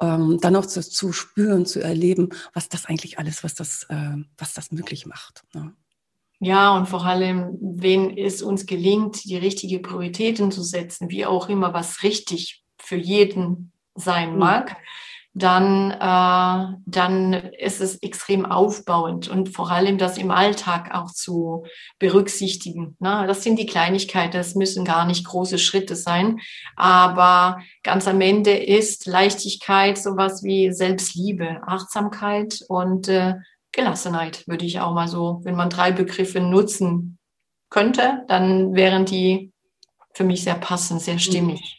ähm, 0.00 0.38
dann 0.40 0.56
auch 0.56 0.66
zu, 0.66 0.80
zu, 0.80 1.12
spüren, 1.12 1.66
zu 1.66 1.80
erleben, 1.80 2.30
was 2.54 2.68
das 2.68 2.86
eigentlich 2.86 3.18
alles, 3.18 3.44
was 3.44 3.54
das, 3.54 3.84
äh, 3.88 4.16
was 4.36 4.54
das 4.54 4.72
möglich 4.72 5.06
macht. 5.06 5.44
Ne? 5.54 5.72
Ja, 6.40 6.76
und 6.76 6.86
vor 6.86 7.04
allem, 7.04 7.58
wenn 7.60 8.16
es 8.16 8.42
uns 8.42 8.66
gelingt, 8.66 9.24
die 9.24 9.36
richtige 9.36 9.80
Prioritäten 9.80 10.52
zu 10.52 10.62
setzen, 10.62 11.10
wie 11.10 11.26
auch 11.26 11.48
immer 11.48 11.74
was 11.74 12.02
richtig 12.04 12.64
für 12.78 12.96
jeden 12.96 13.72
sein 13.96 14.32
mhm. 14.32 14.38
mag, 14.38 14.70
mhm 14.70 14.76
dann, 15.42 15.90
äh, 15.90 16.76
dann 16.86 17.32
ist 17.32 17.80
es 17.80 17.96
extrem 18.02 18.46
aufbauend 18.46 19.28
und 19.28 19.48
vor 19.48 19.70
allem 19.70 19.98
das 19.98 20.18
im 20.18 20.30
Alltag 20.30 20.94
auch 20.94 21.12
zu 21.12 21.64
berücksichtigen. 21.98 22.96
Ne? 22.98 23.24
Das 23.26 23.42
sind 23.42 23.58
die 23.58 23.66
Kleinigkeiten, 23.66 24.32
das 24.32 24.54
müssen 24.54 24.84
gar 24.84 25.06
nicht 25.06 25.26
große 25.26 25.58
Schritte 25.58 25.96
sein, 25.96 26.40
aber 26.76 27.58
ganz 27.82 28.06
am 28.08 28.20
Ende 28.20 28.52
ist 28.52 29.06
Leichtigkeit 29.06 29.98
sowas 29.98 30.42
wie 30.42 30.72
Selbstliebe, 30.72 31.60
Achtsamkeit 31.66 32.60
und 32.68 33.08
äh, 33.08 33.34
Gelassenheit, 33.72 34.46
würde 34.48 34.64
ich 34.64 34.80
auch 34.80 34.94
mal 34.94 35.08
so, 35.08 35.40
wenn 35.44 35.54
man 35.54 35.70
drei 35.70 35.92
Begriffe 35.92 36.40
nutzen 36.40 37.18
könnte, 37.70 38.24
dann 38.28 38.74
wären 38.74 39.04
die 39.04 39.52
für 40.14 40.24
mich 40.24 40.42
sehr 40.42 40.56
passend, 40.56 41.02
sehr 41.02 41.18
stimmig. 41.18 41.77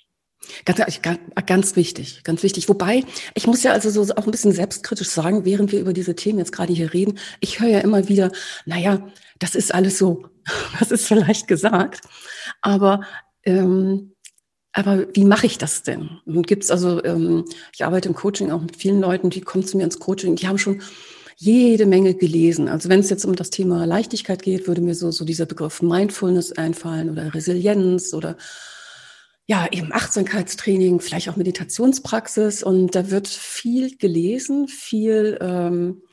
Ganz, 0.66 1.02
ganz 1.46 1.76
wichtig, 1.76 2.24
ganz 2.24 2.44
wichtig. 2.44 2.70
Wobei, 2.70 3.04
ich 3.36 3.46
muss 3.46 3.64
ja 3.64 3.72
also 3.72 3.90
so 3.90 4.14
auch 4.16 4.26
ein 4.26 4.32
bisschen 4.32 4.52
selbstkritisch 4.52 5.10
sagen, 5.10 5.46
während 5.46 5.72
wir 5.72 5.80
über 5.80 5.94
diese 5.94 6.16
Themen 6.16 6.40
jetzt 6.40 6.52
gerade 6.52 6.74
hier 6.74 6.94
reden, 6.94 7.20
ich 7.40 7.60
höre 7.60 7.70
ja 7.70 7.80
immer 7.80 8.08
wieder, 8.10 8.32
naja, 8.66 9.08
das 9.38 9.56
ist 9.56 9.74
alles 9.74 9.98
so, 9.98 10.28
das 10.80 10.92
ist 10.92 11.08
vielleicht 11.08 11.48
gesagt, 11.48 12.02
aber 12.62 13.02
ähm, 13.44 14.14
aber 14.72 15.08
wie 15.14 15.26
mache 15.26 15.48
ich 15.48 15.58
das 15.58 15.82
denn? 15.82 16.20
Und 16.26 16.46
gibt's 16.46 16.70
also, 16.70 17.04
ähm, 17.04 17.46
ich 17.74 17.84
arbeite 17.84 18.08
im 18.08 18.16
Coaching 18.16 18.52
auch 18.52 18.62
mit 18.62 18.76
vielen 18.76 19.02
Leuten, 19.02 19.30
die 19.30 19.42
kommen 19.42 19.66
zu 19.66 19.78
mir 19.78 19.84
ins 19.84 20.00
Coaching, 20.00 20.36
die 20.36 20.48
haben 20.48 20.60
schon 20.60 20.82
jede 21.38 21.86
Menge 21.86 22.14
gelesen. 22.14 22.68
Also 22.68 22.88
wenn 22.90 23.00
es 23.00 23.10
jetzt 23.10 23.26
um 23.26 23.36
das 23.36 23.50
Thema 23.50 23.86
Leichtigkeit 23.86 24.44
geht, 24.44 24.68
würde 24.68 24.82
mir 24.82 24.94
so, 24.94 25.10
so 25.10 25.26
dieser 25.26 25.46
Begriff 25.46 25.82
Mindfulness 25.82 26.52
einfallen 26.52 27.10
oder 27.10 27.34
Resilienz 27.34 28.14
oder 28.14 28.38
ja, 29.50 29.68
eben 29.72 29.92
Achtsamkeitstraining, 29.92 31.00
vielleicht 31.00 31.28
auch 31.28 31.36
Meditationspraxis. 31.36 32.62
Und 32.62 32.94
da 32.94 33.10
wird 33.10 33.28
viel 33.28 33.98
gelesen, 33.98 34.68
viel 34.68 35.40
ähm, 35.42 36.04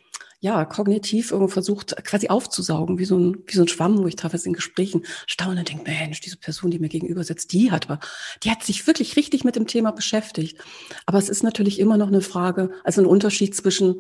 ja, 0.41 0.65
kognitiv 0.65 1.33
irgendwo 1.33 1.53
versucht, 1.53 2.03
quasi 2.03 2.29
aufzusaugen, 2.29 2.99
wie 2.99 3.05
so 3.05 3.19
ein, 3.19 3.45
wie 3.47 3.55
so 3.55 3.61
ein 3.61 3.69
Schwamm, 3.69 3.99
wo 3.99 4.07
ich 4.07 4.17
teilweise 4.17 4.49
in 4.49 4.55
Gesprächen 4.55 5.05
staune 5.27 5.59
und 5.59 5.69
denke, 5.69 5.85
Mensch, 5.85 6.23
diese 6.23 6.39
Person, 6.39 6.71
die 6.71 6.79
mir 6.79 6.89
gegenüber 6.89 7.25
sitzt, 7.25 7.53
die 7.53 7.71
hat 7.71 7.91
aber, 7.91 8.01
die 8.43 8.51
hat 8.51 8.63
sich 8.63 8.87
wirklich 8.87 9.17
richtig 9.17 9.45
mit 9.45 9.55
dem 9.55 9.67
Thema 9.67 9.91
beschäftigt. 9.91 10.59
Aber 11.05 11.19
es 11.19 11.29
ist 11.29 11.43
natürlich 11.43 11.79
immer 11.79 11.99
noch 11.99 12.09
eine 12.09 12.23
Frage, 12.23 12.71
also 12.85 13.03
ein 13.03 13.07
Unterschied 13.07 13.55
zwischen, 13.55 13.97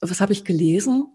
was 0.00 0.22
habe 0.22 0.32
ich 0.32 0.44
gelesen 0.44 1.08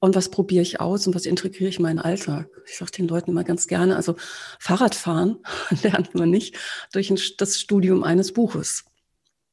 und 0.00 0.14
was 0.14 0.30
probiere 0.30 0.62
ich 0.62 0.80
aus 0.80 1.06
und 1.06 1.14
was 1.14 1.26
integriere 1.26 1.68
ich 1.68 1.76
in 1.76 1.82
meinen 1.82 1.98
Alltag. 1.98 2.48
Ich 2.66 2.76
sage 2.76 2.92
den 2.92 3.08
Leuten 3.08 3.30
immer 3.30 3.44
ganz 3.44 3.66
gerne, 3.66 3.96
also 3.96 4.14
Fahrradfahren 4.58 5.38
lernt 5.82 6.14
man 6.14 6.30
nicht 6.30 6.56
durch 6.92 7.36
das 7.36 7.60
Studium 7.60 8.04
eines 8.04 8.32
Buches. 8.32 8.84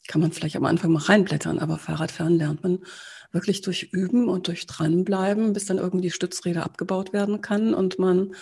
Kann 0.07 0.21
man 0.21 0.31
vielleicht 0.31 0.55
am 0.55 0.65
Anfang 0.65 0.91
mal 0.91 1.03
reinblättern, 1.03 1.59
aber 1.59 1.77
Fahrradfahren 1.77 2.37
lernt 2.37 2.61
man 2.63 2.79
wirklich 3.31 3.61
durch 3.61 3.89
Üben 3.91 4.29
und 4.29 4.47
durch 4.47 4.67
Dranbleiben, 4.67 5.53
bis 5.53 5.65
dann 5.65 5.77
irgendwie 5.77 6.03
die 6.03 6.11
Stützräder 6.11 6.63
abgebaut 6.63 7.11
werden 7.11 7.41
kann 7.41 7.73
und 7.73 7.99
man 7.99 8.35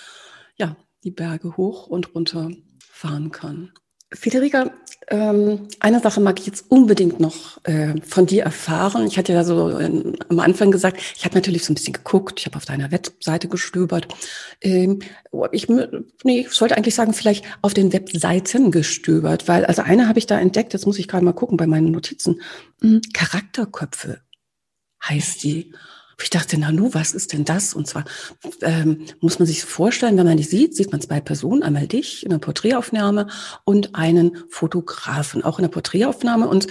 ja 0.57 0.75
die 1.03 1.11
Berge 1.11 1.57
hoch 1.57 1.87
und 1.87 2.13
runter 2.13 2.51
fahren 2.79 3.31
kann. 3.31 3.71
Federica, 4.13 4.71
ähm, 5.09 5.67
eine 5.79 5.99
Sache 5.99 6.21
mag 6.21 6.39
ich 6.39 6.45
jetzt 6.45 6.69
unbedingt 6.69 7.19
noch 7.19 7.63
äh, 7.65 7.99
von 8.01 8.25
dir 8.25 8.43
erfahren. 8.43 9.05
Ich 9.07 9.17
hatte 9.17 9.33
ja 9.33 9.43
so 9.43 9.77
äh, 9.77 10.13
am 10.29 10.39
Anfang 10.39 10.71
gesagt, 10.71 11.01
ich 11.15 11.25
habe 11.25 11.35
natürlich 11.35 11.65
so 11.65 11.71
ein 11.71 11.75
bisschen 11.75 11.93
geguckt, 11.93 12.39
ich 12.39 12.45
habe 12.45 12.55
auf 12.55 12.65
deiner 12.65 12.91
Webseite 12.91 13.47
gestöbert. 13.47 14.07
Ähm, 14.61 14.99
ich, 15.51 15.67
nee, 15.67 16.41
ich 16.41 16.51
sollte 16.51 16.77
eigentlich 16.77 16.95
sagen, 16.95 17.13
vielleicht 17.13 17.45
auf 17.61 17.73
den 17.73 17.91
Webseiten 17.91 18.71
gestöbert, 18.71 19.47
weil 19.47 19.65
also 19.65 19.81
eine 19.81 20.07
habe 20.07 20.19
ich 20.19 20.27
da 20.27 20.39
entdeckt, 20.39 20.73
jetzt 20.73 20.85
muss 20.85 20.99
ich 20.99 21.07
gerade 21.07 21.25
mal 21.25 21.33
gucken 21.33 21.57
bei 21.57 21.67
meinen 21.67 21.91
Notizen. 21.91 22.41
Hm, 22.81 23.01
Charakterköpfe 23.13 24.21
heißt 25.03 25.43
die. 25.43 25.73
Ich 26.21 26.29
dachte, 26.29 26.57
na 26.57 26.71
nu, 26.71 26.93
was 26.93 27.13
ist 27.13 27.33
denn 27.33 27.45
das? 27.45 27.73
Und 27.73 27.87
zwar 27.87 28.05
ähm, 28.61 29.05
muss 29.19 29.39
man 29.39 29.47
sich 29.47 29.63
vorstellen, 29.63 30.17
wenn 30.17 30.25
man 30.25 30.37
die 30.37 30.43
sieht, 30.43 30.75
sieht 30.75 30.91
man 30.91 31.01
zwei 31.01 31.21
Personen, 31.21 31.63
einmal 31.63 31.87
dich 31.87 32.23
in 32.23 32.29
der 32.29 32.37
Porträtaufnahme 32.37 33.27
und 33.65 33.95
einen 33.95 34.37
Fotografen, 34.49 35.43
auch 35.43 35.59
in 35.59 35.63
der 35.63 35.69
Porträtaufnahme. 35.69 36.47
Und 36.47 36.67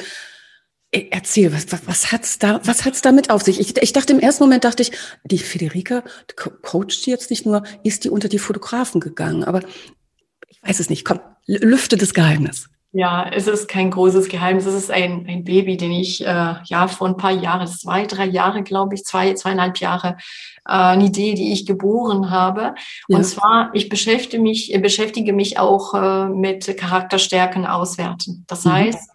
äh, 0.92 1.08
erzähl, 1.10 1.52
was, 1.52 1.70
was, 1.72 1.86
was 1.86 2.12
hat's 2.12 2.38
da, 2.38 2.60
was 2.64 2.84
hat's 2.84 3.02
damit 3.02 3.30
auf 3.30 3.42
sich? 3.42 3.58
Ich, 3.58 3.76
ich 3.80 3.92
dachte 3.92 4.12
im 4.12 4.20
ersten 4.20 4.44
Moment 4.44 4.64
dachte 4.64 4.82
ich, 4.82 4.92
die 5.24 5.38
Federica 5.38 6.04
coacht 6.36 7.06
jetzt 7.06 7.30
nicht 7.30 7.46
nur, 7.46 7.64
ist 7.82 8.04
die 8.04 8.10
unter 8.10 8.28
die 8.28 8.38
Fotografen 8.38 9.00
gegangen, 9.00 9.44
aber 9.44 9.62
ich 10.48 10.62
weiß 10.62 10.80
es 10.80 10.90
nicht. 10.90 11.04
Komm, 11.04 11.20
lüfte 11.46 11.96
das 11.96 12.14
Geheimnis. 12.14 12.68
Ja, 12.94 13.26
es 13.32 13.46
ist 13.46 13.68
kein 13.68 13.90
großes 13.90 14.28
Geheimnis. 14.28 14.66
Es 14.66 14.74
ist 14.74 14.90
ein, 14.90 15.24
ein 15.26 15.44
Baby, 15.44 15.78
den 15.78 15.92
ich 15.92 16.26
äh, 16.26 16.54
ja 16.64 16.88
vor 16.88 17.08
ein 17.08 17.16
paar 17.16 17.30
Jahren, 17.30 17.66
zwei, 17.66 18.04
drei 18.04 18.26
Jahre, 18.26 18.62
glaube 18.62 18.94
ich, 18.94 19.04
zwei, 19.04 19.32
zweieinhalb 19.32 19.78
Jahre, 19.78 20.18
äh, 20.66 20.72
eine 20.72 21.06
Idee, 21.06 21.32
die 21.32 21.52
ich 21.52 21.64
geboren 21.64 22.30
habe. 22.30 22.74
Ja. 23.08 23.16
Und 23.16 23.24
zwar, 23.24 23.70
ich 23.72 23.88
beschäftige 23.88 24.42
mich, 24.42 24.76
beschäftige 24.82 25.32
mich 25.32 25.58
auch 25.58 25.94
äh, 25.94 26.28
mit 26.28 26.76
Charakterstärken 26.76 27.64
auswerten. 27.66 28.44
Das 28.46 28.66
mhm. 28.66 28.72
heißt, 28.72 29.11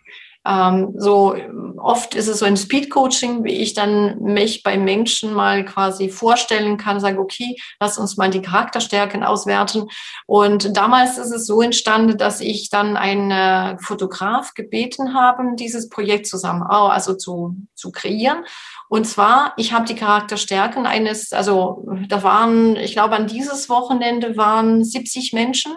ähm, 0.47 0.93
so 0.97 1.35
oft 1.77 2.15
ist 2.15 2.27
es 2.27 2.39
so 2.39 2.45
ein 2.45 2.57
Speed-Coaching, 2.57 3.43
wie 3.43 3.55
ich 3.55 3.73
dann 3.73 4.19
mich 4.19 4.63
bei 4.63 4.77
Menschen 4.77 5.33
mal 5.33 5.65
quasi 5.65 6.09
vorstellen 6.09 6.77
kann, 6.77 6.99
sage, 6.99 7.19
okay, 7.19 7.55
lass 7.79 7.97
uns 7.97 8.17
mal 8.17 8.29
die 8.29 8.41
Charakterstärken 8.41 9.23
auswerten. 9.23 9.89
Und 10.25 10.75
damals 10.75 11.17
ist 11.17 11.31
es 11.31 11.45
so 11.45 11.61
entstanden, 11.61 12.17
dass 12.17 12.41
ich 12.41 12.69
dann 12.69 12.97
einen 12.97 13.79
Fotograf 13.79 14.53
gebeten 14.53 15.13
habe, 15.13 15.43
dieses 15.55 15.89
Projekt 15.89 16.27
zusammen, 16.27 16.63
also 16.63 17.13
zu, 17.15 17.55
zu 17.75 17.91
kreieren. 17.91 18.45
Und 18.89 19.05
zwar, 19.05 19.53
ich 19.57 19.73
habe 19.73 19.85
die 19.85 19.95
Charakterstärken 19.95 20.85
eines, 20.85 21.33
also 21.33 21.85
da 22.07 22.23
waren, 22.23 22.75
ich 22.77 22.93
glaube, 22.93 23.15
an 23.15 23.27
dieses 23.27 23.69
Wochenende 23.69 24.37
waren 24.37 24.83
70 24.83 25.33
Menschen 25.33 25.73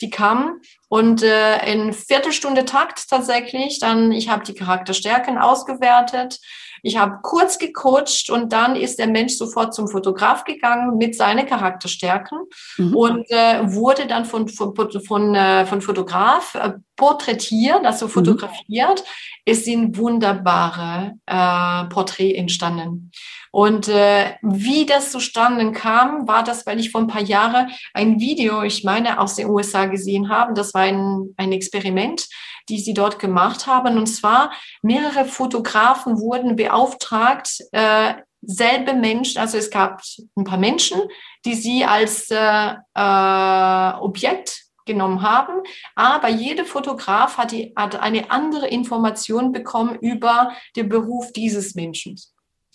die 0.00 0.10
kamen 0.10 0.60
und 0.88 1.22
äh, 1.22 1.72
in 1.72 1.92
Viertelstunde 1.92 2.64
Takt 2.64 3.08
tatsächlich. 3.08 3.78
Dann, 3.80 4.12
ich 4.12 4.28
habe 4.28 4.44
die 4.44 4.54
Charakterstärken 4.54 5.38
ausgewertet. 5.38 6.38
Ich 6.82 6.96
habe 6.96 7.18
kurz 7.22 7.58
gecoacht 7.58 8.30
und 8.30 8.52
dann 8.52 8.74
ist 8.74 8.98
der 8.98 9.06
Mensch 9.06 9.34
sofort 9.34 9.74
zum 9.74 9.88
Fotograf 9.88 10.44
gegangen 10.44 10.96
mit 10.96 11.14
seinen 11.14 11.46
Charakterstärken 11.46 12.38
mhm. 12.78 12.96
und 12.96 13.30
äh, 13.30 13.72
wurde 13.72 14.06
dann 14.06 14.24
von, 14.24 14.48
von, 14.48 14.74
von, 14.74 15.34
äh, 15.34 15.66
von 15.66 15.82
Fotograf 15.82 16.54
äh, 16.54 16.72
porträtiert, 16.96 17.84
also 17.84 18.06
mhm. 18.06 18.10
fotografiert. 18.10 19.00
Mhm. 19.00 19.42
Es 19.44 19.64
sind 19.64 19.96
wunderbare 19.96 21.14
äh, 21.26 21.84
Porträts 21.92 22.38
entstanden. 22.38 23.10
Und 23.50 23.88
äh, 23.88 24.34
wie 24.42 24.86
das 24.86 25.10
zustande 25.10 25.72
kam, 25.72 26.28
war 26.28 26.44
das, 26.44 26.66
weil 26.66 26.78
ich 26.78 26.90
vor 26.90 27.00
ein 27.00 27.08
paar 27.08 27.22
Jahren 27.22 27.70
ein 27.94 28.20
Video, 28.20 28.62
ich 28.62 28.84
meine, 28.84 29.20
aus 29.20 29.34
den 29.34 29.48
USA 29.48 29.86
gesehen 29.86 30.28
habe. 30.28 30.54
Das 30.54 30.72
war 30.72 30.82
ein, 30.82 31.34
ein 31.36 31.52
Experiment, 31.52 32.26
die 32.68 32.78
sie 32.78 32.94
dort 32.94 33.18
gemacht 33.18 33.66
haben. 33.66 33.98
Und 33.98 34.06
zwar 34.06 34.52
mehrere 34.82 35.24
Fotografen 35.24 36.18
wurden 36.20 36.54
beauftragt, 36.54 37.58
äh, 37.72 38.14
selbe 38.42 38.94
Menschen, 38.94 39.38
also 39.38 39.58
es 39.58 39.70
gab 39.70 40.00
ein 40.36 40.44
paar 40.44 40.58
Menschen, 40.58 41.00
die 41.44 41.54
sie 41.54 41.84
als 41.84 42.30
äh, 42.30 42.74
äh, 42.94 43.92
Objekt 44.00 44.64
genommen 44.86 45.22
haben, 45.22 45.62
aber 45.94 46.28
jeder 46.28 46.64
Fotograf 46.64 47.36
hat, 47.36 47.52
die, 47.52 47.72
hat 47.76 48.00
eine 48.00 48.30
andere 48.30 48.66
Information 48.66 49.52
bekommen 49.52 49.96
über 50.00 50.52
den 50.74 50.88
Beruf 50.88 51.32
dieses 51.32 51.74
Menschen. 51.74 52.16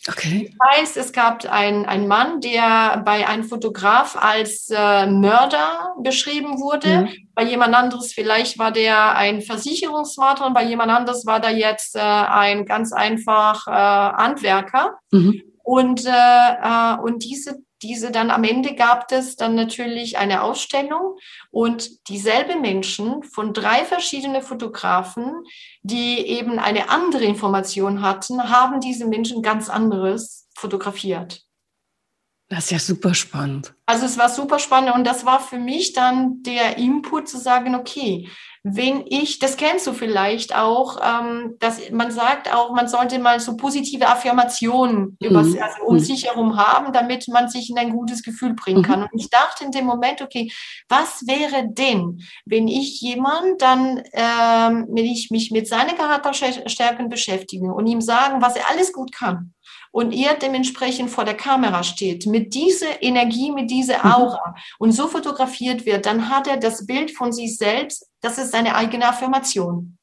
Okay. 0.08 0.54
Das 0.60 0.78
heißt, 0.78 0.98
es 0.98 1.12
gab 1.12 1.46
einen 1.46 2.08
Mann, 2.08 2.40
der 2.40 3.02
bei 3.04 3.28
einem 3.28 3.44
Fotograf 3.44 4.16
als 4.20 4.70
äh, 4.70 5.08
Mörder 5.08 5.96
beschrieben 6.02 6.60
wurde. 6.60 6.90
Ja. 6.90 7.08
Bei 7.34 7.44
jemand 7.44 7.74
anderes 7.74 8.14
vielleicht 8.14 8.60
war 8.60 8.72
der 8.72 9.16
ein 9.16 9.42
Versicherungsmakler 9.42 10.46
und 10.46 10.54
bei 10.54 10.64
jemand 10.64 10.92
anderes 10.92 11.26
war 11.26 11.40
der 11.40 11.52
jetzt 11.52 11.96
äh, 11.96 12.00
ein 12.00 12.66
ganz 12.66 12.94
einfach 12.94 13.68
äh, 13.68 13.72
Handwerker. 13.72 15.00
Mhm. 15.12 15.42
Und, 15.64 16.06
äh, 16.06 16.10
äh, 16.10 16.98
und 17.02 17.24
diese 17.24 17.65
diese 17.82 18.12
dann 18.12 18.32
am 18.32 18.44
Ende 18.44 18.76
gab 18.76 19.12
es 19.12 19.36
dann 19.36 19.56
natürlich 19.56 20.18
eine 20.18 20.42
Ausstellung 20.44 21.18
und 21.52 22.08
dieselbe 22.10 22.56
Menschen 22.56 23.24
von 23.24 23.54
drei 23.54 23.86
verschiedenen 23.86 24.42
Fotografen, 24.42 25.44
die 25.84 26.20
eben 26.28 26.60
eine 26.60 26.90
andere 26.90 27.26
Information 27.26 28.02
hatten, 28.02 28.50
haben 28.50 28.80
diese 28.80 29.06
Menschen 29.06 29.42
ganz 29.42 29.70
anderes 29.70 30.48
fotografiert. 30.56 31.46
Das 32.48 32.66
ist 32.66 32.72
ja 32.72 32.80
super 32.80 33.16
spannend. 33.16 33.74
Also 33.88 34.06
es 34.06 34.18
war 34.18 34.30
super 34.30 34.60
spannend 34.60 34.94
und 34.94 35.04
das 35.04 35.26
war 35.26 35.40
für 35.40 35.58
mich 35.58 35.94
dann 35.94 36.44
der 36.44 36.78
Input 36.78 37.28
zu 37.28 37.40
sagen, 37.40 37.74
okay, 37.74 38.30
wenn 38.68 39.04
ich, 39.06 39.38
das 39.38 39.58
kennst 39.58 39.86
du 39.86 39.94
vielleicht 39.94 40.56
auch, 40.56 40.98
ähm, 41.00 41.56
dass 41.60 41.92
man 41.92 42.10
sagt 42.10 42.52
auch, 42.52 42.74
man 42.74 42.88
sollte 42.88 43.20
mal 43.20 43.40
so 43.40 43.56
positive 43.56 44.08
Affirmationen 44.08 45.18
mhm. 45.22 45.36
also 45.36 45.84
um 45.86 45.98
mhm. 45.98 46.00
sich 46.00 46.26
herum 46.26 46.58
haben, 46.58 46.92
damit 46.92 47.28
man 47.28 47.48
sich 47.48 47.70
in 47.70 47.78
ein 47.78 47.92
gutes 47.92 48.24
Gefühl 48.24 48.56
bringen 48.56 48.82
kann. 48.82 49.02
Mhm. 49.02 49.08
Und 49.12 49.20
ich 49.20 49.30
dachte 49.30 49.66
in 49.66 49.72
dem 49.72 49.86
Moment, 49.86 50.24
okay, 50.24 50.52
was 50.90 51.28
wäre 51.28 51.68
denn, 51.70 52.24
wenn 52.46 52.68
ich 52.68 53.00
jemand 53.02 53.62
dann, 53.62 54.02
ähm, 54.14 54.88
wenn 54.90 55.06
ich 55.06 55.30
mich 55.30 55.52
mit 55.52 55.68
seinen 55.68 55.96
Charakterstärken 55.96 57.08
beschäftige 57.08 57.72
und 57.72 57.86
ihm 57.86 58.02
sagen, 58.02 58.42
was 58.42 58.56
er 58.56 58.68
alles 58.72 58.92
gut 58.94 59.12
kann 59.12 59.54
und 59.96 60.12
er 60.12 60.34
dementsprechend 60.34 61.10
vor 61.10 61.24
der 61.24 61.38
Kamera 61.38 61.82
steht, 61.82 62.26
mit 62.26 62.54
dieser 62.54 63.02
Energie, 63.02 63.50
mit 63.54 63.72
dieser 63.72 64.00
mhm. 64.00 64.12
Aura 64.12 64.50
mhm. 64.50 64.62
und 64.78 64.92
so 64.92 65.08
fotografiert 65.08 65.86
wird, 65.86 66.06
dann 66.06 66.30
hat 66.30 66.48
er 66.48 66.58
das 66.58 66.86
Bild 66.86 67.12
von 67.12 67.32
sich 67.32 67.58
selbst, 67.58 68.06
das 68.20 68.38
ist 68.38 68.52
seine 68.52 68.76
eigene 68.76 69.08
Affirmation. 69.08 69.98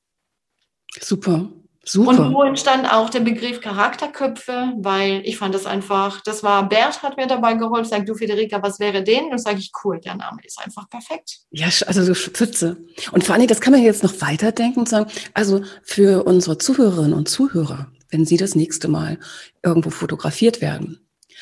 Super. 0.99 1.51
Super. 1.85 2.09
Und 2.09 2.33
wo 2.33 2.43
entstand 2.45 2.91
auch 2.91 3.11
der 3.11 3.21
Begriff 3.21 3.61
Charakterköpfe, 3.61 4.73
weil 4.79 5.21
ich 5.25 5.37
fand 5.37 5.55
das 5.55 5.67
einfach, 5.67 6.23
das 6.23 6.43
war 6.43 6.67
Bert 6.69 7.03
hat 7.03 7.19
mir 7.19 7.27
dabei 7.27 7.55
geholfen, 7.55 7.91
sagt 7.91 8.09
du 8.09 8.15
Federica, 8.15 8.63
was 8.63 8.81
wäre 8.81 9.03
denn? 9.03 9.27
Und 9.27 9.39
sage 9.39 9.59
ich, 9.59 9.73
cool, 9.85 10.01
der 10.01 10.15
Name 10.15 10.39
ist 10.45 10.59
einfach 10.59 10.89
perfekt. 10.89 11.41
Ja, 11.51 11.67
also 11.67 12.05
so 12.05 12.15
Pfütze. 12.15 12.79
Und 13.11 13.25
vor 13.25 13.35
allem, 13.35 13.47
das 13.47 13.61
kann 13.61 13.73
man 13.73 13.83
jetzt 13.83 14.05
noch 14.05 14.21
weiterdenken 14.23 14.79
und 14.79 14.89
sagen, 14.89 15.11
also 15.35 15.61
für 15.83 16.25
unsere 16.25 16.57
Zuhörerinnen 16.57 17.15
und 17.15 17.29
Zuhörer, 17.29 17.89
wenn 18.13 18.25
sie 18.25 18.37
das 18.37 18.55
nächste 18.55 18.87
Mal 18.87 19.19
irgendwo 19.65 19.91
fotografiert 19.91 20.61
werden. 20.61 21.01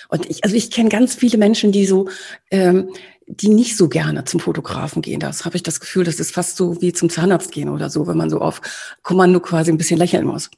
Und 0.09 0.31
ich, 0.31 0.45
also 0.45 0.57
ich 0.57 0.71
kenne 0.71 0.89
ganz 0.89 1.15
viele 1.15 1.37
Menschen, 1.37 1.73
die 1.73 1.85
so, 1.85 2.09
ähm, 2.51 2.91
die 3.27 3.49
nicht 3.49 3.77
so 3.77 3.89
gerne 3.89 4.25
zum 4.25 4.41
Fotografen 4.41 5.03
gehen. 5.03 5.21
Das 5.21 5.45
habe 5.45 5.57
ich 5.57 5.63
das 5.63 5.81
Gefühl, 5.81 6.05
das 6.05 6.19
ist 6.19 6.33
fast 6.33 6.57
so 6.57 6.81
wie 6.81 6.93
zum 6.93 7.11
Zahnarzt 7.11 7.53
gehen 7.53 7.69
oder 7.69 7.91
so, 7.91 8.07
wenn 8.07 8.17
man 8.17 8.31
so 8.31 8.41
auf 8.41 8.63
Kommando 9.03 9.41
quasi 9.41 9.71
ein 9.71 9.79
bisschen 9.79 9.99
lächeln 9.99 10.27
muss. 10.27 10.51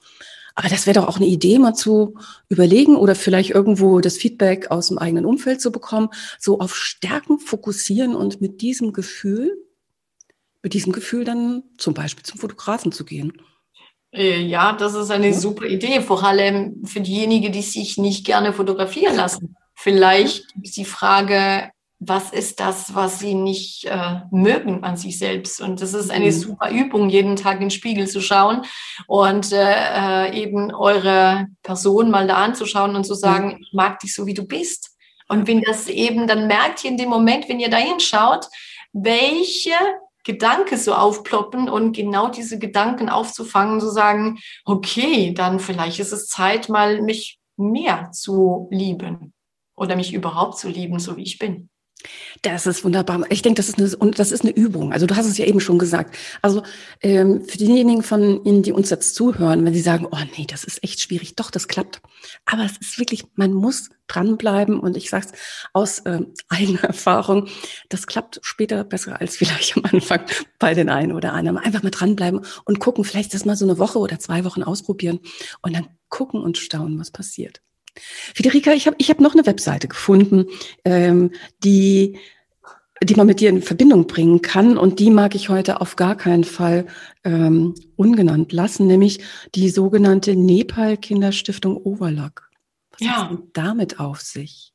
Aber 0.55 0.69
das 0.69 0.87
wäre 0.87 1.01
doch 1.01 1.09
auch 1.09 1.17
eine 1.17 1.27
Idee, 1.27 1.59
mal 1.59 1.75
zu 1.75 2.15
überlegen 2.49 2.97
oder 2.97 3.15
vielleicht 3.15 3.51
irgendwo 3.51 4.01
das 4.01 4.19
Feedback 4.19 4.71
aus 4.71 4.89
dem 4.89 4.99
eigenen 4.99 5.25
Umfeld 5.25 5.63
zu 5.63 5.73
bekommen, 5.73 6.09
so 6.39 6.61
auf 6.61 6.77
Stärken 6.77 7.39
fokussieren 7.39 8.15
und 8.15 8.43
mit 8.43 8.61
diesem 8.61 8.93
Gefühl, 8.93 9.57
mit 10.63 10.75
diesem 10.75 10.93
Gefühl 10.93 11.25
dann 11.25 11.63
zum 11.79 11.95
Beispiel 11.95 12.25
zum 12.25 12.39
Fotografen 12.39 12.93
zu 12.93 13.05
gehen. 13.05 13.33
Äh, 14.13 14.43
ja, 14.43 14.73
das 14.73 14.95
ist 14.95 15.11
eine 15.11 15.33
super 15.33 15.65
Idee, 15.65 16.01
vor 16.01 16.23
allem 16.23 16.85
für 16.85 17.01
diejenigen, 17.01 17.53
die 17.53 17.63
sich 17.63 17.97
nicht 17.97 18.27
gerne 18.27 18.53
fotografieren 18.53 19.17
lassen. 19.17 19.57
Vielleicht 19.75 20.45
ist 20.63 20.77
die 20.77 20.85
Frage, 20.85 21.71
was 22.05 22.33
ist 22.33 22.61
das, 22.61 22.95
was 22.95 23.21
sie 23.21 23.35
nicht 23.35 23.85
äh, 23.85 24.21
mögen 24.31 24.83
an 24.83 24.97
sich 24.97 25.19
selbst? 25.19 25.61
Und 25.61 25.81
das 25.81 25.95
ist 25.95 26.11
eine 26.11 26.27
mhm. 26.27 26.33
super 26.33 26.71
Übung, 26.71 27.09
jeden 27.09 27.37
Tag 27.37 27.55
in 27.55 27.67
den 27.67 27.71
Spiegel 27.71 28.09
zu 28.09 28.21
schauen 28.21 28.63
und 29.07 29.53
äh, 29.53 30.27
äh 30.27 30.43
eben 30.43 30.75
eure 30.75 31.47
Person 31.63 32.11
mal 32.11 32.27
da 32.27 32.37
anzuschauen 32.37 32.97
und 32.97 33.05
zu 33.05 33.15
sagen, 33.15 33.55
mhm. 33.55 33.59
ich 33.61 33.73
mag 33.73 34.01
dich 34.01 34.15
so, 34.15 34.27
wie 34.27 34.35
du 34.35 34.45
bist. 34.45 34.97
Und 35.29 35.47
wenn 35.47 35.63
das 35.63 35.89
eben, 35.89 36.27
dann 36.27 36.49
merkt 36.49 36.85
ihr 36.85 36.91
in 36.91 36.97
dem 36.97 37.09
Moment, 37.09 37.49
wenn 37.49 37.61
ihr 37.61 37.71
da 37.71 37.79
hinschaut, 37.79 38.47
welche 38.93 39.75
Gedanken 40.25 40.77
so 40.77 40.95
aufploppen 40.95 41.69
und 41.69 41.97
genau 41.97 42.29
diese 42.29 42.59
Gedanken 42.59 43.09
aufzufangen, 43.09 43.81
zu 43.81 43.91
sagen, 43.91 44.39
okay, 44.65 45.33
dann 45.35 45.59
vielleicht 45.59 45.99
ist 45.99 46.13
es 46.13 46.29
Zeit, 46.29 46.69
mal 46.69 47.03
mich 47.03 47.41
mehr 47.57 48.11
zu 48.13 48.69
lieben 48.71 49.33
oder 49.75 49.97
mich 49.97 50.15
überhaupt 50.15 50.59
zu 50.59 50.69
lieben, 50.69 50.99
so 50.99 51.17
wie 51.17 51.23
ich 51.23 51.39
bin. 51.39 51.69
Das 52.43 52.67
ist 52.67 52.85
wunderbar. 52.85 53.25
Ich 53.31 53.43
denke, 53.43 53.57
das 53.57 53.69
ist 53.69 53.79
eine, 53.79 53.95
und 53.97 54.19
das 54.19 54.33
ist 54.33 54.43
eine 54.43 54.51
Übung. 54.51 54.93
Also 54.93 55.07
du 55.07 55.17
hast 55.17 55.27
es 55.27 55.39
ja 55.39 55.45
eben 55.45 55.61
schon 55.61 55.79
gesagt. 55.79 56.17
Also 56.41 56.63
ähm, 57.01 57.45
für 57.45 57.59
diejenigen 57.59 58.03
von 58.03 58.45
Ihnen, 58.45 58.63
die 58.63 58.73
uns 58.73 58.91
jetzt 58.91 59.15
zuhören, 59.15 59.65
wenn 59.65 59.75
sie 59.75 59.81
sagen, 59.81 60.07
oh 60.11 60.19
nee, 60.37 60.47
das 60.49 60.65
ist 60.65 60.83
echt 60.83 61.01
schwierig, 61.01 61.37
doch, 61.37 61.51
das 61.51 61.69
klappt. 61.69 62.01
Aber 62.47 62.65
es 62.65 62.77
ist 62.79 62.99
wirklich, 62.99 63.25
man 63.35 63.53
muss 63.53 63.91
dranbleiben. 64.07 64.81
Und 64.81 64.97
ich 64.97 65.11
sage 65.11 65.27
es 65.27 65.69
aus 65.73 66.01
äh, 66.01 66.21
eigener 66.49 66.85
Erfahrung, 66.85 67.49
das 67.89 68.07
klappt 68.07 68.41
später 68.43 68.85
besser 68.85 69.21
als 69.21 69.37
vielleicht 69.37 69.77
am 69.77 69.85
Anfang 69.85 70.23
bei 70.59 70.75
den 70.75 70.89
einen 70.89 71.13
oder 71.13 71.33
anderen. 71.33 71.59
Einfach 71.59 71.83
mal 71.83 71.91
dranbleiben 71.91 72.45
und 72.65 72.81
gucken, 72.81 73.05
vielleicht 73.05 73.35
das 73.35 73.45
mal 73.45 73.57
so 73.57 73.65
eine 73.65 73.79
Woche 73.79 73.99
oder 73.99 74.19
zwei 74.19 74.45
Wochen 74.45 74.63
ausprobieren 74.63 75.21
und 75.63 75.75
dann 75.75 75.89
gucken 76.09 76.43
und 76.43 76.59
staunen, 76.59 76.99
was 76.99 77.11
passiert. 77.11 77.63
Federica, 77.95 78.73
ich 78.73 78.87
habe 78.87 78.97
ich 78.99 79.11
hab 79.11 79.21
noch 79.21 79.35
eine 79.35 79.47
Webseite 79.47 79.89
gefunden, 79.89 80.47
ähm, 80.85 81.33
die, 81.63 82.19
die 83.03 83.15
man 83.15 83.27
mit 83.27 83.41
dir 83.41 83.51
in 83.51 83.63
Verbindung 83.63 84.07
bringen 84.07 84.43
kann. 84.43 84.79
Und 84.79 84.99
die 84.99 85.11
mag 85.11 85.35
ich 85.35 85.49
heute 85.49 85.81
auf 85.81 85.97
gar 85.97 86.17
keinen 86.17 86.45
Fall 86.45 86.87
ähm, 87.25 87.75
ungenannt 87.97 88.53
lassen, 88.53 88.87
nämlich 88.87 89.21
die 89.55 89.69
sogenannte 89.69 90.37
Nepal-Kinderstiftung 90.37 91.77
Overlock. 91.77 92.51
Was 92.93 93.01
ja. 93.01 93.17
hat 93.17 93.31
denn 93.31 93.51
damit 93.53 94.01
auf 94.01 94.21
sich? 94.21 94.73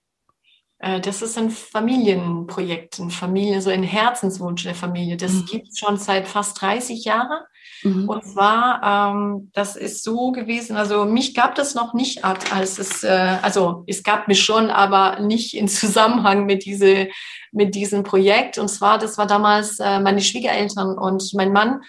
Äh, 0.79 0.99
das 1.01 1.21
ist 1.21 1.37
ein 1.37 1.49
Familienprojekt, 1.49 2.99
ein 2.99 3.09
Familie, 3.09 3.61
so 3.61 3.69
ein 3.69 3.83
Herzenswunsch 3.83 4.63
der 4.63 4.75
Familie. 4.75 5.17
Das 5.17 5.33
mhm. 5.33 5.45
gibt 5.45 5.67
es 5.69 5.79
schon 5.79 5.97
seit 5.97 6.27
fast 6.27 6.61
30 6.61 7.03
Jahren. 7.05 7.43
Mhm. 7.83 8.09
Und 8.09 8.23
zwar, 8.25 9.11
ähm, 9.13 9.51
das 9.53 9.75
ist 9.75 10.03
so 10.03 10.31
gewesen, 10.31 10.75
also 10.75 11.05
mich 11.05 11.35
gab 11.35 11.55
das 11.55 11.75
noch 11.75 11.93
nicht, 11.93 12.23
als 12.23 12.79
es, 12.79 13.03
äh, 13.03 13.37
also 13.41 13.83
es 13.87 14.03
gab 14.03 14.27
mich 14.27 14.43
schon, 14.43 14.69
aber 14.69 15.19
nicht 15.19 15.53
in 15.53 15.67
Zusammenhang 15.67 16.45
mit, 16.45 16.65
diese, 16.65 17.07
mit 17.51 17.75
diesem 17.75 18.03
Projekt. 18.03 18.57
Und 18.57 18.69
zwar, 18.69 18.97
das 18.97 19.17
war 19.17 19.27
damals 19.27 19.79
äh, 19.79 19.99
meine 19.99 20.21
Schwiegereltern 20.21 20.97
und 20.97 21.23
mein 21.33 21.51
Mann. 21.51 21.81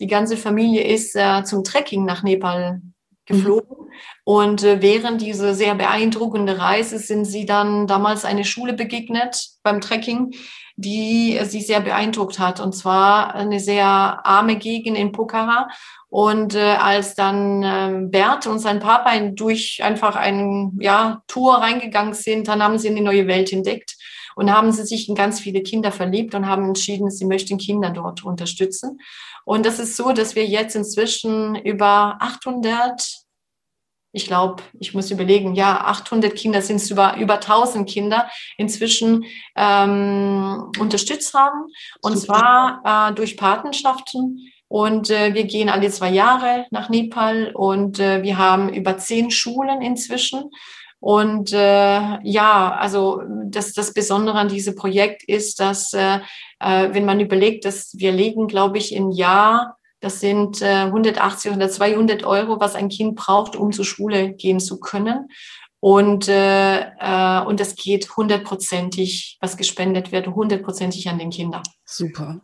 Die 0.00 0.06
ganze 0.06 0.36
Familie 0.36 0.82
ist 0.82 1.14
äh, 1.14 1.44
zum 1.44 1.62
Trekking 1.62 2.04
nach 2.04 2.22
Nepal 2.22 2.80
geflogen. 3.26 3.76
Mhm. 3.78 3.90
Und 4.24 4.62
äh, 4.64 4.82
während 4.82 5.20
dieser 5.20 5.54
sehr 5.54 5.74
beeindruckenden 5.74 6.56
Reise 6.56 6.98
sind 6.98 7.24
sie 7.24 7.46
dann 7.46 7.86
damals 7.86 8.24
eine 8.24 8.44
Schule 8.44 8.72
begegnet 8.72 9.48
beim 9.62 9.80
Trekking, 9.80 10.32
die 10.76 11.38
sie 11.44 11.60
sehr 11.60 11.80
beeindruckt 11.80 12.38
hat. 12.38 12.60
Und 12.60 12.74
zwar 12.74 13.34
eine 13.34 13.60
sehr 13.60 13.86
arme 13.86 14.56
Gegend 14.56 14.96
in 14.98 15.12
Pokhara. 15.12 15.68
Und 16.08 16.54
äh, 16.54 16.76
als 16.80 17.14
dann 17.14 17.62
äh, 17.62 18.08
Bert 18.08 18.46
und 18.46 18.58
sein 18.58 18.80
Papa 18.80 19.18
durch 19.18 19.82
einfach 19.82 20.16
eine 20.16 20.70
ja, 20.78 21.22
Tour 21.26 21.56
reingegangen 21.56 22.14
sind, 22.14 22.48
dann 22.48 22.62
haben 22.62 22.78
sie 22.78 22.88
eine 22.88 23.00
neue 23.00 23.26
Welt 23.26 23.52
entdeckt 23.52 23.96
und 24.36 24.52
haben 24.52 24.72
sie 24.72 24.84
sich 24.84 25.08
in 25.08 25.14
ganz 25.14 25.40
viele 25.40 25.62
Kinder 25.62 25.92
verliebt 25.92 26.34
und 26.34 26.46
haben 26.46 26.64
entschieden, 26.64 27.10
sie 27.10 27.24
möchten 27.24 27.58
Kinder 27.58 27.90
dort 27.90 28.24
unterstützen. 28.24 29.00
Und 29.44 29.66
das 29.66 29.78
ist 29.78 29.96
so, 29.96 30.12
dass 30.12 30.34
wir 30.34 30.46
jetzt 30.46 30.76
inzwischen 30.76 31.54
über 31.56 32.16
800 32.20 33.24
ich 34.16 34.26
glaube, 34.26 34.62
ich 34.78 34.94
muss 34.94 35.10
überlegen, 35.10 35.56
ja, 35.56 35.76
800 35.86 36.36
Kinder 36.36 36.62
sind 36.62 36.76
es 36.76 36.88
über, 36.88 37.16
über 37.16 37.34
1000 37.34 37.88
Kinder 37.88 38.30
inzwischen 38.56 39.24
ähm, 39.56 40.70
unterstützt 40.78 41.34
haben. 41.34 41.64
Und 42.00 42.16
Super. 42.18 42.80
zwar 42.82 43.10
äh, 43.10 43.14
durch 43.14 43.36
Patenschaften. 43.36 44.52
Und 44.68 45.10
äh, 45.10 45.34
wir 45.34 45.44
gehen 45.44 45.68
alle 45.68 45.90
zwei 45.90 46.10
Jahre 46.10 46.66
nach 46.70 46.88
Nepal 46.88 47.50
und 47.54 47.98
äh, 47.98 48.22
wir 48.22 48.38
haben 48.38 48.72
über 48.72 48.98
zehn 48.98 49.30
Schulen 49.30 49.82
inzwischen. 49.82 50.50
Und 51.04 51.52
äh, 51.52 52.18
ja, 52.22 52.74
also 52.80 53.20
das, 53.44 53.74
das 53.74 53.92
Besondere 53.92 54.38
an 54.38 54.48
diesem 54.48 54.74
Projekt 54.74 55.22
ist, 55.22 55.60
dass 55.60 55.92
äh, 55.92 56.20
äh, 56.60 56.94
wenn 56.94 57.04
man 57.04 57.20
überlegt, 57.20 57.66
dass 57.66 57.92
wir 57.98 58.10
legen, 58.10 58.46
glaube 58.46 58.78
ich, 58.78 58.94
im 58.94 59.10
Jahr 59.10 59.76
das 60.00 60.20
sind 60.20 60.62
äh, 60.62 60.84
180 60.86 61.52
oder 61.52 61.68
200 61.68 62.24
Euro, 62.24 62.58
was 62.58 62.74
ein 62.74 62.88
Kind 62.88 63.16
braucht, 63.16 63.54
um 63.54 63.70
zur 63.70 63.84
Schule 63.84 64.32
gehen 64.32 64.60
zu 64.60 64.80
können. 64.80 65.28
Und, 65.78 66.26
äh, 66.28 66.80
äh, 66.80 67.44
und 67.44 67.60
das 67.60 67.74
geht 67.74 68.16
hundertprozentig, 68.16 69.36
was 69.42 69.58
gespendet 69.58 70.10
wird, 70.10 70.26
hundertprozentig 70.26 71.08
an 71.10 71.18
den 71.18 71.28
Kinder. 71.28 71.62
Super. 71.84 72.40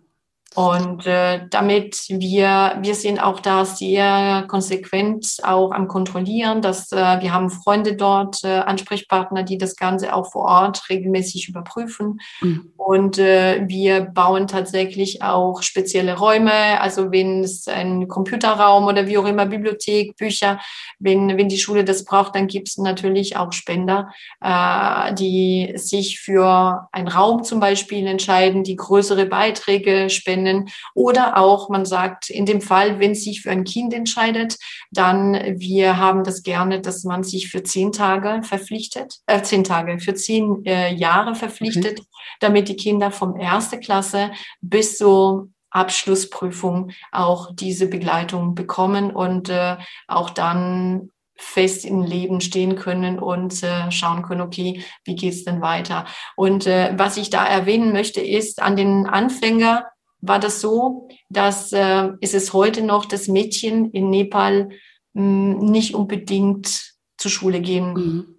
Und 0.56 1.06
äh, 1.06 1.46
damit 1.48 2.06
wir, 2.08 2.76
wir 2.80 2.94
sind 2.96 3.20
auch 3.20 3.38
da 3.38 3.64
sehr 3.64 4.44
konsequent 4.48 5.36
auch 5.44 5.70
am 5.70 5.86
Kontrollieren, 5.86 6.60
dass 6.60 6.90
äh, 6.90 6.96
wir 6.96 7.32
haben 7.32 7.50
Freunde 7.50 7.94
dort, 7.94 8.42
äh, 8.42 8.48
Ansprechpartner, 8.48 9.44
die 9.44 9.58
das 9.58 9.76
Ganze 9.76 10.12
auch 10.12 10.32
vor 10.32 10.46
Ort 10.46 10.90
regelmäßig 10.90 11.48
überprüfen. 11.48 12.20
Mhm. 12.40 12.72
Und 12.76 13.18
äh, 13.18 13.62
wir 13.68 14.00
bauen 14.00 14.48
tatsächlich 14.48 15.22
auch 15.22 15.62
spezielle 15.62 16.18
Räume, 16.18 16.80
also 16.80 17.12
wenn 17.12 17.44
es 17.44 17.68
ein 17.68 18.08
Computerraum 18.08 18.86
oder 18.86 19.06
wie 19.06 19.18
auch 19.18 19.26
immer, 19.26 19.46
Bibliothek, 19.46 20.16
Bücher, 20.16 20.58
wenn, 20.98 21.38
wenn 21.38 21.48
die 21.48 21.58
Schule 21.58 21.84
das 21.84 22.04
braucht, 22.04 22.34
dann 22.34 22.48
gibt 22.48 22.68
es 22.68 22.76
natürlich 22.76 23.36
auch 23.36 23.52
Spender, 23.52 24.10
äh, 24.40 25.14
die 25.14 25.74
sich 25.76 26.18
für 26.18 26.88
einen 26.90 27.06
Raum 27.06 27.44
zum 27.44 27.60
Beispiel 27.60 28.04
entscheiden, 28.08 28.64
die 28.64 28.74
größere 28.74 29.26
Beiträge 29.26 30.10
spenden 30.10 30.40
können. 30.50 30.68
Oder 30.94 31.36
auch, 31.38 31.68
man 31.68 31.84
sagt, 31.84 32.30
in 32.30 32.46
dem 32.46 32.60
Fall, 32.60 33.00
wenn 33.00 33.14
sich 33.14 33.42
für 33.42 33.50
ein 33.50 33.64
Kind 33.64 33.94
entscheidet, 33.94 34.56
dann 34.90 35.34
wir 35.58 35.96
haben 35.96 36.24
das 36.24 36.42
gerne, 36.42 36.80
dass 36.80 37.04
man 37.04 37.22
sich 37.22 37.50
für 37.50 37.62
zehn 37.62 37.92
Tage 37.92 38.42
verpflichtet, 38.42 39.16
äh, 39.26 39.42
zehn 39.42 39.64
Tage, 39.64 39.98
für 40.00 40.14
zehn 40.14 40.64
äh, 40.64 40.92
Jahre 40.94 41.34
verpflichtet, 41.34 42.00
okay. 42.00 42.08
damit 42.40 42.68
die 42.68 42.76
Kinder 42.76 43.10
vom 43.10 43.38
erste 43.38 43.78
Klasse 43.78 44.32
bis 44.60 44.98
zur 44.98 45.48
Abschlussprüfung 45.70 46.90
auch 47.12 47.50
diese 47.54 47.86
Begleitung 47.86 48.56
bekommen 48.56 49.12
und 49.12 49.48
äh, 49.48 49.76
auch 50.08 50.30
dann 50.30 51.10
fest 51.40 51.84
im 51.84 52.02
Leben 52.02 52.40
stehen 52.40 52.76
können 52.76 53.18
und 53.18 53.62
äh, 53.62 53.90
schauen 53.90 54.22
können, 54.22 54.42
okay, 54.42 54.84
wie 55.04 55.14
geht's 55.14 55.44
denn 55.44 55.62
weiter? 55.62 56.04
Und 56.36 56.66
äh, 56.66 56.92
was 56.96 57.16
ich 57.16 57.30
da 57.30 57.46
erwähnen 57.46 57.92
möchte, 57.92 58.20
ist 58.20 58.60
an 58.60 58.76
den 58.76 59.06
Anfänger 59.06 59.86
war 60.20 60.38
das 60.38 60.60
so, 60.60 61.08
dass 61.28 61.72
äh, 61.72 62.10
ist 62.20 62.34
es 62.34 62.52
heute 62.52 62.82
noch, 62.82 63.06
dass 63.06 63.28
Mädchen 63.28 63.90
in 63.90 64.10
Nepal 64.10 64.70
mh, 65.14 65.22
hm, 65.22 65.58
nicht 65.58 65.94
unbedingt 65.94 66.94
zur 67.16 67.30
Schule 67.30 67.60
gehen. 67.60 67.92
Mhm. 67.94 68.36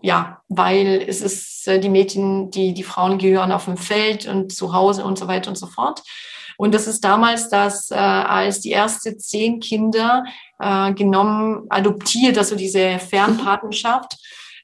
Ja, 0.00 0.42
weil 0.48 1.04
es 1.08 1.20
ist, 1.22 1.66
äh, 1.66 1.80
die 1.80 1.88
Mädchen, 1.88 2.50
die, 2.50 2.72
die 2.72 2.84
Frauen 2.84 3.18
gehören 3.18 3.52
auf 3.52 3.64
dem 3.64 3.76
Feld 3.76 4.28
und 4.28 4.52
zu 4.52 4.72
Hause 4.72 5.04
und 5.04 5.18
so 5.18 5.26
weiter 5.26 5.50
und 5.50 5.56
so 5.56 5.66
fort. 5.66 6.02
Und 6.56 6.74
das 6.74 6.86
ist 6.86 7.04
damals, 7.04 7.48
dass 7.48 7.90
äh, 7.90 7.94
als 7.94 8.60
die 8.60 8.70
erste 8.70 9.16
zehn 9.16 9.60
Kinder 9.60 10.24
äh, 10.58 10.92
genommen, 10.92 11.66
adoptiert, 11.68 12.36
also 12.36 12.56
diese 12.56 12.98
Fernpatenschaft, 12.98 14.16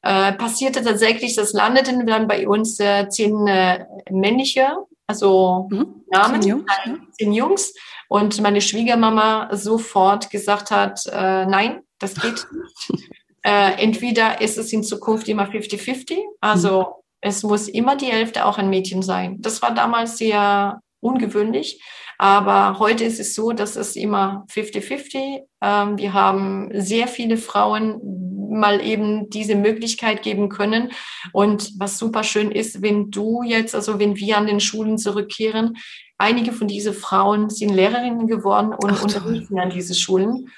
äh, 0.03 0.33
passierte 0.33 0.83
tatsächlich, 0.83 1.35
das 1.35 1.53
landeten 1.53 2.07
dann 2.07 2.29
bei 2.29 2.47
uns 2.47 2.79
äh, 2.79 3.09
zehn 3.09 3.47
äh, 3.47 3.87
männliche 4.11 4.69
also 5.07 5.69
mhm. 5.71 6.05
Namen, 6.11 6.43
zehn 6.43 6.51
Jungs, 6.51 6.73
zehn 7.19 7.33
Jungs. 7.33 7.75
Und 8.09 8.41
meine 8.41 8.61
Schwiegermama 8.61 9.49
sofort 9.53 10.31
gesagt 10.31 10.71
hat, 10.71 11.01
äh, 11.07 11.47
nein, 11.47 11.81
das 11.99 12.15
geht 12.15 12.47
nicht. 12.89 13.11
äh, 13.43 13.83
entweder 13.83 14.41
ist 14.41 14.59
es 14.59 14.73
in 14.73 14.83
Zukunft 14.83 15.29
immer 15.29 15.45
50-50, 15.45 16.19
also 16.41 16.81
mhm. 16.81 16.87
es 17.21 17.43
muss 17.43 17.69
immer 17.69 17.97
die 17.97 18.07
Hälfte 18.07 18.45
auch 18.45 18.59
ein 18.59 18.71
Mädchen 18.71 19.03
sein. 19.03 19.37
Das 19.41 19.63
war 19.63 19.75
damals 19.75 20.19
sehr 20.19 20.81
ungewöhnlich. 21.01 21.83
Aber 22.19 22.79
heute 22.79 23.05
ist 23.05 23.21
es 23.21 23.35
so, 23.35 23.53
dass 23.53 23.77
es 23.77 23.97
immer 23.97 24.47
50-50. 24.53 25.41
Ähm, 25.61 25.99
wir 25.99 26.13
haben 26.13 26.71
sehr 26.73 27.09
viele 27.09 27.37
Frauen 27.37 28.24
mal 28.51 28.81
eben 28.81 29.31
diese 29.31 29.55
Möglichkeit 29.55 30.23
geben 30.23 30.49
können. 30.49 30.93
Und 31.33 31.73
was 31.79 31.99
super 31.99 32.25
schön 32.25 32.51
ist, 32.51 32.83
wenn 32.83 33.11
du 33.11 33.43
jetzt, 33.43 33.75
also 33.75 33.99
wenn 33.99 34.17
wir 34.17 34.39
an 34.39 34.47
den 34.47 34.61
Schulen 34.61 34.99
zurückkehren, 34.99 35.77
einige 36.19 36.53
von 36.53 36.69
diesen 36.69 36.95
Frauen 36.95 37.51
sind 37.51 37.71
Lehrerinnen 37.71 38.27
geworden 38.27 38.73
und 38.73 38.93
Ach, 38.93 39.03
unterrichten 39.03 39.59
an 39.59 39.71
diese 39.71 39.95
Schulen. 39.95 40.51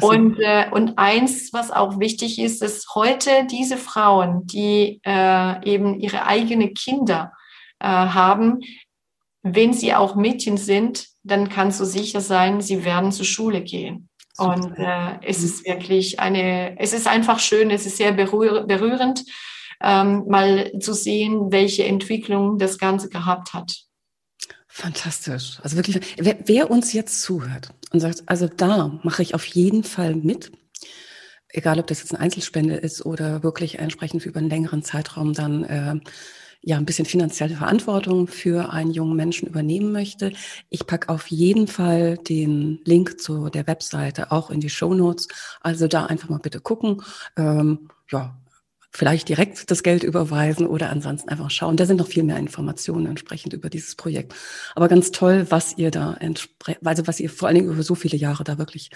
Und, 0.00 0.38
äh, 0.40 0.66
und 0.70 0.98
eins, 0.98 1.52
was 1.52 1.70
auch 1.70 1.98
wichtig 2.00 2.38
ist, 2.38 2.62
ist 2.62 2.94
heute 2.94 3.46
diese 3.50 3.76
Frauen, 3.76 4.46
die 4.46 5.00
äh, 5.04 5.70
eben 5.70 6.00
ihre 6.00 6.24
eigenen 6.24 6.72
Kinder 6.72 7.32
äh, 7.80 7.86
haben, 7.86 8.60
wenn 9.42 9.74
sie 9.74 9.94
auch 9.94 10.14
Mädchen 10.14 10.56
sind, 10.56 11.06
dann 11.22 11.50
kannst 11.50 11.78
du 11.80 11.84
sicher 11.84 12.22
sein, 12.22 12.62
sie 12.62 12.84
werden 12.84 13.12
zur 13.12 13.26
Schule 13.26 13.62
gehen. 13.62 14.08
Und 14.36 14.78
äh, 14.78 15.18
es 15.22 15.42
ist 15.42 15.64
wirklich 15.66 16.18
eine, 16.18 16.78
es 16.78 16.92
ist 16.92 17.06
einfach 17.06 17.38
schön, 17.38 17.70
es 17.70 17.86
ist 17.86 17.96
sehr 17.96 18.12
berühr 18.12 18.66
berührend. 18.66 19.24
ähm, 19.80 20.24
mal 20.28 20.72
zu 20.80 20.94
sehen, 20.94 21.52
welche 21.52 21.84
Entwicklung 21.84 22.58
das 22.58 22.78
Ganze 22.78 23.08
gehabt 23.08 23.52
hat. 23.52 23.84
Fantastisch. 24.66 25.58
Also 25.62 25.76
wirklich, 25.76 26.00
wer, 26.18 26.38
wer 26.46 26.70
uns 26.70 26.92
jetzt 26.92 27.22
zuhört 27.22 27.70
und 27.92 28.00
sagt, 28.00 28.22
also 28.26 28.48
da 28.48 28.98
mache 29.02 29.22
ich 29.22 29.34
auf 29.34 29.44
jeden 29.44 29.84
Fall 29.84 30.16
mit, 30.16 30.50
egal 31.48 31.78
ob 31.78 31.86
das 31.86 32.00
jetzt 32.00 32.12
eine 32.12 32.20
Einzelspende 32.20 32.74
ist 32.74 33.04
oder 33.06 33.42
wirklich 33.42 33.78
entsprechend 33.78 34.22
für 34.22 34.30
über 34.30 34.40
einen 34.40 34.50
längeren 34.50 34.82
Zeitraum 34.82 35.32
dann 35.32 35.64
äh, 35.64 36.00
ja 36.64 36.76
ein 36.78 36.86
bisschen 36.86 37.04
finanzielle 37.04 37.56
Verantwortung 37.56 38.26
für 38.26 38.72
einen 38.72 38.90
jungen 38.90 39.16
Menschen 39.16 39.46
übernehmen 39.48 39.92
möchte. 39.92 40.32
Ich 40.70 40.86
packe 40.86 41.10
auf 41.10 41.26
jeden 41.28 41.66
Fall 41.66 42.16
den 42.16 42.80
Link 42.84 43.20
zu 43.20 43.50
der 43.50 43.66
Webseite 43.66 44.32
auch 44.32 44.50
in 44.50 44.60
die 44.60 44.70
Show 44.70 44.94
Notes. 44.94 45.28
Also 45.60 45.88
da 45.88 46.06
einfach 46.06 46.28
mal 46.28 46.38
bitte 46.38 46.60
gucken. 46.60 47.02
Ähm, 47.36 47.90
ja, 48.10 48.36
vielleicht 48.90 49.28
direkt 49.28 49.70
das 49.70 49.82
Geld 49.82 50.04
überweisen 50.04 50.66
oder 50.66 50.88
ansonsten 50.88 51.28
einfach 51.28 51.50
schauen. 51.50 51.76
Da 51.76 51.84
sind 51.84 51.98
noch 51.98 52.06
viel 52.06 52.22
mehr 52.22 52.38
Informationen 52.38 53.06
entsprechend 53.06 53.52
über 53.52 53.68
dieses 53.68 53.96
Projekt. 53.96 54.34
Aber 54.74 54.88
ganz 54.88 55.10
toll, 55.10 55.46
was 55.50 55.76
ihr 55.76 55.90
da 55.90 56.16
also 56.84 57.06
was 57.06 57.20
ihr 57.20 57.28
vor 57.28 57.48
allen 57.48 57.56
Dingen 57.56 57.72
über 57.72 57.82
so 57.82 57.94
viele 57.94 58.16
Jahre 58.16 58.44
da 58.44 58.56
wirklich, 58.56 58.90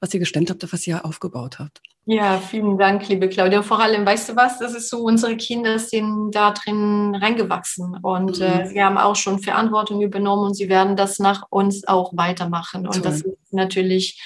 was 0.00 0.12
ihr 0.12 0.20
gestemmt 0.20 0.50
habt, 0.50 0.72
was 0.72 0.86
ihr 0.86 1.04
aufgebaut 1.04 1.58
habt. 1.58 1.80
Ja, 2.08 2.38
vielen 2.38 2.78
Dank, 2.78 3.08
liebe 3.08 3.28
Claudia. 3.28 3.62
Vor 3.62 3.80
allem, 3.80 4.06
weißt 4.06 4.28
du 4.28 4.36
was, 4.36 4.60
das 4.60 4.74
ist 4.74 4.90
so, 4.90 5.02
unsere 5.02 5.36
Kinder 5.36 5.80
sind 5.80 6.30
da 6.30 6.52
drin 6.52 7.16
reingewachsen 7.16 7.98
und 8.00 8.40
äh, 8.40 8.48
mhm. 8.48 8.60
äh, 8.60 8.66
sie 8.68 8.82
haben 8.82 8.96
auch 8.96 9.16
schon 9.16 9.40
Verantwortung 9.40 10.00
übernommen 10.00 10.44
und 10.44 10.54
sie 10.54 10.68
werden 10.68 10.94
das 10.94 11.18
nach 11.18 11.46
uns 11.50 11.86
auch 11.88 12.12
weitermachen. 12.16 12.86
Und 12.86 12.94
Toll. 12.94 13.02
das 13.02 13.22
ist 13.22 13.52
natürlich, 13.52 14.22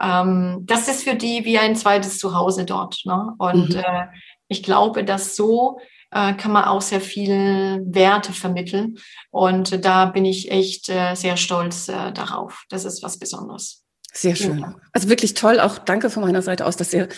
ähm, 0.00 0.60
das 0.62 0.86
ist 0.86 1.02
für 1.02 1.16
die 1.16 1.44
wie 1.44 1.58
ein 1.58 1.74
zweites 1.74 2.20
Zuhause 2.20 2.64
dort. 2.64 3.00
Ne? 3.04 3.34
Und 3.38 3.70
mhm. 3.70 3.80
äh, 3.80 4.06
ich 4.46 4.62
glaube, 4.62 5.02
dass 5.02 5.34
so 5.34 5.80
äh, 6.12 6.34
kann 6.34 6.52
man 6.52 6.66
auch 6.66 6.82
sehr 6.82 7.00
viel 7.00 7.82
Werte 7.84 8.32
vermitteln. 8.32 8.98
Und 9.32 9.84
da 9.84 10.04
bin 10.04 10.24
ich 10.24 10.52
echt 10.52 10.88
äh, 10.88 11.16
sehr 11.16 11.36
stolz 11.36 11.86
darauf. 11.86 12.64
Das 12.68 12.84
ist 12.84 13.02
was 13.02 13.18
Besonderes. 13.18 13.83
Sehr 14.16 14.36
schön. 14.36 14.60
Ja. 14.60 14.76
Also 14.92 15.08
wirklich 15.08 15.34
toll. 15.34 15.58
Auch 15.58 15.78
danke 15.78 16.08
von 16.08 16.22
meiner 16.22 16.40
Seite 16.40 16.66
aus, 16.66 16.76
dass 16.76 16.92
ihr, 16.92 17.08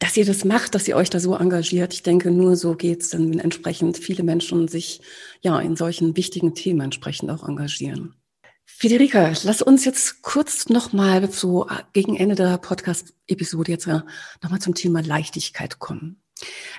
dass 0.00 0.16
ihr 0.16 0.24
das 0.24 0.44
macht, 0.44 0.74
dass 0.74 0.88
ihr 0.88 0.96
euch 0.96 1.08
da 1.08 1.20
so 1.20 1.36
engagiert. 1.36 1.94
Ich 1.94 2.02
denke, 2.02 2.32
nur 2.32 2.56
so 2.56 2.74
geht's, 2.74 3.10
dann 3.10 3.38
entsprechend 3.38 3.98
viele 3.98 4.24
Menschen 4.24 4.66
sich 4.66 5.00
ja 5.40 5.58
in 5.60 5.76
solchen 5.76 6.16
wichtigen 6.16 6.54
Themen 6.54 6.80
entsprechend 6.80 7.30
auch 7.30 7.48
engagieren. 7.48 8.14
Federica, 8.66 9.32
lass 9.44 9.62
uns 9.62 9.84
jetzt 9.84 10.22
kurz 10.22 10.68
nochmal 10.68 11.30
so 11.30 11.68
gegen 11.92 12.16
Ende 12.16 12.34
der 12.34 12.58
Podcast-Episode 12.58 13.72
jetzt 13.72 13.86
nochmal 13.86 14.60
zum 14.60 14.74
Thema 14.74 15.02
Leichtigkeit 15.02 15.78
kommen. 15.78 16.20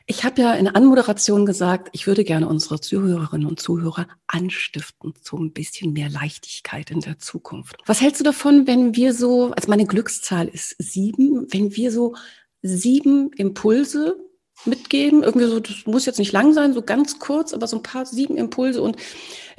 Ich 0.05 0.24
habe 0.24 0.41
ja 0.41 0.53
in 0.53 0.66
der 0.66 0.76
Anmoderation 0.76 1.45
gesagt, 1.45 1.89
ich 1.91 2.07
würde 2.07 2.24
gerne 2.24 2.47
unsere 2.47 2.80
Zuhörerinnen 2.80 3.47
und 3.47 3.59
Zuhörer 3.59 4.07
anstiften 4.28 5.14
zu 5.22 5.38
ein 5.38 5.53
bisschen 5.53 5.93
mehr 5.93 6.09
Leichtigkeit 6.09 6.91
in 6.91 7.01
der 7.01 7.20
Zukunft. 7.20 7.78
Was 7.86 8.01
hältst 8.01 8.20
du 8.20 8.24
davon, 8.24 8.68
wenn 8.68 8.95
wir 8.95 9.14
so, 9.14 9.51
also 9.51 9.70
meine 9.70 9.86
Glückszahl 9.86 10.47
ist 10.47 10.76
sieben, 10.80 11.47
wenn 11.51 11.76
wir 11.76 11.91
so 11.91 12.16
sieben 12.62 13.32
Impulse 13.34 14.18
mitgeben. 14.66 15.24
Irgendwie 15.24 15.47
so, 15.47 15.59
das 15.59 15.86
muss 15.86 16.05
jetzt 16.05 16.20
nicht 16.20 16.32
lang 16.32 16.53
sein, 16.53 16.74
so 16.74 16.82
ganz 16.82 17.20
kurz, 17.20 17.53
aber 17.53 17.68
so 17.68 17.78
ein 17.78 17.84
paar 17.84 18.05
sieben 18.05 18.38
Impulse. 18.38 18.82
Und 18.82 18.97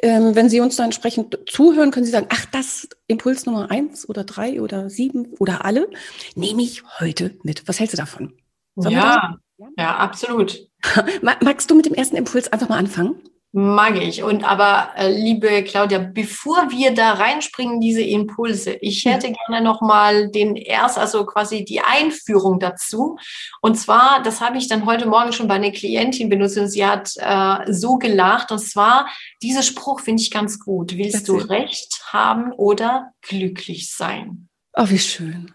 ähm, 0.02 0.34
wenn 0.34 0.48
Sie 0.48 0.60
uns 0.60 0.76
dann 0.76 0.86
entsprechend 0.86 1.38
zuhören, 1.46 1.90
können 1.90 2.06
Sie 2.06 2.12
sagen, 2.12 2.28
ach, 2.30 2.46
das 2.46 2.88
Impuls 3.06 3.46
Nummer 3.46 3.70
eins 3.70 4.08
oder 4.08 4.24
drei 4.24 4.60
oder 4.60 4.90
sieben 4.90 5.34
oder 5.38 5.64
alle, 5.64 5.88
nehme 6.34 6.62
ich 6.62 6.82
heute 7.00 7.36
mit. 7.42 7.66
Was 7.68 7.80
hältst 7.80 7.94
du 7.94 7.98
davon? 7.98 8.34
Sollen 8.76 8.94
ja, 8.94 9.38
ja, 9.76 9.96
absolut. 9.96 10.68
Magst 11.22 11.70
du 11.70 11.74
mit 11.74 11.86
dem 11.86 11.94
ersten 11.94 12.16
Impuls 12.16 12.52
einfach 12.52 12.68
mal 12.68 12.78
anfangen? 12.78 13.22
Mag 13.54 14.00
ich. 14.00 14.22
Und 14.22 14.44
aber, 14.44 14.92
äh, 14.96 15.12
liebe 15.12 15.62
Claudia, 15.62 15.98
bevor 15.98 16.70
wir 16.70 16.94
da 16.94 17.12
reinspringen, 17.12 17.82
diese 17.82 18.00
Impulse, 18.00 18.78
ich 18.80 19.04
hätte 19.04 19.26
ja. 19.26 19.34
gerne 19.46 19.62
nochmal 19.62 20.30
den 20.30 20.56
erst, 20.56 20.98
also 20.98 21.26
quasi 21.26 21.62
die 21.62 21.82
Einführung 21.82 22.58
dazu. 22.58 23.18
Und 23.60 23.74
zwar, 23.74 24.22
das 24.22 24.40
habe 24.40 24.56
ich 24.56 24.68
dann 24.68 24.86
heute 24.86 25.06
Morgen 25.06 25.34
schon 25.34 25.48
bei 25.48 25.54
einer 25.56 25.70
Klientin 25.70 26.30
benutzt 26.30 26.56
und 26.56 26.68
sie 26.68 26.86
hat 26.86 27.12
äh, 27.18 27.70
so 27.70 27.98
gelacht. 27.98 28.50
Und 28.52 28.60
zwar, 28.60 29.06
dieser 29.42 29.62
Spruch 29.62 30.00
finde 30.00 30.22
ich 30.22 30.30
ganz 30.30 30.58
gut. 30.58 30.96
Willst 30.96 31.28
du 31.28 31.36
Recht 31.36 32.04
haben 32.06 32.52
oder 32.52 33.12
glücklich 33.20 33.94
sein? 33.94 34.48
Oh, 34.74 34.86
wie 34.88 34.98
schön. 34.98 35.52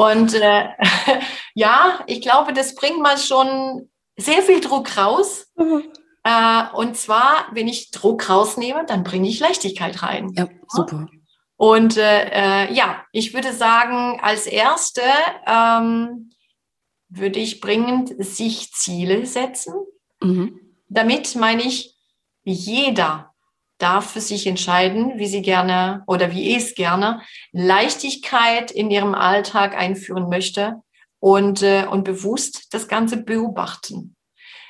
Und 0.00 0.32
äh, 0.32 0.68
ja, 1.54 2.00
ich 2.06 2.22
glaube, 2.22 2.54
das 2.54 2.74
bringt 2.74 3.00
mal 3.00 3.18
schon 3.18 3.90
sehr 4.16 4.40
viel 4.40 4.60
Druck 4.62 4.96
raus. 4.96 5.52
Mhm. 5.56 5.92
Äh, 6.24 6.62
und 6.72 6.96
zwar, 6.96 7.48
wenn 7.52 7.68
ich 7.68 7.90
Druck 7.90 8.30
rausnehme, 8.30 8.86
dann 8.86 9.04
bringe 9.04 9.28
ich 9.28 9.40
Leichtigkeit 9.40 10.02
rein. 10.02 10.32
Ja, 10.34 10.48
super. 10.68 11.06
Und 11.56 11.98
äh, 11.98 12.30
äh, 12.30 12.72
ja, 12.72 13.04
ich 13.12 13.34
würde 13.34 13.52
sagen, 13.52 14.18
als 14.22 14.46
erste 14.46 15.02
ähm, 15.46 16.30
würde 17.10 17.38
ich 17.38 17.60
bringen, 17.60 18.06
sich 18.22 18.72
Ziele 18.72 19.26
setzen. 19.26 19.74
Mhm. 20.22 20.58
Damit 20.88 21.36
meine 21.36 21.62
ich, 21.62 21.94
jeder 22.42 23.29
darf 23.80 24.12
für 24.12 24.20
sich 24.20 24.46
entscheiden, 24.46 25.18
wie 25.18 25.26
sie 25.26 25.42
gerne 25.42 26.02
oder 26.06 26.32
wie 26.32 26.54
es 26.54 26.74
gerne 26.74 27.22
Leichtigkeit 27.52 28.70
in 28.70 28.90
ihrem 28.90 29.14
Alltag 29.14 29.76
einführen 29.76 30.28
möchte 30.28 30.82
und, 31.18 31.62
äh, 31.62 31.86
und 31.90 32.04
bewusst 32.04 32.72
das 32.72 32.88
Ganze 32.88 33.16
beobachten. 33.18 34.16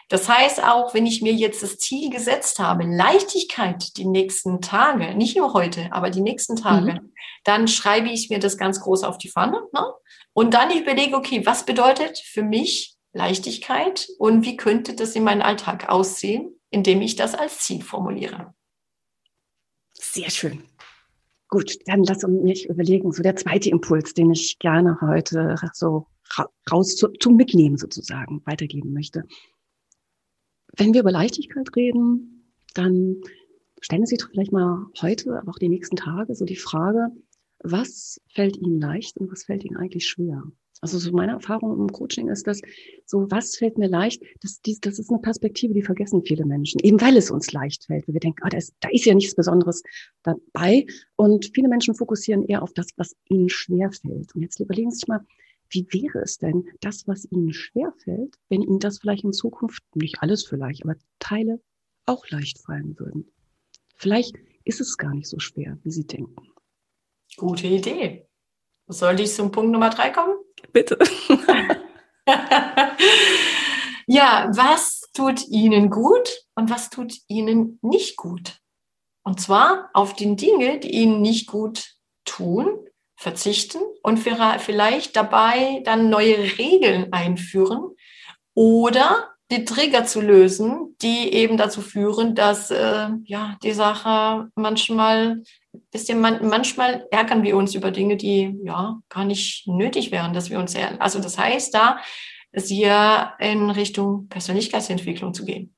Das 0.08 0.28
heißt 0.28 0.62
auch, 0.64 0.92
wenn 0.92 1.06
ich 1.06 1.22
mir 1.22 1.32
jetzt 1.32 1.62
das 1.62 1.78
Ziel 1.78 2.10
gesetzt 2.10 2.58
habe, 2.58 2.84
Leichtigkeit 2.84 3.96
die 3.96 4.06
nächsten 4.06 4.60
Tage, 4.60 5.14
nicht 5.14 5.36
nur 5.36 5.54
heute, 5.54 5.88
aber 5.92 6.10
die 6.10 6.20
nächsten 6.20 6.56
Tage, 6.56 6.94
mhm. 6.94 7.12
dann 7.44 7.68
schreibe 7.68 8.08
ich 8.08 8.28
mir 8.28 8.40
das 8.40 8.58
ganz 8.58 8.80
groß 8.80 9.04
auf 9.04 9.18
die 9.18 9.30
Pfanne 9.30 9.62
ne? 9.72 9.92
und 10.32 10.54
dann 10.54 10.76
überlege, 10.76 11.14
okay, 11.14 11.46
was 11.46 11.64
bedeutet 11.64 12.18
für 12.18 12.42
mich 12.42 12.96
Leichtigkeit 13.12 14.08
und 14.18 14.44
wie 14.44 14.56
könnte 14.56 14.94
das 14.94 15.14
in 15.14 15.22
meinem 15.22 15.42
Alltag 15.42 15.88
aussehen, 15.88 16.60
indem 16.70 17.02
ich 17.02 17.14
das 17.14 17.36
als 17.36 17.60
Ziel 17.60 17.82
formuliere. 17.82 18.52
Sehr 20.12 20.30
schön. 20.30 20.64
Gut, 21.48 21.78
dann 21.86 22.02
lass 22.02 22.24
uns 22.24 22.42
mich 22.42 22.68
überlegen, 22.68 23.12
so 23.12 23.22
der 23.22 23.36
zweite 23.36 23.70
Impuls, 23.70 24.12
den 24.12 24.32
ich 24.32 24.58
gerne 24.58 25.00
heute 25.00 25.54
so 25.72 26.08
raus 26.70 26.96
zu, 26.96 27.08
zum 27.20 27.36
Mitnehmen 27.36 27.76
sozusagen 27.76 28.42
weitergeben 28.44 28.92
möchte. 28.92 29.22
Wenn 30.76 30.94
wir 30.94 31.02
über 31.02 31.12
Leichtigkeit 31.12 31.68
reden, 31.76 32.52
dann 32.74 33.20
stellen 33.80 34.04
Sie 34.04 34.16
doch 34.16 34.30
vielleicht 34.30 34.50
mal 34.50 34.86
heute, 35.00 35.38
aber 35.38 35.52
auch 35.52 35.58
die 35.58 35.68
nächsten 35.68 35.94
Tage 35.94 36.34
so 36.34 36.44
die 36.44 36.56
Frage, 36.56 37.08
was 37.62 38.20
fällt 38.34 38.56
Ihnen 38.56 38.80
leicht 38.80 39.16
und 39.18 39.30
was 39.30 39.44
fällt 39.44 39.64
Ihnen 39.64 39.76
eigentlich 39.76 40.08
schwer? 40.08 40.42
Also 40.82 40.98
so 40.98 41.12
meine 41.12 41.32
Erfahrung 41.32 41.78
im 41.78 41.92
Coaching 41.92 42.28
ist, 42.28 42.46
dass 42.46 42.60
so 43.04 43.30
was 43.30 43.56
fällt 43.56 43.76
mir 43.76 43.88
leicht, 43.88 44.22
das, 44.40 44.62
dies, 44.62 44.80
das 44.80 44.98
ist 44.98 45.10
eine 45.10 45.18
Perspektive, 45.20 45.74
die 45.74 45.82
vergessen 45.82 46.22
viele 46.24 46.46
Menschen, 46.46 46.80
eben 46.80 47.00
weil 47.00 47.16
es 47.16 47.30
uns 47.30 47.52
leicht 47.52 47.84
fällt, 47.84 48.08
weil 48.08 48.14
wir 48.14 48.20
denken, 48.20 48.42
ah, 48.42 48.48
da, 48.48 48.56
ist, 48.56 48.74
da 48.80 48.88
ist 48.88 49.04
ja 49.04 49.14
nichts 49.14 49.34
Besonderes 49.34 49.82
dabei. 50.22 50.86
Und 51.16 51.50
viele 51.54 51.68
Menschen 51.68 51.94
fokussieren 51.94 52.44
eher 52.44 52.62
auf 52.62 52.72
das, 52.72 52.88
was 52.96 53.14
ihnen 53.28 53.50
schwer 53.50 53.92
fällt. 53.92 54.34
Und 54.34 54.40
jetzt 54.40 54.58
überlegen 54.58 54.90
Sie 54.90 54.96
sich 54.96 55.08
mal, 55.08 55.20
wie 55.70 55.86
wäre 55.90 56.20
es 56.20 56.38
denn, 56.38 56.68
das, 56.80 57.06
was 57.06 57.30
Ihnen 57.30 57.52
schwer 57.52 57.92
fällt, 58.02 58.36
wenn 58.48 58.62
Ihnen 58.62 58.80
das 58.80 58.98
vielleicht 58.98 59.24
in 59.24 59.32
Zukunft, 59.32 59.84
nicht 59.94 60.20
alles 60.20 60.44
vielleicht, 60.44 60.84
aber 60.84 60.96
Teile 61.18 61.60
auch 62.06 62.28
leicht 62.30 62.58
fallen 62.58 62.98
würden? 62.98 63.30
Vielleicht 63.96 64.36
ist 64.64 64.80
es 64.80 64.96
gar 64.96 65.14
nicht 65.14 65.28
so 65.28 65.38
schwer, 65.38 65.78
wie 65.82 65.90
Sie 65.90 66.06
denken. 66.06 66.48
Gute 67.36 67.68
Idee. 67.68 68.26
Soll 68.92 69.20
ich 69.20 69.32
zum 69.32 69.52
Punkt 69.52 69.70
Nummer 69.70 69.90
drei 69.90 70.10
kommen? 70.10 70.34
Bitte. 70.72 70.98
ja, 74.06 74.50
was 74.52 75.02
tut 75.14 75.46
Ihnen 75.48 75.90
gut 75.90 76.44
und 76.56 76.70
was 76.70 76.90
tut 76.90 77.14
Ihnen 77.28 77.78
nicht 77.82 78.16
gut? 78.16 78.58
Und 79.22 79.40
zwar 79.40 79.90
auf 79.94 80.14
die 80.14 80.34
Dinge, 80.34 80.80
die 80.80 80.90
Ihnen 80.90 81.22
nicht 81.22 81.46
gut 81.46 81.94
tun, 82.24 82.84
verzichten 83.16 83.80
und 84.02 84.16
vielleicht 84.16 85.14
dabei 85.14 85.82
dann 85.84 86.10
neue 86.10 86.58
Regeln 86.58 87.12
einführen 87.12 87.94
oder 88.54 89.34
die 89.50 89.64
Trigger 89.64 90.04
zu 90.04 90.20
lösen, 90.20 90.96
die 91.02 91.32
eben 91.32 91.56
dazu 91.56 91.80
führen, 91.80 92.34
dass 92.34 92.70
äh, 92.70 93.08
ja 93.24 93.56
die 93.62 93.72
Sache 93.72 94.48
manchmal 94.54 95.42
bisschen 95.90 96.20
man, 96.20 96.46
manchmal 96.48 97.06
ärgern 97.10 97.42
wir 97.42 97.56
uns 97.56 97.74
über 97.74 97.90
Dinge, 97.90 98.16
die 98.16 98.58
ja 98.64 99.00
gar 99.08 99.24
nicht 99.24 99.66
nötig 99.66 100.10
wären, 100.10 100.32
dass 100.32 100.50
wir 100.50 100.58
uns 100.58 100.74
ärgern. 100.74 101.00
Also 101.00 101.20
das 101.20 101.38
heißt, 101.38 101.74
da 101.74 101.98
sehr 102.52 103.34
in 103.38 103.70
Richtung 103.70 104.28
Persönlichkeitsentwicklung 104.28 105.34
zu 105.34 105.44
gehen. 105.44 105.74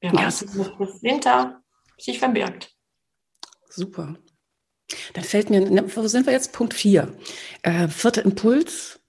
Wer 0.00 0.12
ja. 0.12 0.26
weiß, 0.26 0.46
was 0.78 1.00
hinter 1.00 1.60
sich 1.98 2.18
verbirgt. 2.18 2.72
Super. 3.68 4.16
Dann 5.14 5.24
fällt 5.24 5.50
mir, 5.50 5.60
ne, 5.60 5.84
wo 5.94 6.06
sind 6.06 6.26
wir 6.26 6.32
jetzt? 6.32 6.52
Punkt 6.52 6.74
vier. 6.74 7.14
Äh, 7.62 7.88
vierter 7.88 8.24
Impuls. 8.24 9.00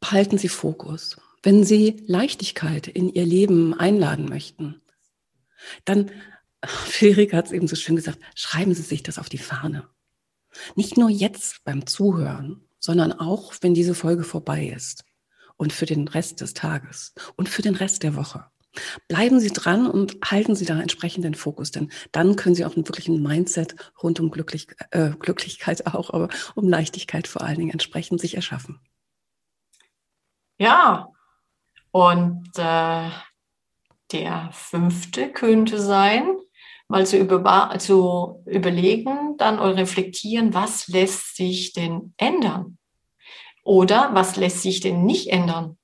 Behalten 0.00 0.38
Sie 0.38 0.48
Fokus. 0.48 1.16
Wenn 1.42 1.64
Sie 1.64 2.02
Leichtigkeit 2.06 2.86
in 2.88 3.08
Ihr 3.08 3.26
Leben 3.26 3.74
einladen 3.74 4.28
möchten, 4.28 4.82
dann, 5.84 6.10
Federika 6.64 7.36
hat 7.36 7.46
es 7.46 7.52
eben 7.52 7.68
so 7.68 7.76
schön 7.76 7.96
gesagt, 7.96 8.18
schreiben 8.34 8.74
Sie 8.74 8.82
sich 8.82 9.02
das 9.02 9.18
auf 9.18 9.28
die 9.28 9.38
Fahne. 9.38 9.88
Nicht 10.74 10.96
nur 10.96 11.10
jetzt 11.10 11.62
beim 11.64 11.86
Zuhören, 11.86 12.64
sondern 12.78 13.12
auch, 13.12 13.52
wenn 13.60 13.74
diese 13.74 13.94
Folge 13.94 14.24
vorbei 14.24 14.72
ist 14.74 15.04
und 15.56 15.72
für 15.72 15.86
den 15.86 16.08
Rest 16.08 16.40
des 16.40 16.54
Tages 16.54 17.14
und 17.36 17.48
für 17.48 17.62
den 17.62 17.74
Rest 17.74 18.02
der 18.02 18.16
Woche. 18.16 18.46
Bleiben 19.08 19.40
Sie 19.40 19.50
dran 19.50 19.86
und 19.86 20.18
halten 20.24 20.54
Sie 20.54 20.64
da 20.64 20.80
entsprechend 20.80 21.24
den 21.24 21.34
Fokus, 21.34 21.70
denn 21.70 21.90
dann 22.12 22.36
können 22.36 22.54
Sie 22.54 22.64
auch 22.64 22.76
einen 22.76 22.86
wirklichen 22.86 23.22
Mindset 23.22 23.74
rund 24.02 24.20
um 24.20 24.30
Glücklich, 24.30 24.68
äh, 24.90 25.10
Glücklichkeit 25.18 25.86
auch, 25.86 26.10
aber 26.10 26.28
um 26.54 26.68
Leichtigkeit 26.68 27.26
vor 27.26 27.42
allen 27.42 27.58
Dingen 27.58 27.70
entsprechend 27.70 28.20
sich 28.20 28.34
erschaffen. 28.34 28.80
Ja, 30.58 31.12
und 31.98 32.46
äh, 32.56 33.10
der 34.12 34.50
fünfte 34.52 35.32
könnte 35.32 35.80
sein, 35.80 36.36
mal 36.86 37.04
zu, 37.04 37.18
über, 37.18 37.74
zu 37.78 38.40
überlegen, 38.46 39.36
dann 39.36 39.58
oder 39.58 39.76
reflektieren, 39.76 40.54
was 40.54 40.86
lässt 40.86 41.34
sich 41.34 41.72
denn 41.72 42.14
ändern? 42.16 42.78
Oder 43.64 44.10
was 44.12 44.36
lässt 44.36 44.62
sich 44.62 44.78
denn 44.78 45.06
nicht 45.06 45.30
ändern? 45.30 45.76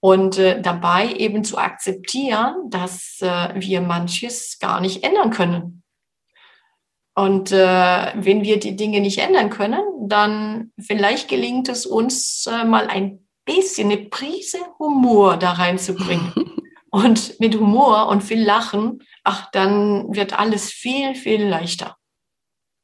Und 0.00 0.36
äh, 0.38 0.60
dabei 0.60 1.12
eben 1.12 1.44
zu 1.44 1.58
akzeptieren, 1.58 2.68
dass 2.68 3.18
äh, 3.20 3.54
wir 3.54 3.82
manches 3.82 4.58
gar 4.58 4.80
nicht 4.80 5.04
ändern 5.04 5.30
können. 5.30 5.84
Und 7.14 7.52
äh, 7.52 8.12
wenn 8.16 8.42
wir 8.42 8.58
die 8.58 8.74
Dinge 8.74 9.00
nicht 9.00 9.18
ändern 9.18 9.50
können, 9.50 10.08
dann 10.08 10.72
vielleicht 10.80 11.28
gelingt 11.28 11.68
es 11.68 11.86
uns 11.86 12.48
äh, 12.50 12.64
mal 12.64 12.88
ein 12.88 13.28
bisschen, 13.44 13.90
eine 13.90 14.04
Prise 14.06 14.58
Humor 14.78 15.36
da 15.36 15.52
reinzubringen. 15.52 16.32
und 16.90 17.38
mit 17.40 17.54
Humor 17.54 18.08
und 18.08 18.22
viel 18.22 18.42
Lachen, 18.42 19.02
ach, 19.24 19.50
dann 19.52 20.14
wird 20.14 20.38
alles 20.38 20.70
viel, 20.70 21.14
viel 21.14 21.44
leichter. 21.44 21.96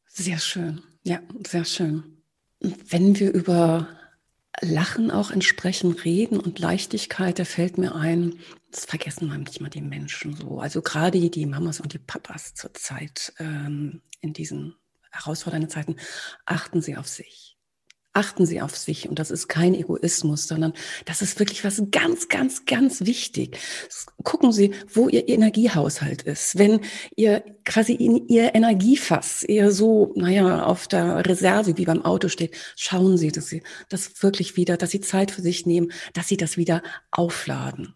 Sehr 0.07 0.39
schön. 0.39 0.83
Ja, 1.03 1.21
sehr 1.47 1.65
schön. 1.65 2.23
Wenn 2.61 3.19
wir 3.19 3.33
über 3.33 3.89
Lachen 4.61 5.11
auch 5.11 5.31
entsprechend 5.31 6.05
reden 6.05 6.41
und 6.41 6.59
Leichtigkeit, 6.59 7.39
da 7.39 7.45
fällt 7.45 7.79
mir 7.79 7.95
ein, 7.95 8.39
das 8.71 8.87
vergessen 8.87 9.29
manchmal 9.29 9.71
die 9.71 9.83
Menschen 9.83 10.35
so. 10.35 10.59
Also 10.59 10.81
gerade 10.81 11.31
die 11.31 11.47
Mamas 11.47 11.81
und 11.81 11.93
die 11.93 11.99
Papas 11.99 12.55
zurzeit 12.55 13.35
ähm, 13.39 14.03
in 14.21 14.33
diesen 14.33 14.77
herausfordernden 15.11 15.71
Zeiten, 15.71 15.97
achten 16.45 16.81
sie 16.81 16.97
auf 16.97 17.09
sich 17.09 17.56
achten 18.17 18.47
Sie 18.47 18.61
auf 18.63 18.77
sich 18.77 19.09
und 19.09 19.19
das 19.19 19.31
ist 19.31 19.49
kein 19.49 19.75
Egoismus, 19.75 20.49
sondern 20.49 20.73
das 21.05 21.23
ist 21.23 21.39
wirklich 21.39 21.65
was 21.65 21.83
ganz, 21.91 22.29
ganz, 22.29 22.65
ganz 22.65 23.05
wichtig. 23.05 23.59
Gucken 24.25 24.53
Sie, 24.53 24.73
wo 24.93 25.09
Ihr 25.09 25.29
Energiehaushalt 25.29 26.23
ist. 26.23 26.59
Wenn 26.59 26.81
ihr 27.15 27.45
quasi 27.65 27.93
in 27.93 28.27
Ihr 28.29 28.55
Energiefass 28.55 29.43
eher 29.43 29.71
so, 29.71 30.13
naja, 30.17 30.65
auf 30.65 30.89
der 30.89 31.27
Reserve 31.27 31.77
wie 31.77 31.85
beim 31.85 32.05
Auto 32.05 32.29
steht, 32.29 32.57
schauen 32.77 33.19
Sie, 33.19 33.31
dass 33.31 33.49
Sie 33.49 33.63
das 33.89 34.23
wirklich 34.23 34.57
wieder, 34.57 34.77
dass 34.77 34.91
Sie 34.91 35.01
Zeit 35.01 35.31
für 35.31 35.43
sich 35.43 35.67
nehmen, 35.67 35.93
dass 36.15 36.29
Sie 36.29 36.37
das 36.37 36.57
wieder 36.57 36.83
aufladen. 37.11 37.95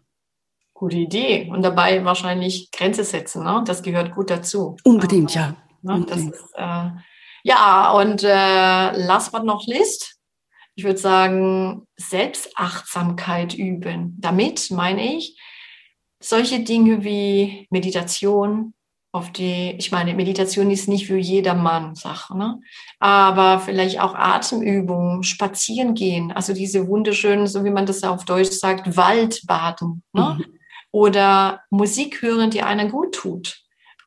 Gute 0.73 0.97
Idee. 0.97 1.49
Und 1.51 1.63
dabei 1.63 2.03
wahrscheinlich 2.05 2.71
Grenze 2.71 3.03
setzen, 3.03 3.43
ne? 3.43 3.63
Das 3.65 3.83
gehört 3.83 4.15
gut 4.15 4.29
dazu. 4.29 4.77
Unbedingt, 4.83 5.33
ja. 5.33 5.55
Ne? 5.81 5.93
Unbedingt. 5.93 6.33
Ist, 6.33 6.43
äh, 6.55 6.89
ja, 7.43 7.91
und 7.91 8.23
äh, 8.23 8.27
last 8.27 9.31
but 9.31 9.43
not 9.43 9.65
least, 9.65 10.10
ich 10.81 10.85
würde 10.85 10.97
sagen, 10.97 11.85
Selbstachtsamkeit 11.95 13.53
üben. 13.53 14.17
Damit 14.19 14.71
meine 14.71 15.15
ich 15.15 15.39
solche 16.19 16.61
Dinge 16.61 17.03
wie 17.03 17.67
Meditation, 17.69 18.73
auf 19.11 19.31
die, 19.31 19.75
ich 19.77 19.91
meine, 19.91 20.15
Meditation 20.15 20.71
ist 20.71 20.87
nicht 20.87 21.05
für 21.05 21.17
jedermann 21.17 21.93
Sache, 21.93 22.35
ne? 22.35 22.61
aber 22.99 23.59
vielleicht 23.59 23.99
auch 23.99 24.15
Atemübungen, 24.15 25.21
spazieren 25.21 25.93
gehen, 25.93 26.31
also 26.31 26.51
diese 26.51 26.87
wunderschönen, 26.87 27.45
so 27.45 27.63
wie 27.63 27.69
man 27.69 27.85
das 27.85 28.03
auf 28.03 28.25
Deutsch 28.25 28.49
sagt, 28.51 28.97
Waldbaden 28.97 30.01
ne? 30.13 30.37
Mhm. 30.39 30.45
oder 30.91 31.61
Musik 31.69 32.23
hören, 32.23 32.49
die 32.49 32.63
einem 32.63 32.89
gut 32.89 33.13
tut 33.13 33.61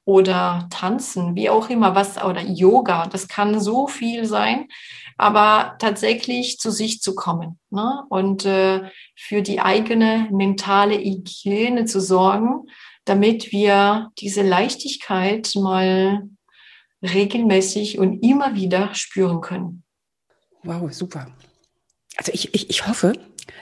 oder 0.05 0.69
tanzen, 0.71 1.35
wie 1.35 1.49
auch 1.49 1.71
immer, 1.71 1.95
was, 1.95 2.23
oder 2.23 2.43
Yoga, 2.43 3.07
das 3.07 3.29
kann 3.29 3.61
so 3.61 3.87
viel 3.87 4.27
sein, 4.27 4.69
aber 5.17 5.77
tatsächlich 5.79 6.59
zu 6.59 6.71
sich 6.71 7.01
zu 7.01 7.15
kommen 7.15 7.59
ne? 7.71 8.05
und 8.09 8.45
äh, 8.45 8.91
für 9.17 9.43
die 9.43 9.61
eigene 9.61 10.29
mentale 10.31 10.97
Hygiene 10.97 11.85
zu 11.87 12.01
sorgen, 12.01 12.67
damit 13.05 13.53
wir 13.53 14.11
diese 14.19 14.43
Leichtigkeit 14.43 15.53
mal 15.55 16.29
regelmäßig 17.03 17.99
und 17.99 18.23
immer 18.23 18.55
wieder 18.55 18.95
spüren 18.95 19.41
können. 19.41 19.85
Wow, 20.63 20.93
super. 20.93 21.29
Also 22.17 22.33
ich, 22.33 22.55
ich, 22.55 22.71
ich 22.71 22.87
hoffe, 22.87 23.13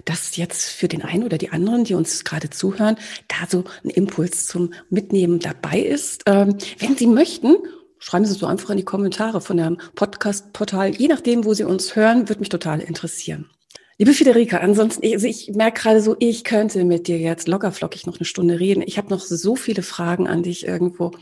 dass 0.05 0.37
jetzt 0.37 0.71
für 0.71 0.89
den 0.89 1.03
einen 1.03 1.25
oder 1.25 1.39
die 1.39 1.51
anderen, 1.51 1.85
die 1.85 1.95
uns 1.95 2.25
gerade 2.25 2.51
zuhören, 2.51 2.97
da 3.29 3.47
so 3.49 3.65
ein 3.85 3.91
Impuls 3.91 4.47
zum 4.47 4.73
Mitnehmen 4.91 5.39
dabei 5.39 5.81
ist. 5.81 6.23
Ähm, 6.27 6.57
wenn 6.79 6.97
Sie 6.97 7.07
möchten, 7.07 7.57
schreiben 7.99 8.25
Sie 8.25 8.33
es 8.33 8.39
so 8.39 8.47
einfach 8.47 8.71
in 8.71 8.79
die 8.79 8.85
Kommentare 8.85 9.41
von 9.41 9.57
dem 9.57 9.79
Podcast-Portal. 9.95 10.95
Je 10.97 11.09
nachdem, 11.09 11.45
wo 11.45 11.55
Sie 11.55 11.65
uns 11.65 11.97
hören, 11.97 12.29
würde 12.29 12.41
mich 12.41 12.49
total 12.49 12.81
interessieren. 12.81 13.51
Liebe 13.99 14.15
Federica, 14.15 14.57
ansonsten, 14.57 15.07
also 15.13 15.27
ich 15.27 15.53
merke 15.55 15.83
gerade 15.83 16.01
so, 16.01 16.17
ich 16.19 16.45
könnte 16.45 16.85
mit 16.85 17.07
dir 17.07 17.19
jetzt 17.19 17.47
lockerflockig 17.47 18.07
noch 18.07 18.17
eine 18.17 18.25
Stunde 18.25 18.59
reden. 18.59 18.83
Ich 18.85 18.99
habe 18.99 19.11
noch 19.11 19.21
so 19.21 19.55
viele 19.55 19.83
Fragen 19.83 20.27
an 20.27 20.43
dich 20.43 20.67
irgendwo. 20.67 21.13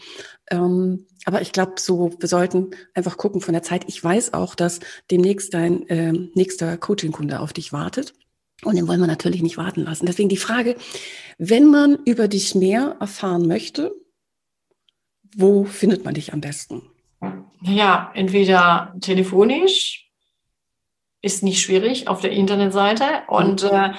Ähm, 0.50 1.06
aber 1.26 1.42
ich 1.42 1.52
glaube, 1.52 1.74
so, 1.78 2.12
wir 2.18 2.28
sollten 2.28 2.70
einfach 2.94 3.16
gucken 3.16 3.40
von 3.40 3.52
der 3.52 3.62
Zeit. 3.62 3.84
Ich 3.88 4.02
weiß 4.02 4.32
auch, 4.32 4.54
dass 4.54 4.80
demnächst 5.10 5.52
dein 5.52 5.86
äh, 5.88 6.12
nächster 6.34 6.78
Coaching-Kunde 6.78 7.40
auf 7.40 7.52
dich 7.52 7.72
wartet. 7.72 8.14
Und 8.64 8.76
den 8.76 8.86
wollen 8.88 9.00
wir 9.00 9.06
natürlich 9.06 9.42
nicht 9.42 9.56
warten 9.56 9.84
lassen. 9.84 10.06
Deswegen 10.06 10.28
die 10.28 10.36
Frage, 10.36 10.76
wenn 11.38 11.66
man 11.66 11.96
über 12.04 12.28
dich 12.28 12.54
mehr 12.54 12.96
erfahren 13.00 13.46
möchte, 13.46 13.92
wo 15.36 15.64
findet 15.64 16.04
man 16.04 16.14
dich 16.14 16.32
am 16.32 16.40
besten? 16.40 16.82
Ja, 17.62 18.10
entweder 18.14 18.94
telefonisch, 19.00 20.10
ist 21.22 21.42
nicht 21.42 21.60
schwierig 21.60 22.08
auf 22.08 22.20
der 22.20 22.32
Internetseite 22.32 23.04
und 23.28 23.62
äh, 23.62 23.90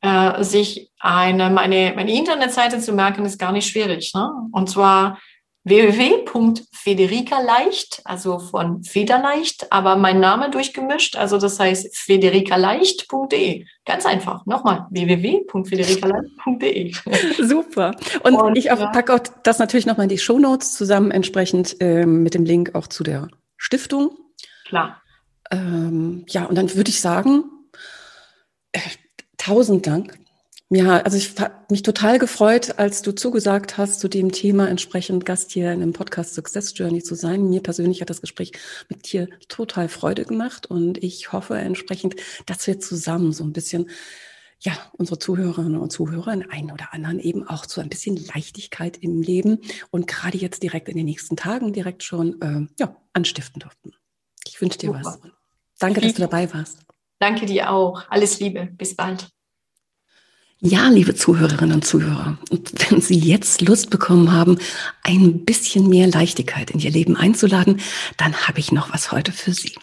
äh, 0.00 0.42
sich 0.42 0.90
eine, 0.98 1.50
meine, 1.50 1.92
meine 1.94 2.12
Internetseite 2.12 2.78
zu 2.80 2.92
merken, 2.92 3.24
ist 3.24 3.38
gar 3.38 3.52
nicht 3.52 3.68
schwierig. 3.68 4.12
Ne? 4.14 4.30
Und 4.52 4.68
zwar 4.68 5.18
www.federikaleicht, 5.64 8.02
also 8.04 8.38
von 8.38 8.84
Federleicht, 8.84 9.72
aber 9.72 9.96
mein 9.96 10.20
Name 10.20 10.50
durchgemischt, 10.50 11.16
also 11.16 11.38
das 11.38 11.58
heißt 11.58 11.96
federikaleicht.de. 11.96 13.64
Ganz 13.86 14.06
einfach. 14.06 14.46
Nochmal, 14.46 14.86
www.federikaleicht.de. 14.90 16.92
Super. 17.42 17.96
Und, 18.22 18.34
Und 18.34 18.56
ich 18.56 18.66
ja. 18.66 18.76
packe 18.76 19.14
auch 19.14 19.20
das 19.42 19.58
natürlich 19.58 19.86
nochmal 19.86 20.04
in 20.04 20.10
die 20.10 20.18
Show 20.18 20.38
Notes 20.38 20.74
zusammen, 20.74 21.10
entsprechend 21.10 21.80
äh, 21.80 22.04
mit 22.04 22.34
dem 22.34 22.44
Link 22.44 22.74
auch 22.74 22.86
zu 22.86 23.02
der 23.02 23.28
Stiftung. 23.56 24.10
Klar. 24.66 25.00
Ähm, 25.50 26.26
ja, 26.28 26.44
und 26.44 26.56
dann 26.56 26.74
würde 26.74 26.90
ich 26.90 27.00
sagen, 27.00 27.44
äh, 28.72 28.80
tausend 29.38 29.86
Dank 29.86 30.18
ja, 30.74 31.00
also 31.00 31.16
ich 31.16 31.38
habe 31.38 31.54
mich 31.70 31.82
total 31.82 32.18
gefreut, 32.18 32.78
als 32.78 33.02
du 33.02 33.12
zugesagt 33.12 33.78
hast, 33.78 34.00
zu 34.00 34.08
dem 34.08 34.32
Thema 34.32 34.68
entsprechend 34.68 35.24
Gast 35.24 35.52
hier 35.52 35.72
in 35.72 35.82
einem 35.82 35.92
Podcast 35.92 36.34
Success 36.34 36.72
Journey 36.76 37.02
zu 37.02 37.14
sein. 37.14 37.48
Mir 37.48 37.62
persönlich 37.62 38.00
hat 38.00 38.10
das 38.10 38.20
Gespräch 38.20 38.52
mit 38.88 39.12
dir 39.12 39.28
total 39.48 39.88
Freude 39.88 40.24
gemacht 40.24 40.66
und 40.66 41.02
ich 41.02 41.32
hoffe 41.32 41.56
entsprechend, 41.56 42.16
dass 42.46 42.66
wir 42.66 42.80
zusammen 42.80 43.32
so 43.32 43.44
ein 43.44 43.52
bisschen 43.52 43.90
ja, 44.60 44.72
unsere 44.92 45.18
Zuhörerinnen 45.18 45.76
und 45.76 45.90
Zuhörer 45.90 46.32
in 46.32 46.50
einen 46.50 46.72
oder 46.72 46.94
anderen 46.94 47.20
eben 47.20 47.46
auch 47.46 47.66
zu 47.66 47.80
ein 47.80 47.90
bisschen 47.90 48.16
Leichtigkeit 48.34 48.96
im 48.96 49.20
Leben 49.20 49.60
und 49.90 50.06
gerade 50.06 50.38
jetzt 50.38 50.62
direkt 50.62 50.88
in 50.88 50.96
den 50.96 51.06
nächsten 51.06 51.36
Tagen 51.36 51.72
direkt 51.72 52.02
schon 52.02 52.40
äh, 52.40 52.66
ja, 52.78 52.96
anstiften 53.12 53.60
durften. 53.60 53.92
Ich 54.46 54.60
wünsche 54.60 54.78
dir 54.78 54.88
Super. 54.88 55.02
was. 55.04 55.18
Danke, 55.78 56.00
dass 56.00 56.14
du 56.14 56.22
dabei 56.22 56.52
warst. 56.54 56.78
Danke 57.18 57.46
dir 57.46 57.70
auch. 57.70 58.02
Alles 58.08 58.40
Liebe. 58.40 58.66
Bis 58.66 58.96
bald. 58.96 59.33
Ja, 60.60 60.88
liebe 60.88 61.14
Zuhörerinnen 61.14 61.74
und 61.74 61.84
Zuhörer, 61.84 62.38
und 62.50 62.72
wenn 62.90 63.00
Sie 63.00 63.18
jetzt 63.18 63.60
Lust 63.60 63.90
bekommen 63.90 64.32
haben, 64.32 64.58
ein 65.02 65.44
bisschen 65.44 65.88
mehr 65.88 66.06
Leichtigkeit 66.06 66.70
in 66.70 66.80
Ihr 66.80 66.90
Leben 66.90 67.16
einzuladen, 67.16 67.80
dann 68.16 68.34
habe 68.46 68.60
ich 68.60 68.72
noch 68.72 68.92
was 68.92 69.12
heute 69.12 69.32
für 69.32 69.52
Sie. 69.52 69.74